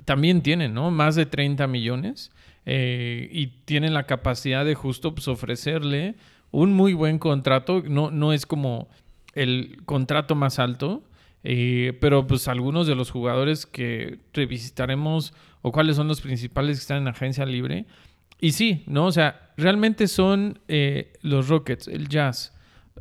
también 0.03 0.41
tienen, 0.41 0.73
¿no? 0.73 0.91
Más 0.91 1.15
de 1.15 1.25
30 1.25 1.67
millones 1.67 2.29
eh, 2.65 3.29
y 3.31 3.47
tienen 3.63 3.93
la 3.93 4.03
capacidad 4.03 4.65
de 4.65 4.75
justo 4.75 5.15
pues, 5.15 5.29
ofrecerle 5.29 6.15
un 6.51 6.73
muy 6.73 6.93
buen 6.93 7.19
contrato. 7.19 7.81
No, 7.87 8.11
no 8.11 8.33
es 8.33 8.45
como 8.45 8.89
el 9.33 9.77
contrato 9.85 10.35
más 10.35 10.59
alto, 10.59 11.03
eh, 11.43 11.97
pero 11.99 12.25
pues 12.27 12.47
algunos 12.47 12.87
de 12.87 12.95
los 12.95 13.11
jugadores 13.11 13.65
que 13.65 14.19
revisitaremos 14.33 15.33
o 15.61 15.71
cuáles 15.71 15.95
son 15.95 16.07
los 16.07 16.21
principales 16.21 16.77
que 16.77 16.81
están 16.81 17.01
en 17.01 17.07
agencia 17.07 17.45
libre. 17.45 17.85
Y 18.39 18.51
sí, 18.51 18.83
¿no? 18.87 19.05
O 19.05 19.11
sea, 19.11 19.53
realmente 19.57 20.07
son 20.07 20.59
eh, 20.67 21.13
los 21.21 21.47
Rockets, 21.47 21.87
el 21.87 22.09
Jazz, 22.09 22.53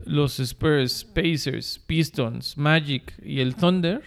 los 0.04 0.38
Spurs, 0.40 1.04
Pacers, 1.04 1.80
Pistons, 1.86 2.56
Magic 2.56 3.14
y 3.24 3.40
el 3.40 3.54
Thunder. 3.56 4.02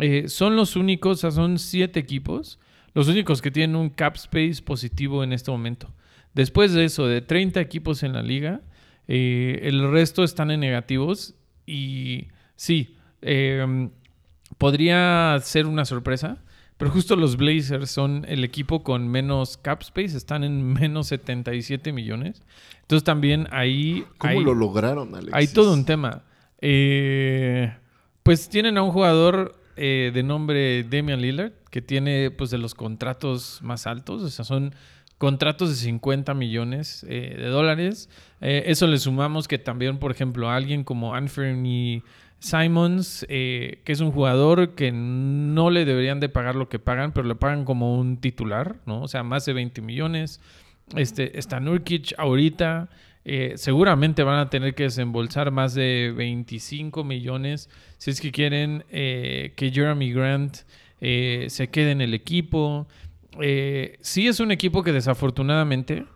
eh, 0.00 0.28
son 0.28 0.54
los 0.54 0.76
únicos, 0.76 1.18
o 1.18 1.20
sea, 1.20 1.30
son 1.32 1.58
siete 1.58 1.98
equipos, 1.98 2.60
los 2.94 3.08
únicos 3.08 3.42
que 3.42 3.50
tienen 3.50 3.76
un 3.76 3.90
cap 3.90 4.14
space 4.16 4.62
positivo 4.62 5.24
en 5.24 5.32
este 5.32 5.50
momento. 5.50 5.92
Después 6.34 6.72
de 6.72 6.84
eso, 6.84 7.06
de 7.06 7.20
30 7.20 7.60
equipos 7.60 8.04
en 8.04 8.12
la 8.12 8.22
liga, 8.22 8.60
eh, 9.08 9.60
el 9.64 9.90
resto 9.90 10.22
están 10.22 10.50
en 10.50 10.60
negativos 10.60 11.34
y 11.66 12.28
sí, 12.54 12.96
eh, 13.22 13.88
podría 14.58 15.38
ser 15.42 15.66
una 15.66 15.84
sorpresa, 15.84 16.38
pero 16.76 16.90
justo 16.90 17.16
los 17.16 17.36
Blazers 17.36 17.90
son 17.90 18.24
el 18.28 18.44
equipo 18.44 18.82
con 18.82 19.08
menos 19.08 19.56
cap 19.56 19.82
space, 19.82 20.16
están 20.16 20.44
en 20.44 20.64
menos 20.72 21.08
77 21.08 21.92
millones. 21.92 22.42
Entonces 22.82 23.04
también 23.04 23.48
ahí 23.50 24.04
¿Cómo 24.18 24.38
hay, 24.38 24.44
lo 24.44 24.54
lograron, 24.54 25.14
Alexis? 25.14 25.34
hay 25.34 25.48
todo 25.48 25.72
un 25.72 25.84
tema. 25.84 26.22
Eh, 26.60 27.72
pues 28.22 28.48
tienen 28.48 28.78
a 28.78 28.82
un 28.82 28.90
jugador 28.90 29.54
eh, 29.76 30.10
de 30.12 30.22
nombre 30.22 30.82
Damian 30.84 31.20
Lillard, 31.20 31.52
que 31.70 31.80
tiene 31.80 32.30
pues 32.30 32.50
de 32.50 32.58
los 32.58 32.74
contratos 32.74 33.60
más 33.62 33.86
altos, 33.86 34.22
o 34.22 34.28
sea, 34.28 34.44
son 34.44 34.74
contratos 35.18 35.70
de 35.70 35.76
50 35.76 36.32
millones 36.34 37.06
eh, 37.08 37.34
de 37.36 37.46
dólares. 37.46 38.08
Eh, 38.40 38.64
eso 38.66 38.86
le 38.86 38.98
sumamos 38.98 39.46
que 39.46 39.58
también, 39.58 39.98
por 39.98 40.10
ejemplo, 40.10 40.50
alguien 40.50 40.84
como 40.84 41.14
Anthony 41.14 42.02
Simons, 42.40 43.26
eh, 43.28 43.80
que 43.84 43.92
es 43.92 44.00
un 44.00 44.12
jugador 44.12 44.74
que 44.74 44.92
no 44.92 45.70
le 45.70 45.84
deberían 45.84 46.20
de 46.20 46.28
pagar 46.28 46.54
lo 46.54 46.68
que 46.68 46.78
pagan, 46.78 47.12
pero 47.12 47.26
le 47.26 47.34
pagan 47.34 47.64
como 47.64 47.98
un 47.98 48.18
titular, 48.18 48.76
¿no? 48.86 49.02
O 49.02 49.08
sea, 49.08 49.22
más 49.24 49.44
de 49.44 49.52
20 49.54 49.82
millones. 49.82 50.40
Este, 50.96 51.38
está 51.38 51.60
Nurkic 51.60 52.14
ahorita. 52.18 52.88
eh, 53.24 53.54
seguramente 53.56 54.22
van 54.22 54.38
a 54.38 54.48
tener 54.48 54.74
que 54.74 54.84
desembolsar 54.84 55.50
más 55.50 55.74
de 55.74 56.14
25 56.16 57.04
millones 57.04 57.68
si 57.98 58.10
es 58.10 58.20
que 58.20 58.32
quieren 58.32 58.84
eh, 58.90 59.52
que 59.56 59.70
Jeremy 59.70 60.12
Grant 60.12 60.58
se 61.00 61.68
quede 61.70 61.90
en 61.90 62.00
el 62.00 62.14
equipo. 62.14 62.86
Sí 64.00 64.28
es 64.28 64.40
un 64.40 64.50
equipo 64.50 64.82
que 64.82 64.92
desafortunadamente 64.92 66.06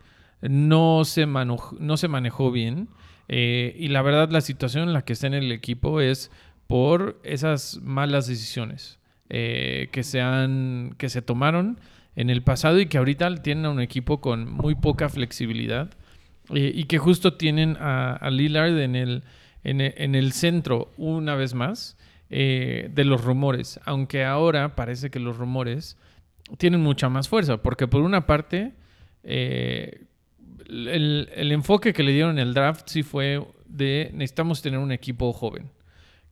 no 0.41 1.05
se, 1.05 1.27
no 1.27 1.97
se 1.97 2.09
manejó 2.09 2.51
bien. 2.51 2.89
Eh, 3.29 3.75
y 3.79 3.89
la 3.89 4.03
verdad 4.03 4.31
la 4.31 4.41
situación 4.41 4.89
en 4.89 4.93
la 4.93 5.03
que 5.05 5.13
está 5.13 5.27
en 5.27 5.35
el 5.35 5.53
equipo 5.53 6.01
es 6.01 6.31
por 6.67 7.21
esas 7.25 7.81
malas 7.83 8.27
decisiones 8.27 8.99
eh, 9.29 9.89
que, 9.93 10.03
se 10.03 10.21
han, 10.21 10.95
que 10.99 11.09
se 11.09 11.23
tomaron 11.23 11.79
en 12.17 12.31
el 12.31 12.43
pasado 12.43 12.79
y 12.81 12.87
que 12.87 12.99
ahorita 12.99 13.43
tienen 13.43 13.65
a 13.67 13.71
un 13.71 13.81
equipo 13.81 14.21
con 14.21 14.51
muy 14.51 14.75
poca 14.75 15.09
flexibilidad 15.09 15.91
eh, 16.55 16.73
y 16.75 16.85
que 16.85 16.99
justo 16.99 17.35
tienen 17.35 17.77
a, 17.81 18.29
Lillard 18.31 18.79
en 18.79 18.97
el, 18.97 19.23
en, 19.65 19.81
e- 19.81 19.95
en 19.97 20.15
el 20.15 20.33
centro 20.33 20.93
una 20.97 21.35
vez 21.35 21.55
más 21.55 21.97
eh, 22.31 22.91
de 22.93 23.05
los 23.05 23.25
rumores, 23.25 23.81
aunque 23.85 24.25
ahora 24.25 24.75
parece 24.75 25.11
que 25.11 25.21
los 25.21 25.37
rumores 25.37 25.97
tienen 26.59 26.81
mucha 26.81 27.09
más 27.09 27.29
fuerza, 27.29 27.59
porque 27.59 27.87
por 27.87 28.03
una 28.03 28.27
parte 28.27 28.73
eh, 29.23 30.05
el, 30.69 31.29
el 31.35 31.53
enfoque 31.53 31.93
que 31.93 32.03
le 32.03 32.13
dieron 32.13 32.39
en 32.39 32.49
el 32.49 32.55
draft 32.55 32.89
sí 32.89 33.03
fue 33.03 33.45
de 33.67 34.11
necesitamos 34.13 34.63
tener 34.63 34.79
un 34.79 34.93
equipo 34.93 35.33
joven 35.33 35.71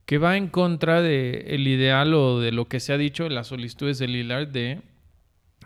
que 0.05 0.17
va 0.17 0.37
en 0.37 0.47
contra 0.47 1.01
de 1.01 1.45
el 1.47 1.67
ideal 1.67 2.13
o 2.13 2.39
de 2.39 2.51
lo 2.51 2.67
que 2.67 2.79
se 2.79 2.93
ha 2.93 2.97
dicho 2.97 3.25
en 3.25 3.35
las 3.35 3.47
solicitudes 3.47 3.97
de 3.99 4.07
Lillard 4.07 4.47
de 4.47 4.81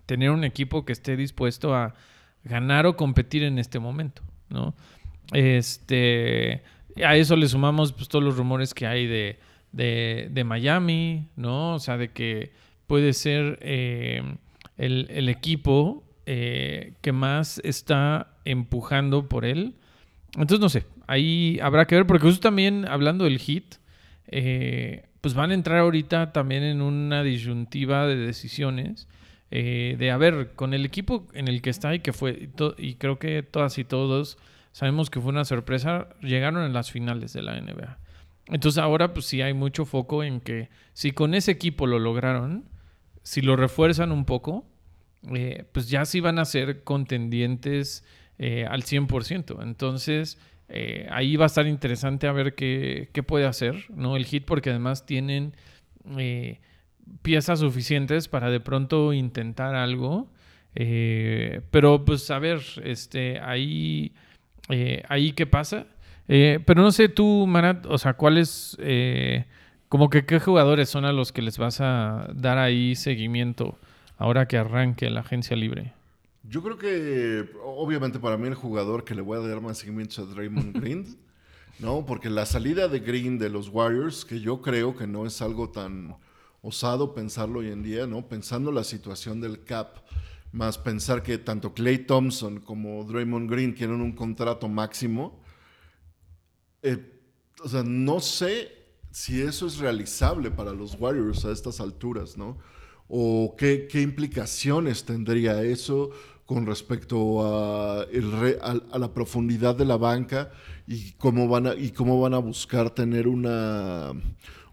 tener 0.05 0.29
un 0.29 0.43
equipo 0.43 0.85
que 0.85 0.93
esté 0.93 1.17
dispuesto 1.17 1.73
a 1.73 1.95
ganar 2.43 2.85
o 2.85 2.95
competir 2.95 3.43
en 3.43 3.57
este 3.57 3.79
momento, 3.79 4.21
¿no? 4.49 4.75
Este, 5.33 6.61
a 7.03 7.15
eso 7.15 7.35
le 7.35 7.47
sumamos 7.47 7.91
pues, 7.91 8.07
todos 8.07 8.23
los 8.23 8.37
rumores 8.37 8.73
que 8.73 8.85
hay 8.85 9.07
de, 9.07 9.39
de, 9.71 10.27
de 10.29 10.43
Miami, 10.43 11.27
¿no? 11.35 11.73
O 11.73 11.79
sea, 11.79 11.97
de 11.97 12.09
que 12.11 12.51
puede 12.85 13.13
ser 13.13 13.57
eh, 13.61 14.21
el, 14.77 15.07
el 15.09 15.29
equipo 15.29 16.03
eh, 16.27 16.93
que 17.01 17.11
más 17.11 17.59
está 17.63 18.34
empujando 18.45 19.27
por 19.27 19.45
él. 19.45 19.75
Entonces, 20.33 20.59
no 20.59 20.69
sé, 20.69 20.85
ahí 21.07 21.59
habrá 21.61 21.85
que 21.85 21.95
ver, 21.95 22.07
porque 22.07 22.27
justo 22.27 22.41
también 22.41 22.87
hablando 22.87 23.25
del 23.25 23.39
hit, 23.39 23.75
eh, 24.27 25.05
pues 25.21 25.33
van 25.33 25.51
a 25.51 25.53
entrar 25.53 25.79
ahorita 25.79 26.31
también 26.33 26.63
en 26.63 26.81
una 26.81 27.23
disyuntiva 27.23 28.07
de 28.07 28.15
decisiones. 28.15 29.07
eh, 29.51 29.95
de 29.99 30.11
a 30.11 30.17
ver, 30.17 30.53
con 30.55 30.73
el 30.73 30.85
equipo 30.85 31.27
en 31.33 31.47
el 31.47 31.61
que 31.61 31.69
está 31.69 31.93
y 31.95 31.99
que 31.99 32.13
fue, 32.13 32.49
y, 32.77 32.95
creo 32.95 33.19
que 33.19 33.43
todas 33.43 33.77
y 33.77 33.83
todos 33.83 34.37
sabemos 34.71 35.09
que 35.09 35.21
fue 35.21 35.29
una 35.29 35.45
sorpresa, 35.45 36.09
llegaron 36.21 36.65
en 36.65 36.73
las 36.73 36.91
finales 36.91 37.31
de 37.33 37.43
la 37.43 37.59
NBA. 37.61 37.99
Entonces 38.47 38.79
ahora 38.79 39.13
pues 39.13 39.25
sí 39.25 39.41
hay 39.41 39.53
mucho 39.53 39.85
foco 39.85 40.23
en 40.23 40.41
que 40.41 40.69
si 40.93 41.11
con 41.11 41.33
ese 41.35 41.51
equipo 41.51 41.87
lo 41.87 41.99
lograron, 41.99 42.65
si 43.23 43.41
lo 43.41 43.55
refuerzan 43.55 44.11
un 44.11 44.25
poco, 44.25 44.65
eh, 45.33 45.65
pues 45.71 45.89
ya 45.89 46.05
sí 46.05 46.19
van 46.19 46.37
a 46.39 46.45
ser 46.45 46.83
contendientes 46.83 48.03
eh, 48.39 48.65
al 48.69 48.83
100%. 48.83 49.61
Entonces 49.63 50.37
eh, 50.67 51.07
ahí 51.11 51.35
va 51.35 51.45
a 51.45 51.47
estar 51.47 51.67
interesante 51.67 52.27
a 52.27 52.31
ver 52.31 52.55
qué, 52.55 53.09
qué 53.13 53.23
puede 53.23 53.45
hacer 53.45 53.85
¿no? 53.89 54.15
el 54.15 54.25
hit 54.25 54.45
porque 54.45 54.71
además 54.71 55.05
tienen 55.05 55.53
eh, 56.17 56.59
piezas 57.21 57.59
suficientes 57.59 58.27
para 58.27 58.49
de 58.49 58.59
pronto 58.59 59.13
intentar 59.13 59.75
algo. 59.75 60.27
Eh, 60.75 61.61
pero 61.71 62.03
pues 62.03 62.29
a 62.31 62.39
ver, 62.39 62.61
este, 62.83 63.39
ahí, 63.39 64.13
eh, 64.69 65.03
ahí 65.07 65.31
qué 65.33 65.45
pasa. 65.45 65.87
Pero 66.27 66.81
no 66.81 66.91
sé 66.91 67.07
tú, 67.07 67.45
Marat, 67.45 67.85
o 67.85 67.99
sea, 67.99 68.13
¿cuáles, 68.13 68.75
como 69.89 70.09
que 70.09 70.25
qué 70.25 70.39
jugadores 70.39 70.89
son 70.89 71.05
a 71.05 71.13
los 71.13 71.31
que 71.31 71.43
les 71.43 71.59
vas 71.59 71.81
a 71.81 72.27
dar 72.33 72.57
ahí 72.57 72.95
seguimiento 72.95 73.77
ahora 74.17 74.47
que 74.47 74.57
arranque 74.57 75.07
la 75.11 75.19
agencia 75.19 75.55
libre? 75.55 75.93
Yo 76.47 76.61
creo 76.61 76.77
que, 76.77 77.49
obviamente, 77.63 78.19
para 78.19 78.37
mí 78.37 78.47
el 78.47 78.55
jugador 78.55 79.03
que 79.03 79.15
le 79.15 79.21
voy 79.21 79.37
a 79.37 79.47
dar 79.47 79.61
más 79.61 79.79
seguimiento 79.79 80.11
es 80.13 80.19
a 80.19 80.31
Draymond 80.31 80.77
Green, 80.79 81.17
¿no? 81.79 82.05
Porque 82.05 82.29
la 82.29 82.45
salida 82.45 82.87
de 82.87 82.99
Green 82.99 83.39
de 83.39 83.49
los 83.49 83.69
Warriors, 83.69 84.25
que 84.25 84.39
yo 84.39 84.61
creo 84.61 84.95
que 84.95 85.07
no 85.07 85.25
es 85.25 85.41
algo 85.41 85.69
tan 85.69 86.15
osado 86.61 87.13
pensarlo 87.13 87.59
hoy 87.59 87.69
en 87.69 87.83
día, 87.83 88.07
¿no? 88.07 88.27
Pensando 88.27 88.71
la 88.71 88.83
situación 88.83 89.41
del 89.41 89.63
cap, 89.63 89.97
más 90.51 90.77
pensar 90.77 91.21
que 91.23 91.37
tanto 91.37 91.73
Clay 91.73 91.99
Thompson 91.99 92.59
como 92.59 93.03
Draymond 93.03 93.49
Green 93.49 93.73
quieren 93.73 94.01
un 94.01 94.13
contrato 94.13 94.67
máximo. 94.67 95.41
eh, 96.81 97.11
o 97.63 97.69
sea, 97.69 97.83
no 97.83 98.19
sé 98.19 98.71
si 99.11 99.41
eso 99.41 99.65
es 99.65 99.77
realizable 99.77 100.51
para 100.51 100.73
los 100.73 100.95
Warriors 100.99 101.45
a 101.45 101.51
estas 101.51 101.79
alturas, 101.79 102.37
¿no? 102.37 102.57
O 103.07 103.55
qué, 103.57 103.87
qué 103.89 104.01
implicaciones 104.01 105.05
tendría 105.05 105.61
eso 105.63 106.11
con 106.45 106.65
respecto 106.65 107.43
a, 107.45 108.03
el 108.11 108.31
re- 108.31 108.59
a- 108.61 108.97
la 108.97 109.13
profundidad 109.13 109.75
de 109.75 109.85
la 109.85 109.97
banca 109.97 110.51
y 110.87 111.11
cómo 111.13 111.47
van 111.47 111.67
a, 111.67 111.73
y 111.75 111.89
cómo 111.91 112.19
van 112.21 112.33
a 112.33 112.37
buscar 112.37 112.89
tener 112.91 113.27
una, 113.27 114.11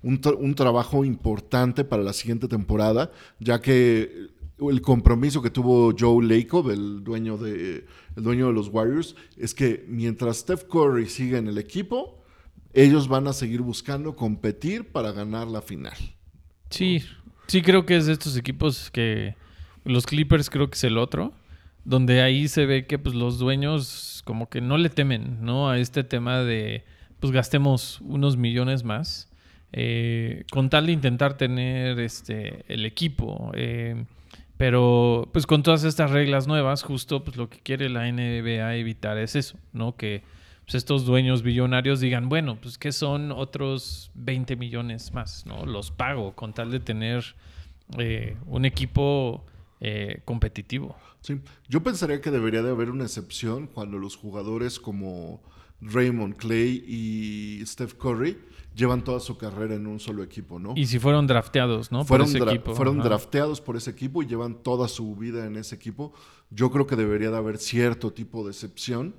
un, 0.02 0.20
un 0.38 0.54
trabajo 0.54 1.04
importante 1.04 1.84
para 1.84 2.02
la 2.02 2.12
siguiente 2.12 2.46
temporada, 2.48 3.10
ya 3.40 3.60
que 3.60 4.28
el 4.58 4.80
compromiso 4.82 5.40
que 5.42 5.50
tuvo 5.50 5.92
Joe 5.98 6.24
Lacob, 6.24 6.70
el 6.70 7.02
dueño 7.02 7.36
de, 7.38 7.86
el 8.16 8.22
dueño 8.22 8.48
de 8.48 8.52
los 8.52 8.68
Warriors, 8.68 9.16
es 9.36 9.54
que 9.54 9.84
mientras 9.88 10.38
Steph 10.38 10.64
Curry 10.64 11.06
siga 11.08 11.38
en 11.38 11.48
el 11.48 11.58
equipo, 11.58 12.22
ellos 12.74 13.08
van 13.08 13.26
a 13.26 13.32
seguir 13.32 13.60
buscando 13.62 14.14
competir 14.14 14.92
para 14.92 15.12
ganar 15.12 15.48
la 15.48 15.62
final. 15.62 15.96
Sí, 16.70 17.02
sí 17.46 17.60
creo 17.62 17.84
que 17.86 17.96
es 17.96 18.06
de 18.06 18.12
estos 18.12 18.36
equipos 18.36 18.90
que 18.90 19.34
los 19.84 20.06
Clippers 20.06 20.48
creo 20.48 20.70
que 20.70 20.76
es 20.76 20.84
el 20.84 20.96
otro, 20.96 21.32
donde 21.84 22.22
ahí 22.22 22.48
se 22.48 22.66
ve 22.66 22.86
que 22.86 22.98
pues 22.98 23.14
los 23.14 23.38
dueños 23.38 24.22
como 24.24 24.48
que 24.48 24.60
no 24.60 24.78
le 24.78 24.90
temen, 24.90 25.44
¿no? 25.44 25.68
A 25.68 25.78
este 25.78 26.04
tema 26.04 26.40
de 26.40 26.84
pues 27.20 27.32
gastemos 27.32 28.00
unos 28.02 28.36
millones 28.36 28.84
más 28.84 29.30
eh, 29.72 30.44
con 30.50 30.70
tal 30.70 30.86
de 30.86 30.92
intentar 30.92 31.36
tener 31.36 31.98
este 32.00 32.64
el 32.68 32.86
equipo. 32.86 33.52
eh, 33.54 34.04
pero 34.62 35.28
pues 35.32 35.44
con 35.44 35.64
todas 35.64 35.82
estas 35.82 36.12
reglas 36.12 36.46
nuevas, 36.46 36.84
justo 36.84 37.24
pues 37.24 37.36
lo 37.36 37.48
que 37.48 37.58
quiere 37.58 37.88
la 37.88 38.10
NBA 38.10 38.76
evitar 38.76 39.18
es 39.18 39.34
eso, 39.34 39.58
¿no? 39.72 39.96
Que 39.96 40.22
pues, 40.64 40.76
estos 40.76 41.04
dueños 41.04 41.42
billonarios 41.42 41.98
digan, 41.98 42.28
bueno, 42.28 42.56
pues 42.60 42.78
que 42.78 42.92
son 42.92 43.32
otros 43.32 44.12
20 44.14 44.54
millones 44.54 45.12
más, 45.12 45.46
¿no? 45.46 45.66
Los 45.66 45.90
pago 45.90 46.36
con 46.36 46.52
tal 46.52 46.70
de 46.70 46.78
tener 46.78 47.24
eh, 47.98 48.36
un 48.46 48.64
equipo 48.64 49.44
eh, 49.80 50.20
competitivo. 50.24 50.96
Sí. 51.22 51.40
Yo 51.68 51.82
pensaría 51.82 52.20
que 52.20 52.30
debería 52.30 52.62
de 52.62 52.70
haber 52.70 52.90
una 52.90 53.04
excepción 53.04 53.66
cuando 53.68 53.96
los 53.98 54.16
jugadores 54.16 54.78
como 54.78 55.40
Raymond 55.80 56.36
Clay 56.36 56.84
y 56.86 57.62
Steph 57.66 57.94
Curry 57.94 58.38
llevan 58.74 59.02
toda 59.04 59.20
su 59.20 59.36
carrera 59.36 59.74
en 59.74 59.86
un 59.86 59.98
solo 60.00 60.22
equipo, 60.22 60.58
¿no? 60.58 60.72
Y 60.76 60.86
si 60.86 60.98
fueron 60.98 61.26
drafteados, 61.26 61.90
¿no? 61.92 62.04
fueron 62.04 62.26
Por 62.26 62.36
ese 62.36 62.44
dra- 62.44 62.50
equipo. 62.54 62.74
fueron 62.74 63.00
Ajá. 63.00 63.08
drafteados 63.08 63.60
por 63.60 63.76
ese 63.76 63.90
equipo 63.90 64.22
y 64.22 64.26
llevan 64.26 64.62
toda 64.62 64.88
su 64.88 65.14
vida 65.16 65.46
en 65.46 65.56
ese 65.56 65.74
equipo. 65.74 66.12
Yo 66.50 66.70
creo 66.70 66.86
que 66.86 66.96
debería 66.96 67.30
de 67.30 67.36
haber 67.36 67.58
cierto 67.58 68.12
tipo 68.12 68.44
de 68.44 68.50
excepción 68.50 69.14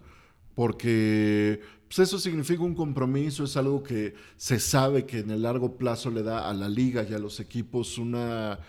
porque 0.55 1.61
pues, 1.87 1.99
eso 1.99 2.19
significa 2.19 2.63
un 2.63 2.75
compromiso, 2.75 3.43
es 3.43 3.57
algo 3.57 3.83
que 3.83 4.15
se 4.37 4.59
sabe 4.59 5.05
que 5.05 5.19
en 5.19 5.31
el 5.31 5.41
largo 5.43 5.77
plazo 5.77 6.09
le 6.11 6.23
da 6.23 6.49
a 6.49 6.53
la 6.53 6.69
liga 6.69 7.05
y 7.07 7.13
a 7.13 7.19
los 7.19 7.39
equipos 7.39 7.97
una 7.97 8.59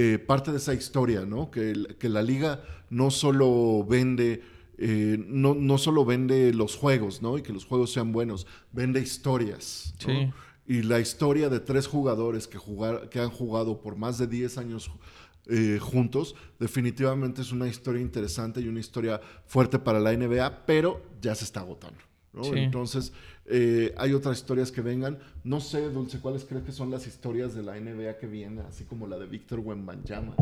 eh, 0.00 0.18
parte 0.18 0.52
de 0.52 0.58
esa 0.58 0.74
historia, 0.74 1.26
¿no? 1.26 1.50
Que, 1.50 1.96
que 1.98 2.08
la 2.08 2.22
liga 2.22 2.62
no 2.88 3.10
solo 3.10 3.84
vende... 3.84 4.42
eh, 4.78 5.16
no, 5.26 5.54
no 5.54 5.76
solo 5.76 6.04
vende 6.04 6.54
los 6.54 6.76
juegos, 6.76 7.20
¿no? 7.20 7.36
Y 7.36 7.42
que 7.42 7.52
los 7.52 7.64
juegos 7.64 7.92
sean 7.92 8.12
buenos, 8.12 8.46
vende 8.72 9.00
historias. 9.00 9.92
¿no? 10.06 10.12
Sí. 10.12 10.30
Y 10.68 10.82
la 10.82 11.00
historia 11.00 11.48
de 11.48 11.58
tres 11.58 11.88
jugadores 11.88 12.46
que, 12.46 12.58
jugar, 12.58 13.08
que 13.08 13.18
han 13.18 13.30
jugado 13.30 13.80
por 13.80 13.96
más 13.96 14.18
de 14.18 14.26
10 14.28 14.58
años 14.58 14.90
eh, 15.46 15.78
juntos, 15.80 16.34
definitivamente 16.60 17.40
es 17.40 17.50
una 17.52 17.66
historia 17.66 18.00
interesante 18.02 18.60
y 18.60 18.68
una 18.68 18.78
historia 18.78 19.20
fuerte 19.46 19.78
para 19.78 19.98
la 19.98 20.12
NBA, 20.12 20.66
pero 20.66 21.02
ya 21.20 21.34
se 21.34 21.44
está 21.44 21.60
agotando. 21.60 21.98
¿no? 22.34 22.44
Sí. 22.44 22.52
Entonces, 22.54 23.12
eh, 23.50 23.94
hay 23.96 24.12
otras 24.12 24.38
historias 24.38 24.70
que 24.70 24.82
vengan. 24.82 25.18
No 25.44 25.60
sé, 25.60 25.88
Dulce, 25.90 26.20
¿cuáles 26.20 26.44
crees 26.44 26.64
que 26.64 26.72
son 26.72 26.90
las 26.90 27.06
historias 27.06 27.54
de 27.54 27.62
la 27.62 27.78
NBA 27.78 28.18
que 28.18 28.26
vienen? 28.26 28.64
Así 28.66 28.84
como 28.84 29.06
la 29.06 29.18
de 29.18 29.26
Víctor 29.26 29.60
Wembanyama. 29.60 30.34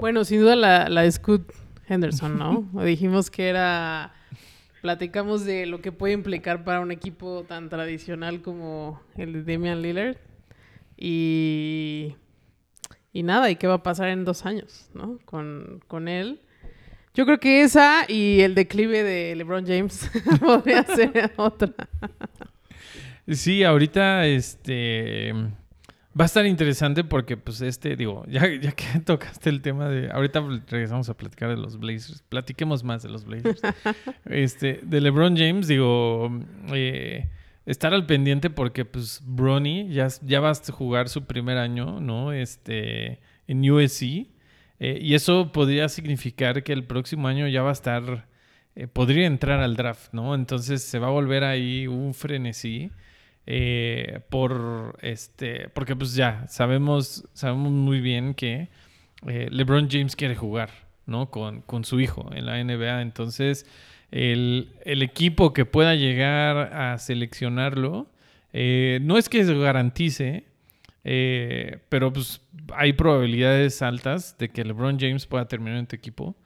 Bueno, 0.00 0.24
sin 0.24 0.40
duda 0.40 0.56
la, 0.56 0.88
la 0.88 1.02
de 1.02 1.12
Scoot 1.12 1.52
Henderson, 1.88 2.38
¿no? 2.38 2.68
Dijimos 2.84 3.30
que 3.30 3.48
era... 3.48 4.12
Platicamos 4.82 5.44
de 5.44 5.66
lo 5.66 5.80
que 5.80 5.90
puede 5.90 6.14
implicar 6.14 6.62
para 6.62 6.80
un 6.80 6.92
equipo 6.92 7.44
tan 7.48 7.68
tradicional 7.68 8.42
como 8.42 9.00
el 9.16 9.32
de 9.32 9.52
Damian 9.52 9.82
Lillard. 9.82 10.16
Y... 10.96 12.14
Y 13.12 13.22
nada, 13.22 13.50
¿y 13.50 13.56
qué 13.56 13.66
va 13.66 13.74
a 13.74 13.82
pasar 13.82 14.08
en 14.08 14.24
dos 14.24 14.44
años, 14.44 14.90
¿no? 14.94 15.18
Con, 15.24 15.82
con 15.88 16.08
él. 16.08 16.40
Yo 17.18 17.26
creo 17.26 17.40
que 17.40 17.62
esa 17.62 18.04
y 18.06 18.42
el 18.42 18.54
declive 18.54 19.02
de 19.02 19.34
LeBron 19.34 19.66
James 19.66 20.08
podría 20.40 20.84
ser 20.84 21.32
otra. 21.36 21.74
Sí, 23.26 23.64
ahorita 23.64 24.24
este 24.24 25.32
va 25.32 26.22
a 26.22 26.26
estar 26.26 26.46
interesante 26.46 27.02
porque 27.02 27.36
pues 27.36 27.60
este, 27.60 27.96
digo, 27.96 28.24
ya, 28.28 28.46
ya 28.46 28.70
que 28.70 29.00
tocaste 29.00 29.50
el 29.50 29.62
tema 29.62 29.88
de 29.88 30.12
ahorita 30.12 30.46
regresamos 30.68 31.08
a 31.08 31.16
platicar 31.16 31.48
de 31.48 31.56
los 31.56 31.80
Blazers, 31.80 32.22
platiquemos 32.28 32.84
más 32.84 33.02
de 33.02 33.08
los 33.08 33.24
Blazers. 33.24 33.62
este, 34.26 34.78
de 34.84 35.00
LeBron 35.00 35.36
James, 35.36 35.66
digo, 35.66 36.30
eh, 36.72 37.28
estar 37.66 37.94
al 37.94 38.06
pendiente 38.06 38.48
porque 38.48 38.84
pues 38.84 39.22
Bronny 39.26 39.88
ya, 39.92 40.06
ya 40.22 40.38
va 40.38 40.52
a 40.52 40.54
jugar 40.70 41.08
su 41.08 41.24
primer 41.24 41.58
año, 41.58 42.00
¿no? 42.00 42.32
Este 42.32 43.18
en 43.48 43.68
USC 43.68 44.37
eh, 44.80 44.98
y 45.00 45.14
eso 45.14 45.50
podría 45.52 45.88
significar 45.88 46.62
que 46.62 46.72
el 46.72 46.84
próximo 46.84 47.28
año 47.28 47.48
ya 47.48 47.62
va 47.62 47.70
a 47.70 47.72
estar 47.72 48.26
eh, 48.76 48.86
podría 48.86 49.26
entrar 49.26 49.60
al 49.60 49.76
draft, 49.76 50.12
¿no? 50.12 50.34
Entonces 50.34 50.82
se 50.82 50.98
va 50.98 51.08
a 51.08 51.10
volver 51.10 51.44
ahí 51.44 51.86
un 51.86 52.14
frenesí 52.14 52.90
eh, 53.46 54.20
por 54.28 54.98
este, 55.02 55.68
porque 55.70 55.96
pues 55.96 56.14
ya 56.14 56.46
sabemos, 56.48 57.26
sabemos 57.32 57.72
muy 57.72 58.00
bien 58.00 58.34
que 58.34 58.68
LeBron 59.24 59.88
James 59.90 60.14
quiere 60.14 60.36
jugar, 60.36 60.70
¿no? 61.06 61.30
Con, 61.30 61.62
con 61.62 61.84
su 61.84 61.98
hijo 61.98 62.30
en 62.32 62.46
la 62.46 62.62
NBA. 62.62 63.02
Entonces, 63.02 63.66
el, 64.12 64.70
el 64.84 65.02
equipo 65.02 65.52
que 65.52 65.64
pueda 65.64 65.96
llegar 65.96 66.72
a 66.72 66.98
seleccionarlo, 66.98 68.08
no 68.52 69.18
es 69.18 69.28
que 69.28 69.44
se 69.44 69.54
garantice, 69.58 70.44
eh, 71.10 71.78
pero 71.88 72.12
pues 72.12 72.42
hay 72.76 72.92
probabilidades 72.92 73.80
altas 73.80 74.36
de 74.36 74.50
que 74.50 74.62
LeBron 74.62 74.98
James 75.00 75.24
pueda 75.24 75.48
terminar 75.48 75.78
en 75.78 75.86
tu 75.86 75.96
equipo 75.96 76.36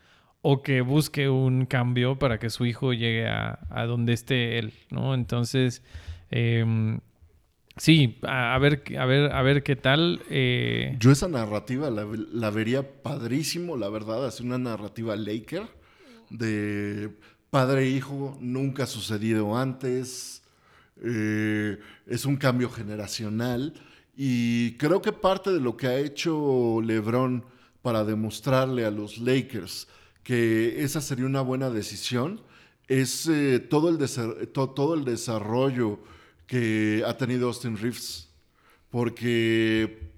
o 0.41 0.63
que 0.63 0.83
busque 0.83 1.29
un 1.29 1.67
cambio 1.67 2.17
para 2.17 2.39
que 2.39 2.49
su 2.49 2.65
hijo 2.65 2.93
llegue 2.93 3.27
a, 3.27 3.59
donde 3.89 4.13
esté 4.13 4.61
él, 4.61 4.73
¿no? 4.91 5.15
Entonces, 5.15 5.83
eh, 6.31 6.65
Sí, 7.77 8.19
a, 8.23 8.59
ver, 8.59 8.85
a 8.99 9.07
ver, 9.07 9.33
a 9.33 9.43
ver 9.43 9.63
qué 9.63 9.77
tal. 9.77 10.21
eh, 10.29 10.97
Yo 11.01 11.11
esa 11.11 11.27
narrativa 11.27 11.91
la, 11.91 12.51
vería 12.51 13.03
padrísimo, 13.03 13.77
la 13.77 13.89
verdad, 13.89 14.27
así 14.27 14.45
una 14.45 14.59
narrativa 14.59 15.17
Laker 15.17 15.67
de 16.31 17.11
padre 17.51 17.89
e 17.89 18.01
nunca 18.41 18.85
ha 18.85 18.87
sucedido 18.87 19.57
antes, 19.57 20.43
eh, 21.03 21.79
es 22.07 22.27
un 22.27 22.37
cambio 22.37 22.71
generacional 22.71 23.75
y 24.25 24.77
creo 24.77 25.03
que 25.03 25.11
parte 25.11 25.51
de 25.53 25.59
lo 25.59 25.77
que 25.77 25.89
ha 25.89 25.99
hecho 25.99 26.81
LeBron 26.81 27.45
para 27.83 28.05
demostrarle 28.05 28.85
a 28.85 28.91
los 28.93 29.19
Lakers 29.19 29.89
que 30.23 30.85
esa 30.85 31.01
sería 31.01 31.27
una 31.27 31.41
buena 31.41 31.71
decisión 31.71 32.41
es 32.87 33.27
eh, 33.27 33.59
todo, 33.59 33.89
el 33.89 33.99
to- 34.53 34.71
todo 34.71 34.95
el 34.95 35.05
desarrollo 35.05 35.99
que 36.47 37.03
ha 37.05 37.17
tenido 37.17 37.49
Austin 37.49 37.77
Reeves. 37.77 38.29
Porque 38.91 40.13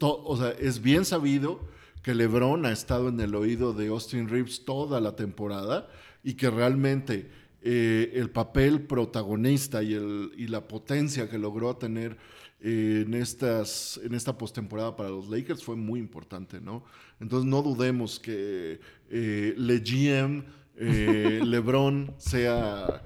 o 0.00 0.36
sea, 0.36 0.50
es 0.58 0.82
bien 0.82 1.06
sabido 1.06 1.60
que 2.02 2.14
LeBron 2.14 2.66
ha 2.66 2.72
estado 2.72 3.08
en 3.08 3.20
el 3.20 3.34
oído 3.34 3.72
de 3.72 3.88
Austin 3.88 4.28
Reeves 4.28 4.66
toda 4.66 5.00
la 5.00 5.16
temporada 5.16 5.88
y 6.22 6.34
que 6.34 6.50
realmente 6.50 7.30
eh, 7.62 8.12
el 8.16 8.28
papel 8.28 8.82
protagonista 8.82 9.82
y, 9.82 9.94
el, 9.94 10.32
y 10.36 10.48
la 10.48 10.68
potencia 10.68 11.30
que 11.30 11.38
logró 11.38 11.76
tener 11.76 12.18
eh, 12.62 13.04
en, 13.06 13.14
estas, 13.14 14.00
en 14.02 14.14
esta 14.14 14.36
postemporada 14.36 14.94
para 14.96 15.08
los 15.08 15.28
Lakers 15.28 15.62
fue 15.64 15.76
muy 15.76 15.98
importante, 16.00 16.60
¿no? 16.60 16.84
Entonces 17.20 17.48
no 17.48 17.62
dudemos 17.62 18.18
que 18.20 18.80
eh, 19.10 19.54
Le 19.56 19.78
GM, 19.78 20.44
eh, 20.76 21.40
LeBron 21.44 22.14
sea, 22.18 23.02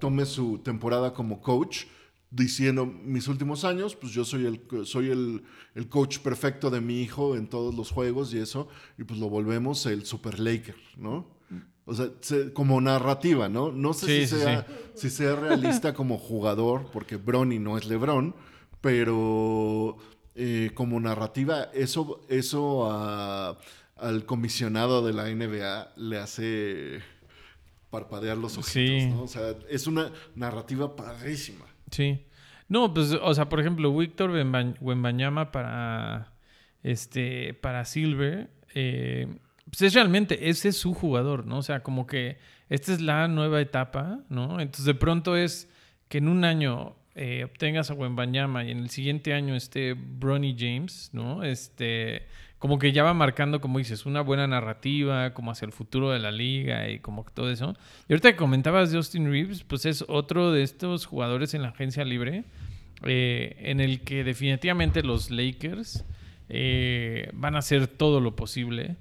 tome 0.00 0.26
su 0.26 0.58
temporada 0.58 1.12
como 1.14 1.40
coach 1.40 1.84
diciendo 2.30 2.84
mis 2.84 3.26
últimos 3.28 3.64
años, 3.64 3.96
pues 3.96 4.12
yo 4.12 4.24
soy 4.24 4.44
el 4.46 4.60
soy 4.86 5.10
el, 5.10 5.42
el 5.74 5.88
coach 5.88 6.18
perfecto 6.18 6.68
de 6.68 6.80
mi 6.82 7.00
hijo 7.00 7.36
en 7.36 7.46
todos 7.48 7.74
los 7.74 7.90
juegos 7.90 8.34
y 8.34 8.38
eso, 8.38 8.68
y 8.98 9.04
pues 9.04 9.18
lo 9.18 9.30
volvemos 9.30 9.86
el 9.86 10.04
Super 10.04 10.38
Laker, 10.38 10.76
¿no? 10.96 11.36
O 11.86 11.94
sea, 11.94 12.10
se- 12.20 12.52
como 12.52 12.82
narrativa, 12.82 13.48
¿no? 13.48 13.72
No 13.72 13.94
sé 13.94 14.06
Sí, 14.06 14.26
si, 14.26 14.34
sí, 14.36 14.42
sea, 14.42 14.66
si 14.94 15.08
sea 15.08 15.36
realista 15.36 15.94
como 15.94 16.18
jugador, 16.18 16.90
porque 16.92 17.16
Bronny 17.16 17.58
no 17.58 17.78
es 17.78 17.86
LeBron, 17.86 18.34
pero 18.80 19.96
eh, 20.34 20.70
como 20.74 21.00
narrativa, 21.00 21.68
eso, 21.74 22.20
eso 22.28 22.90
a- 22.90 23.56
al 23.96 24.24
comisionado 24.26 25.04
de 25.04 25.12
la 25.12 25.28
NBA 25.28 25.92
le 25.96 26.18
hace 26.18 27.00
parpadear 27.90 28.36
los 28.36 28.56
ojitos, 28.58 28.72
Sí. 28.72 29.06
¿no? 29.10 29.22
O 29.22 29.28
sea, 29.28 29.54
es 29.68 29.86
una 29.86 30.12
narrativa 30.36 30.94
padrísima. 30.94 31.64
Sí. 31.90 32.24
No, 32.68 32.92
pues, 32.92 33.12
o 33.20 33.34
sea, 33.34 33.48
por 33.48 33.60
ejemplo, 33.60 33.96
Víctor 33.96 34.30
Wemba- 34.30 34.76
Wembanyama 34.80 35.50
para 35.50 36.32
este, 36.84 37.54
para 37.54 37.84
Silver, 37.84 38.50
eh, 38.74 39.26
pues 39.64 39.82
es 39.82 39.94
realmente, 39.94 40.48
ese 40.48 40.68
es 40.68 40.76
su 40.76 40.94
jugador, 40.94 41.44
¿no? 41.46 41.58
O 41.58 41.62
sea, 41.62 41.82
como 41.82 42.06
que 42.06 42.38
esta 42.68 42.92
es 42.92 43.00
la 43.00 43.26
nueva 43.26 43.60
etapa, 43.60 44.20
¿no? 44.28 44.60
Entonces, 44.60 44.84
de 44.84 44.94
pronto 44.94 45.36
es 45.36 45.68
que 46.08 46.18
en 46.18 46.28
un 46.28 46.44
año 46.44 46.94
eh, 47.20 47.42
obtengas 47.42 47.90
a 47.90 47.94
Wembanyama 47.94 48.62
y 48.62 48.70
en 48.70 48.78
el 48.78 48.90
siguiente 48.90 49.34
año 49.34 49.56
esté 49.56 49.94
Bronny 49.94 50.54
James, 50.56 51.10
¿no? 51.12 51.42
Este, 51.42 52.22
como 52.60 52.78
que 52.78 52.92
ya 52.92 53.02
va 53.02 53.12
marcando, 53.12 53.60
como 53.60 53.78
dices, 53.78 54.06
una 54.06 54.20
buena 54.20 54.46
narrativa, 54.46 55.34
como 55.34 55.50
hacia 55.50 55.66
el 55.66 55.72
futuro 55.72 56.12
de 56.12 56.20
la 56.20 56.30
liga 56.30 56.88
y 56.88 57.00
como 57.00 57.24
todo 57.24 57.50
eso. 57.50 57.74
Y 58.08 58.12
ahorita 58.12 58.30
que 58.30 58.36
comentabas 58.36 58.92
de 58.92 58.98
Austin 58.98 59.28
Reeves, 59.28 59.64
pues 59.64 59.84
es 59.84 60.04
otro 60.06 60.52
de 60.52 60.62
estos 60.62 61.06
jugadores 61.06 61.54
en 61.54 61.62
la 61.62 61.70
agencia 61.70 62.04
libre, 62.04 62.44
eh, 63.02 63.56
en 63.62 63.80
el 63.80 64.02
que 64.02 64.22
definitivamente 64.22 65.02
los 65.02 65.32
Lakers 65.32 66.04
eh, 66.48 67.30
van 67.32 67.56
a 67.56 67.58
hacer 67.58 67.88
todo 67.88 68.20
lo 68.20 68.36
posible 68.36 68.94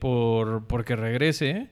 por 0.00 0.66
porque 0.66 0.96
regrese. 0.96 1.70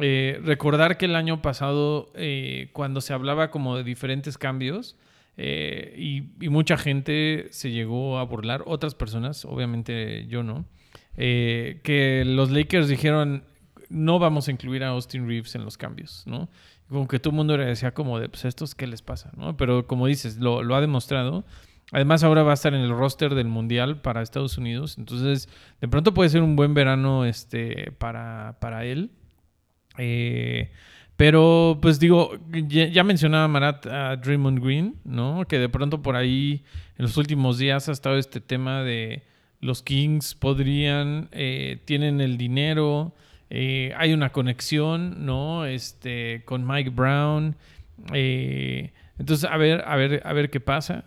Eh, 0.00 0.40
recordar 0.44 0.98
que 0.98 1.06
el 1.06 1.16
año 1.16 1.40
pasado, 1.40 2.12
eh, 2.14 2.68
cuando 2.72 3.00
se 3.00 3.12
hablaba 3.12 3.50
como 3.50 3.76
de 3.76 3.84
diferentes 3.84 4.36
cambios, 4.36 4.96
eh, 5.36 5.94
y, 5.96 6.48
mucha 6.48 6.76
gente 6.76 7.46
se 7.50 7.70
llegó 7.70 8.18
a 8.18 8.24
burlar, 8.24 8.64
otras 8.66 8.94
personas, 8.94 9.44
obviamente 9.44 10.26
yo 10.26 10.42
no, 10.42 10.66
que 11.16 12.22
los 12.26 12.50
Lakers 12.50 12.88
dijeron, 12.88 13.44
no 13.88 14.18
vamos 14.18 14.48
a 14.48 14.50
incluir 14.50 14.84
a 14.84 14.88
Austin 14.88 15.26
Reeves 15.26 15.54
en 15.54 15.64
los 15.64 15.78
cambios, 15.78 16.22
¿no? 16.26 16.48
Como 16.88 17.06
que 17.06 17.18
todo 17.18 17.30
el 17.30 17.36
mundo 17.36 17.56
le 17.56 17.66
decía 17.66 17.92
como 17.92 18.18
de, 18.18 18.28
pues 18.28 18.44
estos, 18.44 18.74
¿qué 18.74 18.86
les 18.86 19.02
pasa? 19.02 19.30
¿no? 19.36 19.56
Pero 19.56 19.86
como 19.86 20.06
dices, 20.06 20.38
lo, 20.38 20.62
lo 20.62 20.74
ha 20.74 20.80
demostrado. 20.80 21.44
Además 21.92 22.22
ahora 22.22 22.42
va 22.42 22.52
a 22.52 22.54
estar 22.54 22.74
en 22.74 22.80
el 22.80 22.90
roster 22.90 23.34
del 23.34 23.48
Mundial 23.48 24.00
para 24.00 24.22
Estados 24.22 24.58
Unidos. 24.58 24.96
Entonces, 24.98 25.48
de 25.80 25.88
pronto 25.88 26.14
puede 26.14 26.30
ser 26.30 26.42
un 26.42 26.56
buen 26.56 26.74
verano 26.74 27.24
este, 27.24 27.92
para, 27.92 28.56
para 28.60 28.84
él. 28.84 29.10
Eh, 29.98 30.70
pero, 31.16 31.78
pues 31.82 31.98
digo, 31.98 32.38
ya, 32.68 33.02
mencionaba 33.02 33.48
Marat 33.48 33.86
a 33.86 34.16
Draymond 34.16 34.62
Green, 34.62 34.94
¿no? 35.04 35.44
Que 35.48 35.58
de 35.58 35.68
pronto 35.68 36.00
por 36.00 36.14
ahí 36.14 36.62
en 36.96 37.04
los 37.04 37.16
últimos 37.16 37.58
días 37.58 37.88
ha 37.88 37.92
estado 37.92 38.16
este 38.18 38.40
tema 38.40 38.82
de 38.82 39.24
los 39.60 39.82
Kings 39.82 40.36
podrían, 40.36 41.28
eh, 41.32 41.80
tienen 41.84 42.20
el 42.20 42.38
dinero, 42.38 43.16
eh, 43.50 43.92
hay 43.96 44.12
una 44.12 44.30
conexión, 44.30 45.26
¿no? 45.26 45.66
Este, 45.66 46.42
con 46.44 46.64
Mike 46.64 46.90
Brown. 46.90 47.56
entonces, 48.12 49.50
a 49.50 49.56
ver, 49.56 49.82
a 49.86 49.96
ver, 49.96 50.22
a 50.24 50.32
ver 50.32 50.50
qué 50.50 50.60
pasa. 50.60 51.06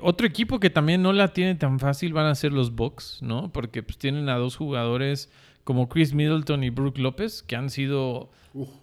Otro 0.00 0.26
equipo 0.26 0.58
que 0.58 0.70
también 0.70 1.02
no 1.02 1.12
la 1.12 1.34
tiene 1.34 1.54
tan 1.54 1.78
fácil 1.78 2.14
van 2.14 2.26
a 2.26 2.34
ser 2.34 2.52
los 2.52 2.74
Bucks, 2.74 3.18
¿no? 3.20 3.52
Porque 3.52 3.82
pues, 3.82 3.98
tienen 3.98 4.30
a 4.30 4.36
dos 4.36 4.56
jugadores 4.56 5.30
como 5.68 5.90
Chris 5.90 6.14
Middleton 6.14 6.64
y 6.64 6.70
Brook 6.70 6.96
López, 6.96 7.42
que 7.42 7.54
han 7.54 7.68
sido 7.68 8.30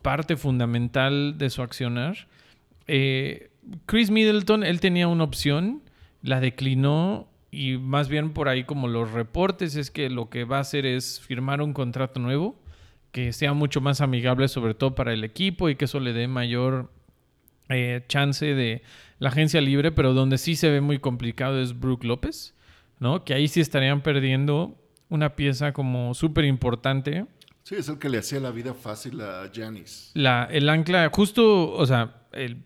parte 0.03 0.37
fundamental 0.37 1.35
de 1.35 1.49
su 1.49 1.63
accionar. 1.63 2.27
Eh, 2.85 3.49
Chris 3.87 4.11
Middleton, 4.11 4.63
él 4.63 4.79
tenía 4.79 5.07
una 5.07 5.23
opción, 5.23 5.81
la 6.21 6.39
declinó 6.39 7.27
y 7.49 7.79
más 7.79 8.07
bien 8.07 8.33
por 8.33 8.49
ahí 8.49 8.65
como 8.65 8.87
los 8.87 9.13
reportes 9.13 9.75
es 9.75 9.89
que 9.89 10.11
lo 10.11 10.29
que 10.29 10.43
va 10.43 10.57
a 10.57 10.59
hacer 10.59 10.85
es 10.85 11.19
firmar 11.21 11.59
un 11.59 11.73
contrato 11.73 12.19
nuevo 12.19 12.61
que 13.11 13.33
sea 13.33 13.53
mucho 13.53 13.81
más 13.81 13.99
amigable 13.99 14.47
sobre 14.47 14.75
todo 14.75 14.93
para 14.93 15.11
el 15.11 15.23
equipo 15.23 15.69
y 15.69 15.77
que 15.77 15.85
eso 15.85 15.99
le 15.99 16.13
dé 16.13 16.27
mayor 16.27 16.91
eh, 17.69 18.03
chance 18.07 18.45
de 18.45 18.83
la 19.17 19.29
agencia 19.29 19.59
libre, 19.59 19.91
pero 19.91 20.13
donde 20.13 20.37
sí 20.37 20.55
se 20.55 20.69
ve 20.69 20.81
muy 20.81 20.99
complicado 20.99 21.59
es 21.59 21.79
Brook 21.79 22.03
López, 22.03 22.53
¿no? 22.99 23.25
Que 23.25 23.33
ahí 23.33 23.47
sí 23.47 23.59
estarían 23.59 24.01
perdiendo 24.01 24.77
una 25.09 25.35
pieza 25.35 25.73
como 25.73 26.13
súper 26.13 26.45
importante. 26.45 27.25
Sí, 27.63 27.75
es 27.75 27.89
el 27.89 27.97
que 27.97 28.09
le 28.09 28.19
hacía 28.19 28.39
la 28.39 28.51
vida 28.51 28.73
fácil 28.73 29.19
a 29.21 29.49
Janis. 29.53 30.11
La, 30.13 30.47
el 30.51 30.69
ancla, 30.69 31.09
justo, 31.11 31.71
o 31.73 31.85
sea, 31.85 32.15
el, 32.31 32.57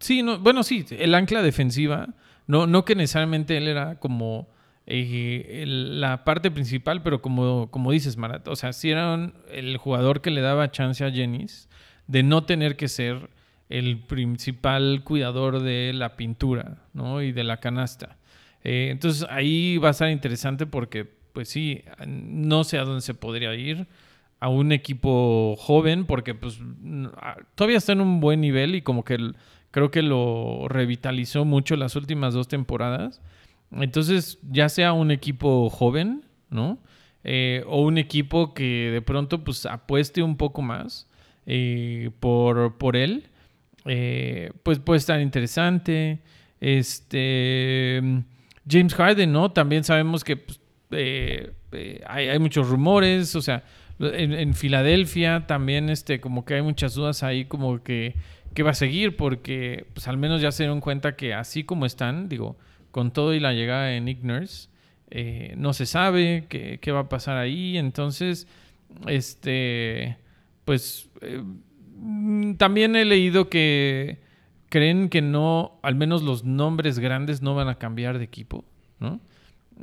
sí, 0.00 0.22
no, 0.22 0.38
bueno, 0.38 0.62
sí, 0.62 0.84
el 0.90 1.14
ancla 1.14 1.42
defensiva, 1.42 2.08
no, 2.46 2.66
no 2.66 2.84
que 2.84 2.94
necesariamente 2.96 3.56
él 3.56 3.68
era 3.68 3.98
como 4.00 4.48
eh, 4.86 5.60
el- 5.62 6.00
la 6.00 6.24
parte 6.24 6.50
principal, 6.50 7.02
pero 7.02 7.22
como, 7.22 7.70
como 7.70 7.92
dices, 7.92 8.16
Marat, 8.16 8.48
o 8.48 8.56
sea, 8.56 8.72
sí 8.72 8.90
era 8.90 9.14
un- 9.14 9.34
el 9.52 9.76
jugador 9.76 10.20
que 10.20 10.30
le 10.32 10.40
daba 10.40 10.70
chance 10.72 11.04
a 11.04 11.12
Jennings 11.12 11.68
de 12.08 12.24
no 12.24 12.42
tener 12.44 12.76
que 12.76 12.88
ser 12.88 13.30
el 13.68 14.00
principal 14.00 15.02
cuidador 15.04 15.62
de 15.62 15.92
la 15.94 16.16
pintura, 16.16 16.78
¿no? 16.92 17.22
Y 17.22 17.30
de 17.30 17.44
la 17.44 17.58
canasta. 17.60 18.16
Eh, 18.64 18.88
entonces 18.90 19.24
ahí 19.30 19.76
va 19.78 19.88
a 19.88 19.90
estar 19.92 20.10
interesante 20.10 20.66
porque, 20.66 21.08
pues 21.32 21.48
sí, 21.48 21.82
no 22.06 22.64
sé 22.64 22.78
a 22.78 22.84
dónde 22.84 23.00
se 23.00 23.14
podría 23.14 23.54
ir 23.54 23.86
a 24.40 24.48
un 24.48 24.72
equipo 24.72 25.54
joven 25.56 26.06
porque 26.06 26.34
pues 26.34 26.58
todavía 27.54 27.78
está 27.78 27.92
en 27.92 28.00
un 28.00 28.20
buen 28.20 28.40
nivel 28.40 28.74
y 28.74 28.82
como 28.82 29.04
que 29.04 29.32
creo 29.70 29.90
que 29.90 30.02
lo 30.02 30.66
revitalizó 30.68 31.44
mucho 31.44 31.76
las 31.76 31.94
últimas 31.94 32.34
dos 32.34 32.48
temporadas. 32.48 33.20
Entonces, 33.70 34.38
ya 34.50 34.68
sea 34.68 34.92
un 34.92 35.10
equipo 35.10 35.70
joven, 35.70 36.24
¿no? 36.48 36.78
Eh, 37.22 37.62
o 37.66 37.82
un 37.82 37.98
equipo 37.98 38.54
que 38.54 38.90
de 38.90 39.02
pronto 39.02 39.44
pues 39.44 39.66
apueste 39.66 40.22
un 40.22 40.36
poco 40.38 40.62
más 40.62 41.06
eh, 41.46 42.10
por, 42.18 42.78
por 42.78 42.96
él, 42.96 43.24
eh, 43.84 44.52
pues 44.62 44.78
puede 44.78 44.98
estar 44.98 45.20
interesante. 45.20 46.20
Este 46.60 48.02
James 48.68 48.94
Harden, 48.94 49.32
¿no? 49.32 49.50
También 49.52 49.84
sabemos 49.84 50.24
que 50.24 50.36
pues, 50.36 50.59
eh, 50.90 51.52
eh, 51.72 52.02
hay, 52.06 52.38
muchos 52.38 52.68
rumores, 52.68 53.34
o 53.36 53.42
sea, 53.42 53.64
en, 54.00 54.54
Filadelfia 54.54 55.46
también 55.46 55.90
este, 55.90 56.20
como 56.20 56.44
que 56.44 56.54
hay 56.54 56.62
muchas 56.62 56.94
dudas 56.94 57.22
ahí 57.22 57.44
como 57.44 57.82
que, 57.82 58.14
que 58.54 58.62
va 58.62 58.70
a 58.70 58.74
seguir 58.74 59.16
porque 59.16 59.86
pues 59.94 60.08
al 60.08 60.16
menos 60.16 60.40
ya 60.40 60.52
se 60.52 60.64
dieron 60.64 60.80
cuenta 60.80 61.16
que 61.16 61.34
así 61.34 61.64
como 61.64 61.86
están, 61.86 62.28
digo, 62.28 62.56
con 62.90 63.12
todo 63.12 63.34
y 63.34 63.40
la 63.40 63.52
llegada 63.52 63.86
de 63.86 64.00
Nick 64.00 64.18
eh, 65.10 65.54
no 65.56 65.72
se 65.72 65.86
sabe 65.86 66.46
qué, 66.48 66.78
qué 66.80 66.92
va 66.92 67.00
a 67.00 67.08
pasar 67.08 67.36
ahí, 67.36 67.76
entonces, 67.76 68.46
este, 69.06 70.16
pues 70.64 71.08
mm, 71.96 72.54
también 72.54 72.96
he 72.96 73.04
leído 73.04 73.48
que 73.48 74.18
creen 74.68 75.08
que 75.08 75.20
no, 75.20 75.78
al 75.82 75.94
menos 75.94 76.22
los 76.22 76.44
nombres 76.44 76.98
grandes 76.98 77.42
no 77.42 77.54
van 77.54 77.68
a 77.68 77.74
cambiar 77.74 78.18
de 78.18 78.24
equipo, 78.24 78.64
¿no? 78.98 79.20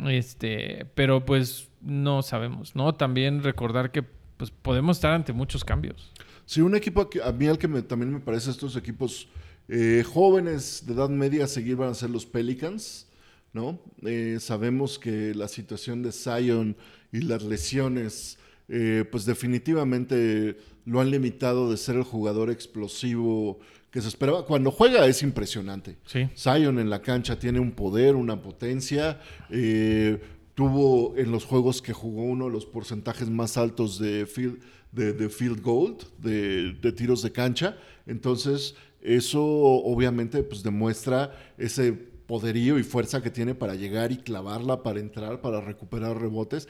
Este, 0.06 0.86
pero 0.96 1.26
pues 1.26 1.70
no 1.82 2.22
sabemos, 2.22 2.76
¿no? 2.76 2.94
También 2.96 3.44
recordar 3.44 3.92
que 3.92 4.04
pues 4.04 4.52
podemos 4.52 4.98
estar 4.98 5.14
ante 5.14 5.34
muchos 5.34 5.66
cambios. 5.66 6.12
Sí, 6.46 6.62
un 6.62 6.76
equipo 6.76 7.10
que 7.10 7.22
a 7.24 7.32
mí 7.32 7.48
al 7.48 7.58
que 7.58 7.68
me- 7.68 7.82
también 7.82 8.14
me 8.14 8.20
parece 8.20 8.52
estos 8.52 8.76
equipos 8.76 9.28
eh, 9.70 10.04
jóvenes 10.08 10.84
de 10.86 10.94
edad 10.94 11.10
media 11.10 11.48
seguir 11.48 11.76
van 11.76 11.90
a 11.90 11.94
ser 11.94 12.10
los 12.10 12.26
Pelicans, 12.26 13.08
¿no? 13.54 13.80
Eh, 14.06 14.38
sabemos 14.40 15.00
que 15.00 15.34
la 15.34 15.48
situación 15.48 16.04
de 16.04 16.12
Zion 16.12 16.78
y 17.12 17.22
las 17.22 17.44
lesiones, 17.44 18.38
eh, 18.70 19.04
pues 19.12 19.26
definitivamente 19.26 20.58
lo 20.86 21.02
han 21.02 21.10
limitado 21.12 21.70
de 21.72 21.78
ser 21.78 21.96
el 21.96 22.04
jugador 22.04 22.50
explosivo 22.50 23.60
que 23.92 24.02
se 24.02 24.08
esperaba. 24.08 24.46
Cuando 24.46 24.72
juega 24.72 25.06
es 25.08 25.24
impresionante. 25.24 25.98
Sí. 26.06 26.30
Zion 26.36 26.80
en 26.80 26.90
la 26.90 27.02
cancha 27.02 27.40
tiene 27.40 27.60
un 27.60 27.72
poder, 27.72 28.16
una 28.16 28.42
potencia. 28.42 29.20
eh, 29.50 30.20
tuvo 30.56 31.16
en 31.16 31.32
los 31.32 31.46
juegos 31.46 31.84
que 31.84 31.94
jugó 31.94 32.24
uno 32.24 32.46
de 32.46 32.52
los 32.52 32.66
porcentajes 32.66 33.30
más 33.30 33.58
altos 33.58 34.00
de 34.00 34.26
field, 34.26 34.60
de, 34.92 35.14
de 35.14 35.30
field 35.30 35.62
goal, 35.62 35.98
de, 36.18 36.74
de 36.74 36.92
tiros 36.92 37.22
de 37.22 37.32
cancha. 37.32 37.78
Entonces, 38.08 38.74
eso 39.02 39.44
obviamente 39.44 40.42
pues, 40.42 40.64
demuestra 40.64 41.32
ese 41.60 41.94
poderío 41.94 42.80
y 42.80 42.84
fuerza 42.84 43.22
que 43.22 43.30
tiene 43.30 43.54
para 43.54 43.76
llegar 43.76 44.12
y 44.12 44.18
clavarla, 44.18 44.82
para 44.82 45.00
entrar, 45.00 45.42
para 45.42 45.62
recuperar 45.62 46.20
rebotes. 46.20 46.68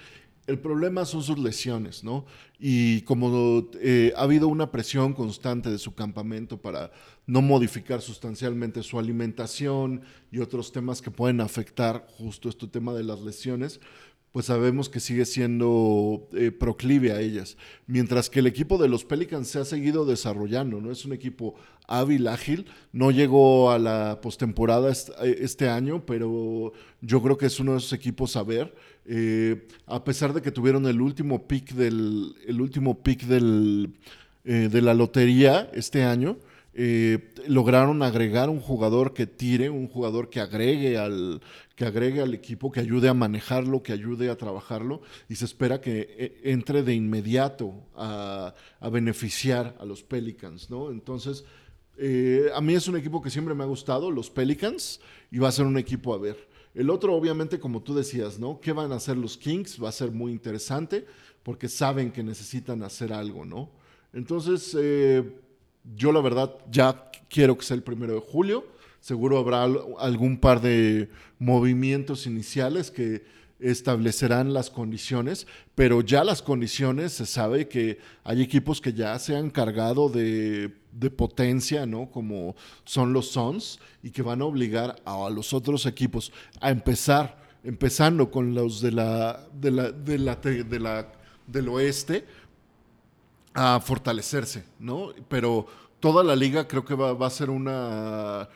El 0.47 0.59
problema 0.59 1.03
son 1.03 1.23
sus 1.23 1.37
lesiones, 1.37 2.05
¿no? 2.05 2.25
Y 2.57 3.01
como 3.01 3.69
eh, 3.81 4.13
ha 4.15 4.21
habido 4.21 4.47
una 4.47 4.71
presión 4.71 5.13
constante 5.13 5.69
de 5.69 5.77
su 5.77 5.93
campamento 5.93 6.61
para 6.61 6.91
no 7.25 7.41
modificar 7.41 8.01
sustancialmente 8.01 8.81
su 8.81 8.97
alimentación 8.97 10.01
y 10.31 10.39
otros 10.39 10.71
temas 10.71 11.01
que 11.01 11.11
pueden 11.11 11.41
afectar 11.41 12.07
justo 12.17 12.47
este 12.47 12.67
tema 12.67 12.93
de 12.93 13.03
las 13.03 13.19
lesiones, 13.19 13.81
pues 14.31 14.45
sabemos 14.45 14.87
que 14.87 14.99
sigue 14.99 15.25
siendo 15.25 16.29
eh, 16.33 16.51
proclive 16.51 17.11
a 17.11 17.21
ellas. 17.21 17.57
Mientras 17.87 18.29
que 18.29 18.39
el 18.39 18.47
equipo 18.47 18.77
de 18.77 18.87
los 18.87 19.03
Pelicans 19.03 19.47
se 19.47 19.59
ha 19.59 19.65
seguido 19.65 20.05
desarrollando, 20.05 20.79
¿no? 20.79 20.91
Es 20.91 21.05
un 21.05 21.13
equipo 21.13 21.55
hábil, 21.87 22.27
ágil. 22.27 22.67
No 22.91 23.09
llegó 23.09 23.71
a 23.71 23.79
la 23.79 24.19
postemporada 24.21 24.91
eh, 24.91 25.37
este 25.39 25.69
año, 25.69 26.05
pero 26.05 26.71
yo 27.01 27.21
creo 27.23 27.37
que 27.37 27.47
es 27.47 27.59
uno 27.59 27.71
de 27.71 27.79
esos 27.79 27.93
equipos 27.93 28.35
a 28.35 28.43
ver. 28.43 28.75
Eh, 29.09 29.67
a 29.85 30.03
pesar 30.03 30.33
de 30.33 30.41
que 30.41 30.51
tuvieron 30.51 30.85
el 30.85 30.99
último 30.99 31.47
pick 31.47 31.71
del, 31.71 32.35
el 32.45 32.59
último 32.59 33.01
pick 33.01 33.21
del, 33.23 33.93
eh, 34.43 34.67
de 34.69 34.81
la 34.81 34.93
lotería 34.93 35.69
este 35.73 36.03
año, 36.03 36.37
eh, 36.73 37.33
lograron 37.47 38.03
agregar 38.03 38.49
un 38.49 38.59
jugador 38.59 39.13
que 39.13 39.25
tire, 39.25 39.69
un 39.69 39.87
jugador 39.87 40.29
que 40.29 40.41
agregue 40.41 40.97
al 40.97 41.41
que 41.77 41.85
agregue 41.85 42.21
al 42.21 42.33
equipo, 42.33 42.69
que 42.69 42.81
ayude 42.81 43.07
a 43.07 43.13
manejarlo, 43.13 43.81
que 43.81 43.93
ayude 43.93 44.29
a 44.29 44.35
trabajarlo 44.35 45.01
y 45.29 45.35
se 45.35 45.45
espera 45.45 45.79
que 45.79 46.39
entre 46.43 46.83
de 46.83 46.95
inmediato 46.95 47.73
a, 47.95 48.55
a 48.79 48.89
beneficiar 48.89 49.75
a 49.79 49.85
los 49.85 50.03
Pelicans, 50.03 50.71
¿no? 50.71 50.89
Entonces, 50.89 51.45
a 52.55 52.61
mí 52.61 52.73
es 52.73 52.87
un 52.87 52.97
equipo 52.97 53.21
que 53.21 53.29
siempre 53.29 53.53
me 53.53 53.63
ha 53.63 53.67
gustado, 53.67 54.09
los 54.09 54.31
Pelicans, 54.31 54.99
y 55.31 55.37
va 55.37 55.49
a 55.49 55.51
ser 55.51 55.65
un 55.65 55.77
equipo 55.77 56.15
a 56.15 56.17
ver. 56.17 56.47
El 56.77 56.89
otro, 56.91 57.13
obviamente, 57.15 57.59
como 57.59 57.81
tú 57.81 57.95
decías, 57.95 58.37
¿no? 58.39 58.59
¿Qué 58.61 58.71
van 58.71 58.91
a 58.91 58.95
hacer 58.97 59.17
los 59.17 59.35
Kings? 59.35 59.81
Va 59.83 59.89
a 59.89 59.91
ser 59.91 60.11
muy 60.11 60.31
interesante 60.31 61.05
porque 61.41 61.67
saben 61.67 62.11
que 62.11 62.21
necesitan 62.23 62.83
hacer 62.83 63.11
algo, 63.11 63.45
¿no? 63.45 63.71
Entonces, 64.13 64.77
eh, 64.79 65.23
yo 65.95 66.11
la 66.11 66.21
verdad 66.21 66.55
ya 66.69 67.09
quiero 67.29 67.57
que 67.57 67.65
sea 67.65 67.75
el 67.75 67.81
primero 67.83 68.13
de 68.13 68.19
julio. 68.21 68.63
Seguro 68.99 69.39
habrá 69.39 69.63
al- 69.63 69.79
algún 69.99 70.37
par 70.39 70.61
de 70.61 71.09
movimientos 71.39 72.27
iniciales 72.27 72.91
que 72.91 73.23
establecerán 73.59 74.53
las 74.53 74.69
condiciones, 74.69 75.47
pero 75.75 76.01
ya 76.01 76.23
las 76.23 76.41
condiciones 76.41 77.13
se 77.13 77.25
sabe 77.25 77.67
que 77.67 77.99
hay 78.23 78.41
equipos 78.41 78.81
que 78.81 78.93
ya 78.93 79.17
se 79.19 79.35
han 79.35 79.49
cargado 79.49 80.09
de, 80.09 80.75
de 80.91 81.09
potencia, 81.09 81.85
¿no? 81.85 82.09
Como 82.11 82.55
son 82.85 83.13
los 83.13 83.31
Suns 83.31 83.79
y 84.03 84.11
que 84.11 84.21
van 84.21 84.41
a 84.41 84.45
obligar 84.45 84.95
a, 85.05 85.29
los 85.29 85.53
otros 85.53 85.85
equipos 85.85 86.31
a 86.61 86.69
empezar, 86.69 87.41
empezando 87.63 88.29
con 88.29 88.53
los 88.53 88.79
de 88.81 88.91
la, 88.91 89.47
de 89.53 89.71
la, 89.71 89.91
de 89.91 90.17
la, 90.19 90.35
de 90.35 90.79
la- 90.79 91.11
del 91.47 91.69
oeste, 91.69 92.25
a 93.53 93.79
fortalecerse, 93.79 94.65
¿no? 94.79 95.09
Pero 95.29 95.65
toda 95.99 96.23
la 96.23 96.35
liga 96.35 96.67
creo 96.67 96.85
que 96.85 96.93
va, 96.93 97.13
va 97.13 97.27
a 97.27 97.31
ser 97.31 97.49
una... 97.49 98.47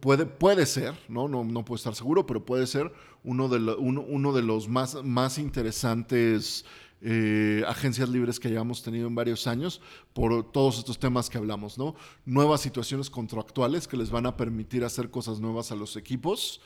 puede, 0.00 0.26
puede 0.26 0.66
ser, 0.66 0.94
¿no? 1.08 1.28
¿no? 1.28 1.44
No 1.44 1.64
puedo 1.64 1.76
estar 1.76 1.94
seguro, 1.94 2.26
pero 2.26 2.44
puede 2.44 2.66
ser 2.66 2.92
uno 3.22 3.48
de, 3.48 3.58
uno, 3.74 4.02
uno 4.02 4.32
de 4.32 4.42
los 4.42 4.68
más, 4.68 5.02
más 5.04 5.38
interesantes 5.38 6.64
eh, 7.06 7.62
agencias 7.68 8.08
libres 8.08 8.40
que 8.40 8.48
hayamos 8.48 8.82
tenido 8.82 9.06
en 9.06 9.14
varios 9.14 9.46
años 9.46 9.82
por 10.14 10.50
todos 10.52 10.78
estos 10.78 10.98
temas 10.98 11.28
que 11.28 11.36
hablamos, 11.36 11.76
¿no? 11.76 11.94
Nuevas 12.24 12.62
situaciones 12.62 13.10
contractuales 13.10 13.86
que 13.86 13.98
les 13.98 14.10
van 14.10 14.24
a 14.26 14.36
permitir 14.36 14.84
hacer 14.84 15.10
cosas 15.10 15.40
nuevas 15.40 15.70
a 15.72 15.76
los 15.76 15.96
equipos. 15.96 16.60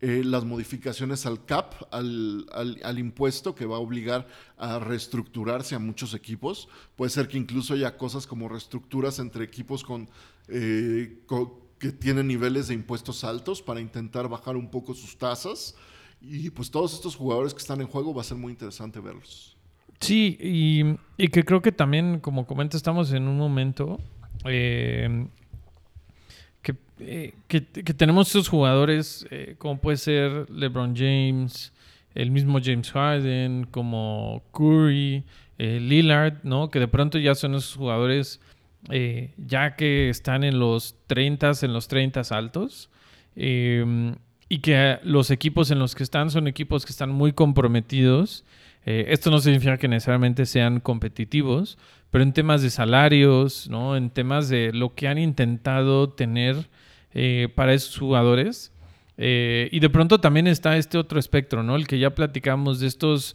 eh, 0.00 0.22
las 0.24 0.44
modificaciones 0.44 1.26
al 1.26 1.44
CAP, 1.44 1.74
al- 1.92 2.46
al 2.52 2.98
impuesto 3.00 3.56
que 3.56 3.66
va 3.66 3.76
a 3.76 3.80
obligar 3.80 4.28
a 4.56 4.78
reestructurarse 4.78 5.74
a 5.74 5.80
muchos 5.80 6.14
equipos. 6.14 6.68
Puede 6.94 7.10
ser 7.10 7.26
que 7.26 7.36
incluso 7.36 7.74
haya 7.74 7.96
cosas 7.96 8.24
como 8.28 8.48
reestructuras 8.48 9.18
entre 9.18 9.42
equipos 9.44 9.82
con, 9.82 10.08
eh, 10.48 11.18
que 11.78 11.92
tienen 11.92 12.26
niveles 12.26 12.68
de 12.68 12.74
impuestos 12.74 13.22
altos 13.24 13.62
para 13.62 13.80
intentar 13.80 14.28
bajar 14.28 14.56
un 14.56 14.70
poco 14.70 14.94
sus 14.94 15.16
tasas. 15.16 15.76
Y 16.20 16.50
pues 16.50 16.70
todos 16.70 16.94
estos 16.94 17.14
jugadores 17.14 17.54
que 17.54 17.60
están 17.60 17.80
en 17.80 17.86
juego 17.86 18.12
va 18.12 18.22
a 18.22 18.24
ser 18.24 18.36
muy 18.36 18.50
interesante 18.52 18.98
verlos. 18.98 19.56
Sí, 20.00 20.36
y, 20.40 20.84
y 21.22 21.28
que 21.28 21.44
creo 21.44 21.62
que 21.62 21.70
también, 21.72 22.18
como 22.20 22.46
comenta, 22.46 22.76
estamos 22.76 23.12
en 23.12 23.28
un 23.28 23.36
momento 23.36 24.00
eh, 24.44 25.26
que, 26.62 26.74
eh, 27.00 27.34
que- 27.46 27.64
que 27.64 27.94
tenemos 27.94 28.28
esos 28.28 28.48
jugadores, 28.48 29.26
eh, 29.30 29.54
como 29.58 29.78
puede 29.80 29.96
ser 29.96 30.48
LeBron 30.50 30.94
James, 30.96 31.72
el 32.14 32.30
mismo 32.30 32.58
James 32.62 32.90
Harden, 32.90 33.66
como 33.70 34.42
Curry, 34.52 35.24
eh, 35.58 35.78
Lillard, 35.80 36.42
¿no? 36.42 36.70
Que 36.70 36.80
de 36.80 36.88
pronto 36.88 37.18
ya 37.18 37.34
son 37.34 37.54
esos 37.54 37.74
jugadores 37.76 38.40
eh, 38.90 39.34
ya 39.36 39.76
que 39.76 40.08
están 40.08 40.44
en 40.44 40.58
los 40.58 40.96
30, 41.06 41.52
en 41.62 41.72
los 41.72 41.88
30 41.88 42.22
altos. 42.30 42.90
eh, 43.36 44.14
y 44.50 44.60
que 44.60 44.98
los 45.02 45.30
equipos 45.30 45.70
en 45.70 45.78
los 45.78 45.94
que 45.94 46.02
están 46.02 46.30
son 46.30 46.48
equipos 46.48 46.86
que 46.86 46.92
están 46.92 47.10
muy 47.10 47.32
comprometidos. 47.32 48.44
Eh, 48.86 49.06
esto 49.08 49.30
no 49.30 49.40
significa 49.40 49.76
que 49.76 49.88
necesariamente 49.88 50.46
sean 50.46 50.80
competitivos, 50.80 51.76
pero 52.10 52.24
en 52.24 52.32
temas 52.32 52.62
de 52.62 52.70
salarios, 52.70 53.68
¿no? 53.68 53.94
en 53.94 54.08
temas 54.08 54.48
de 54.48 54.72
lo 54.72 54.94
que 54.94 55.06
han 55.06 55.18
intentado 55.18 56.08
tener 56.08 56.70
eh, 57.12 57.48
para 57.54 57.74
esos 57.74 57.98
jugadores. 57.98 58.72
Y 59.18 59.80
de 59.80 59.90
pronto 59.90 60.20
también 60.20 60.46
está 60.46 60.76
este 60.76 60.96
otro 60.96 61.18
espectro, 61.18 61.64
¿no? 61.64 61.74
El 61.74 61.88
que 61.88 61.98
ya 61.98 62.14
platicamos 62.14 62.78
de 62.78 62.86
estos 62.86 63.34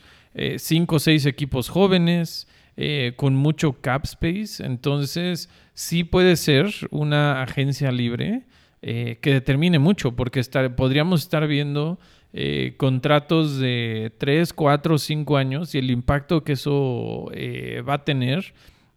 cinco 0.56 0.96
o 0.96 1.00
seis 1.00 1.26
equipos 1.26 1.68
jóvenes 1.68 2.48
eh, 2.78 3.14
con 3.16 3.36
mucho 3.36 3.74
cap 3.82 4.04
space. 4.06 4.66
Entonces, 4.66 5.50
sí 5.74 6.04
puede 6.04 6.36
ser 6.36 6.72
una 6.92 7.42
agencia 7.44 7.92
libre 7.92 8.44
eh, 8.82 9.18
que 9.22 9.34
determine 9.34 9.80
mucho, 9.80 10.16
porque 10.16 10.40
estar- 10.40 10.76
podríamos 10.76 11.22
estar 11.22 11.48
viendo 11.48 12.00
eh, 12.34 12.74
contratos 12.78 13.58
de 13.60 14.12
3, 14.18 14.54
4, 14.54 14.98
5 14.98 15.38
años 15.38 15.74
y 15.76 15.78
el 15.78 15.92
impacto 15.92 16.44
que 16.44 16.54
eso 16.54 17.30
eh, 17.34 17.84
va 17.88 17.96
a 17.96 18.04
tener 18.06 18.54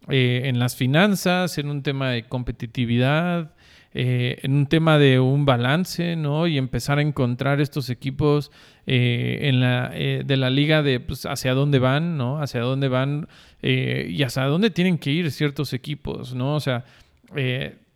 eh, 0.08 0.42
en 0.44 0.58
las 0.58 0.74
finanzas, 0.76 1.58
en 1.58 1.68
un 1.68 1.82
tema 1.82 2.10
de 2.10 2.24
competitividad, 2.24 3.54
eh, 3.98 4.40
en 4.42 4.52
un 4.52 4.66
tema 4.66 4.98
de 4.98 5.20
un 5.20 5.46
balance, 5.46 6.16
¿no? 6.16 6.46
Y 6.46 6.58
empezar 6.58 6.98
a 6.98 7.00
encontrar 7.00 7.62
estos 7.62 7.88
equipos 7.88 8.52
eh, 8.86 9.38
en 9.44 9.60
la, 9.60 9.90
eh, 9.94 10.22
de 10.22 10.36
la 10.36 10.50
liga 10.50 10.82
de 10.82 11.00
pues, 11.00 11.24
hacia 11.24 11.54
dónde 11.54 11.78
van, 11.78 12.18
¿no? 12.18 12.42
Hacia 12.42 12.60
dónde 12.60 12.88
van 12.88 13.26
y 13.62 14.22
hacia 14.22 14.44
dónde 14.44 14.68
tienen 14.68 14.98
que 14.98 15.12
ir 15.12 15.30
ciertos 15.30 15.72
equipos, 15.72 16.34
¿no? 16.34 16.56
O 16.56 16.60
sea, 16.60 16.84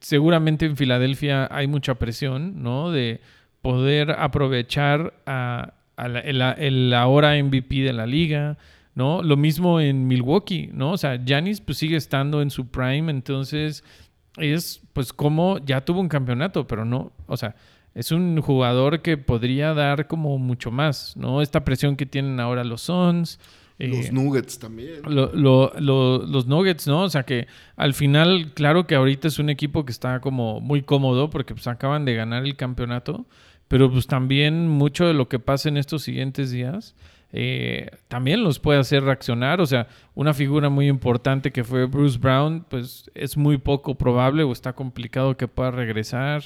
seguramente 0.01 0.65
en 0.65 0.79
Filadelfia 0.79 1.47
hay 1.51 1.67
mucha 1.67 1.97
presión, 1.97 2.63
¿no? 2.63 2.91
De 2.91 3.21
poder 3.61 4.13
aprovechar 4.13 5.13
a, 5.27 5.75
la, 5.99 6.21
el, 6.21 6.41
el 6.41 6.95
ahora 6.95 7.37
MVP 7.41 7.83
de 7.83 7.93
la 7.93 8.07
liga, 8.07 8.57
¿no? 8.95 9.23
Lo 9.23 9.37
mismo 9.37 9.81
en 9.81 10.09
Milwaukee, 10.09 10.71
¿no? 10.73 10.93
O 10.93 10.97
sea, 10.97 11.23
Giannis 11.23 11.61
pues 11.61 11.77
sigue 11.77 11.97
estando 11.97 12.41
en 12.41 12.49
su 12.49 12.69
prime, 12.69 13.11
entonces 13.11 13.85
es 14.37 14.81
pues 14.93 15.13
como 15.13 15.59
ya 15.59 15.85
tuvo 15.85 16.01
un 16.01 16.09
campeonato, 16.09 16.67
pero 16.67 16.85
no, 16.85 17.13
o 17.27 17.37
sea, 17.37 17.55
es 17.95 18.13
un 18.13 18.41
jugador 18.41 19.03
que 19.03 19.17
podría 19.17 19.75
dar 19.75 20.07
como 20.07 20.39
mucho 20.39 20.71
más, 20.71 21.17
¿no? 21.17 21.43
Esta 21.43 21.65
presión 21.65 21.97
que 21.97 22.07
tienen 22.07 22.39
ahora 22.41 22.65
los 22.65 22.83
Suns, 22.83 23.39
Los 23.83 24.07
Eh, 24.07 24.13
Nuggets 24.13 24.59
también. 24.59 25.01
lo- 25.09 25.33
lo- 25.33 25.73
lo- 25.81 26.19
los 26.27 26.47
Nuggets, 26.47 26.87
¿no? 26.87 27.05
O 27.05 27.09
sea 27.09 27.23
que 27.23 27.47
al 27.77 27.95
final, 27.95 28.53
claro 28.53 28.87
que 28.87 28.95
ahorita 28.95 29.27
es 29.27 29.39
un 29.39 29.49
equipo 29.49 29.87
que 29.87 29.91
está 29.93 30.21
como 30.21 30.61
muy 30.61 30.83
cómodo 30.83 31.31
porque 31.31 31.55
pues 31.55 31.67
acaban 31.67 32.05
de 32.05 32.15
ganar 32.15 32.45
el 32.45 32.57
campeonato, 32.57 33.25
pero 33.69 33.91
pues 33.91 34.07
también 34.07 34.69
mucho 34.69 35.07
de 35.07 35.15
lo 35.15 35.31
que 35.31 35.39
pasa 35.39 35.71
en 35.71 35.79
estos 35.79 36.03
siguientes 36.03 36.51
días 36.51 36.95
eh, 37.33 37.91
también 38.09 38.43
los 38.43 38.59
puede 38.59 38.81
hacer 38.81 39.05
reaccionar. 39.05 39.61
O 39.61 39.67
sea, 39.67 39.87
una 40.15 40.35
figura 40.35 40.69
muy 40.69 40.89
importante 40.89 41.53
que 41.53 41.65
fue 41.65 41.87
Bruce 41.87 42.19
Brown, 42.19 42.65
pues 42.69 43.11
es 43.15 43.37
muy 43.37 43.59
poco 43.59 43.95
probable 43.97 44.43
o 44.43 44.53
está 44.53 44.73
complicado 44.73 45.37
que 45.37 45.49
pueda 45.49 45.71
regresar. 45.71 46.43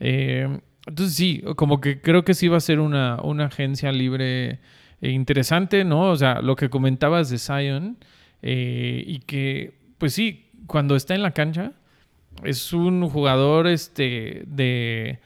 Eh, 0.00 0.60
entonces 0.86 1.16
sí, 1.16 1.42
como 1.56 1.80
que 1.80 2.00
creo 2.00 2.24
que 2.24 2.34
sí 2.34 2.48
va 2.48 2.58
a 2.58 2.60
ser 2.60 2.80
una, 2.80 3.18
una 3.22 3.46
agencia 3.46 3.90
libre 3.92 4.60
eh, 5.00 5.10
interesante, 5.10 5.84
¿no? 5.84 6.10
O 6.10 6.16
sea, 6.16 6.40
lo 6.40 6.56
que 6.56 6.70
comentabas 6.70 7.30
de 7.30 7.38
Zion 7.38 7.98
eh, 8.42 9.02
y 9.06 9.20
que, 9.20 9.78
pues 9.98 10.14
sí, 10.14 10.50
cuando 10.66 10.96
está 10.96 11.14
en 11.14 11.22
la 11.22 11.32
cancha 11.32 11.72
es 12.42 12.72
un 12.72 13.08
jugador 13.08 13.66
este, 13.66 14.44
de, 14.46 15.20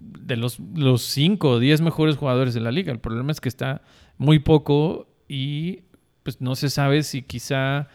de 0.00 0.36
los, 0.36 0.58
los 0.74 1.02
5 1.02 1.48
o 1.48 1.58
10 1.58 1.82
mejores 1.82 2.16
jugadores 2.16 2.54
de 2.54 2.60
la 2.60 2.72
liga. 2.72 2.92
El 2.92 2.98
problema 2.98 3.32
es 3.32 3.40
que 3.40 3.48
está 3.48 3.82
muy 4.18 4.38
poco 4.38 5.06
y 5.28 5.82
pues 6.22 6.40
no 6.40 6.56
se 6.56 6.70
sabe 6.70 7.02
si 7.02 7.22
quizá 7.22 7.88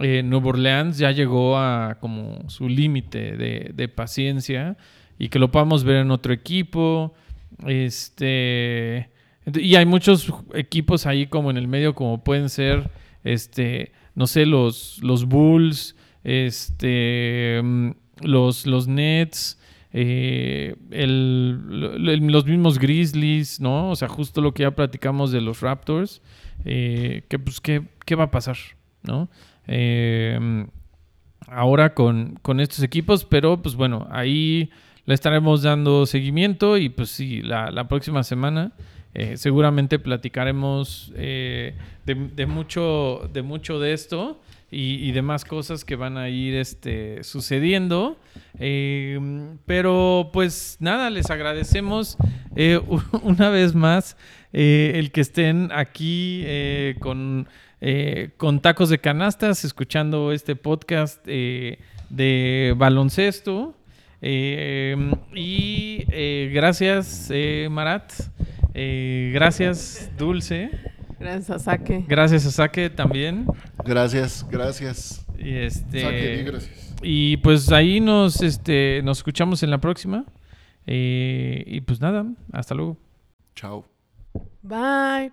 eh, 0.00 0.22
Nuevo 0.22 0.50
Orleans 0.50 0.98
ya 0.98 1.10
llegó 1.10 1.58
a 1.58 1.98
como 2.00 2.48
su 2.48 2.68
límite 2.68 3.36
de, 3.36 3.70
de 3.74 3.88
paciencia 3.88 4.76
y 5.18 5.28
que 5.28 5.38
lo 5.38 5.50
podamos 5.50 5.84
ver 5.84 5.96
en 5.96 6.10
otro 6.10 6.32
equipo. 6.32 7.14
Este 7.66 9.10
y 9.46 9.74
hay 9.74 9.86
muchos 9.86 10.32
equipos 10.54 11.06
ahí 11.06 11.26
como 11.26 11.50
en 11.50 11.56
el 11.56 11.68
medio 11.68 11.94
como 11.94 12.22
pueden 12.22 12.48
ser 12.48 12.90
este 13.24 13.92
no 14.14 14.26
sé 14.26 14.46
los 14.46 14.98
los 15.02 15.26
Bulls, 15.26 15.96
este 16.24 17.60
mm, 17.62 17.90
los 18.22 18.66
los 18.66 18.88
Nets, 18.88 19.58
eh, 19.92 20.76
el- 20.90 21.58
lo- 21.80 22.10
el- 22.12 22.26
los 22.26 22.46
mismos 22.46 22.78
Grizzlies, 22.78 23.60
¿no? 23.60 23.90
O 23.90 23.96
sea, 23.96 24.08
justo 24.08 24.40
lo 24.40 24.52
que 24.54 24.62
ya 24.62 24.70
platicamos 24.70 25.32
de 25.32 25.40
los 25.40 25.60
Raptors, 25.60 26.22
eh, 26.64 27.22
que 27.28 27.38
pues 27.38 27.60
qué, 27.60 27.82
qué 28.06 28.14
va 28.14 28.24
a 28.24 28.30
pasar, 28.30 28.56
¿no? 29.02 29.28
Eh, 29.66 30.66
ahora 31.48 31.94
con, 31.94 32.38
con 32.42 32.60
estos 32.60 32.82
equipos, 32.82 33.24
pero 33.24 33.60
pues 33.62 33.74
bueno, 33.74 34.06
ahí 34.10 34.70
le 35.06 35.14
estaremos 35.14 35.62
dando 35.62 36.06
seguimiento 36.06 36.76
y 36.78 36.88
pues 36.88 37.08
sí, 37.10 37.42
la, 37.42 37.70
la 37.70 37.88
próxima 37.88 38.22
semana 38.22 38.72
eh, 39.14 39.36
seguramente 39.36 39.98
platicaremos 39.98 41.12
eh, 41.16 41.74
de 42.06 42.46
mucho, 42.46 43.28
de 43.32 43.42
mucho 43.42 43.80
de 43.80 43.92
esto 43.92 44.40
y, 44.70 44.94
y 45.06 45.12
de 45.12 45.22
más 45.22 45.44
cosas 45.44 45.84
que 45.84 45.96
van 45.96 46.16
a 46.16 46.28
ir 46.28 46.54
este, 46.54 47.22
sucediendo. 47.24 48.18
Eh, 48.58 49.18
pero 49.66 50.30
pues 50.32 50.76
nada, 50.80 51.10
les 51.10 51.30
agradecemos 51.30 52.16
eh, 52.56 52.80
una 53.22 53.48
vez 53.50 53.74
más 53.74 54.16
eh, 54.52 54.92
el 54.96 55.12
que 55.12 55.20
estén 55.20 55.70
aquí 55.72 56.42
eh, 56.44 56.96
con, 56.98 57.48
con 58.36 58.60
tacos 58.60 58.90
de 58.90 58.98
canastas, 58.98 59.64
escuchando 59.64 60.32
este 60.32 60.56
podcast 60.56 61.24
de 61.24 62.74
baloncesto. 62.76 63.76
Eh, 64.22 64.96
y 65.34 66.04
gracias, 66.52 67.30
Marat. 67.70 68.12
Gracias, 68.74 70.10
Dulce. 70.18 70.70
Gracias 71.20 71.50
a 71.50 71.58
Saque. 71.58 72.04
Gracias 72.08 72.46
a 72.46 72.50
Saque 72.50 72.88
también. 72.88 73.46
Gracias, 73.84 74.46
gracias. 74.50 75.26
Y 75.38 75.54
este. 75.54 76.42
Gracias. 76.44 76.94
Y 77.02 77.36
pues 77.38 77.70
ahí 77.70 78.00
nos, 78.00 78.42
este, 78.42 79.02
nos 79.04 79.18
escuchamos 79.18 79.62
en 79.62 79.70
la 79.70 79.78
próxima. 79.78 80.24
Eh, 80.86 81.62
y 81.66 81.82
pues 81.82 82.00
nada, 82.00 82.24
hasta 82.52 82.74
luego. 82.74 82.96
Chao. 83.54 83.86
Bye. 84.62 85.30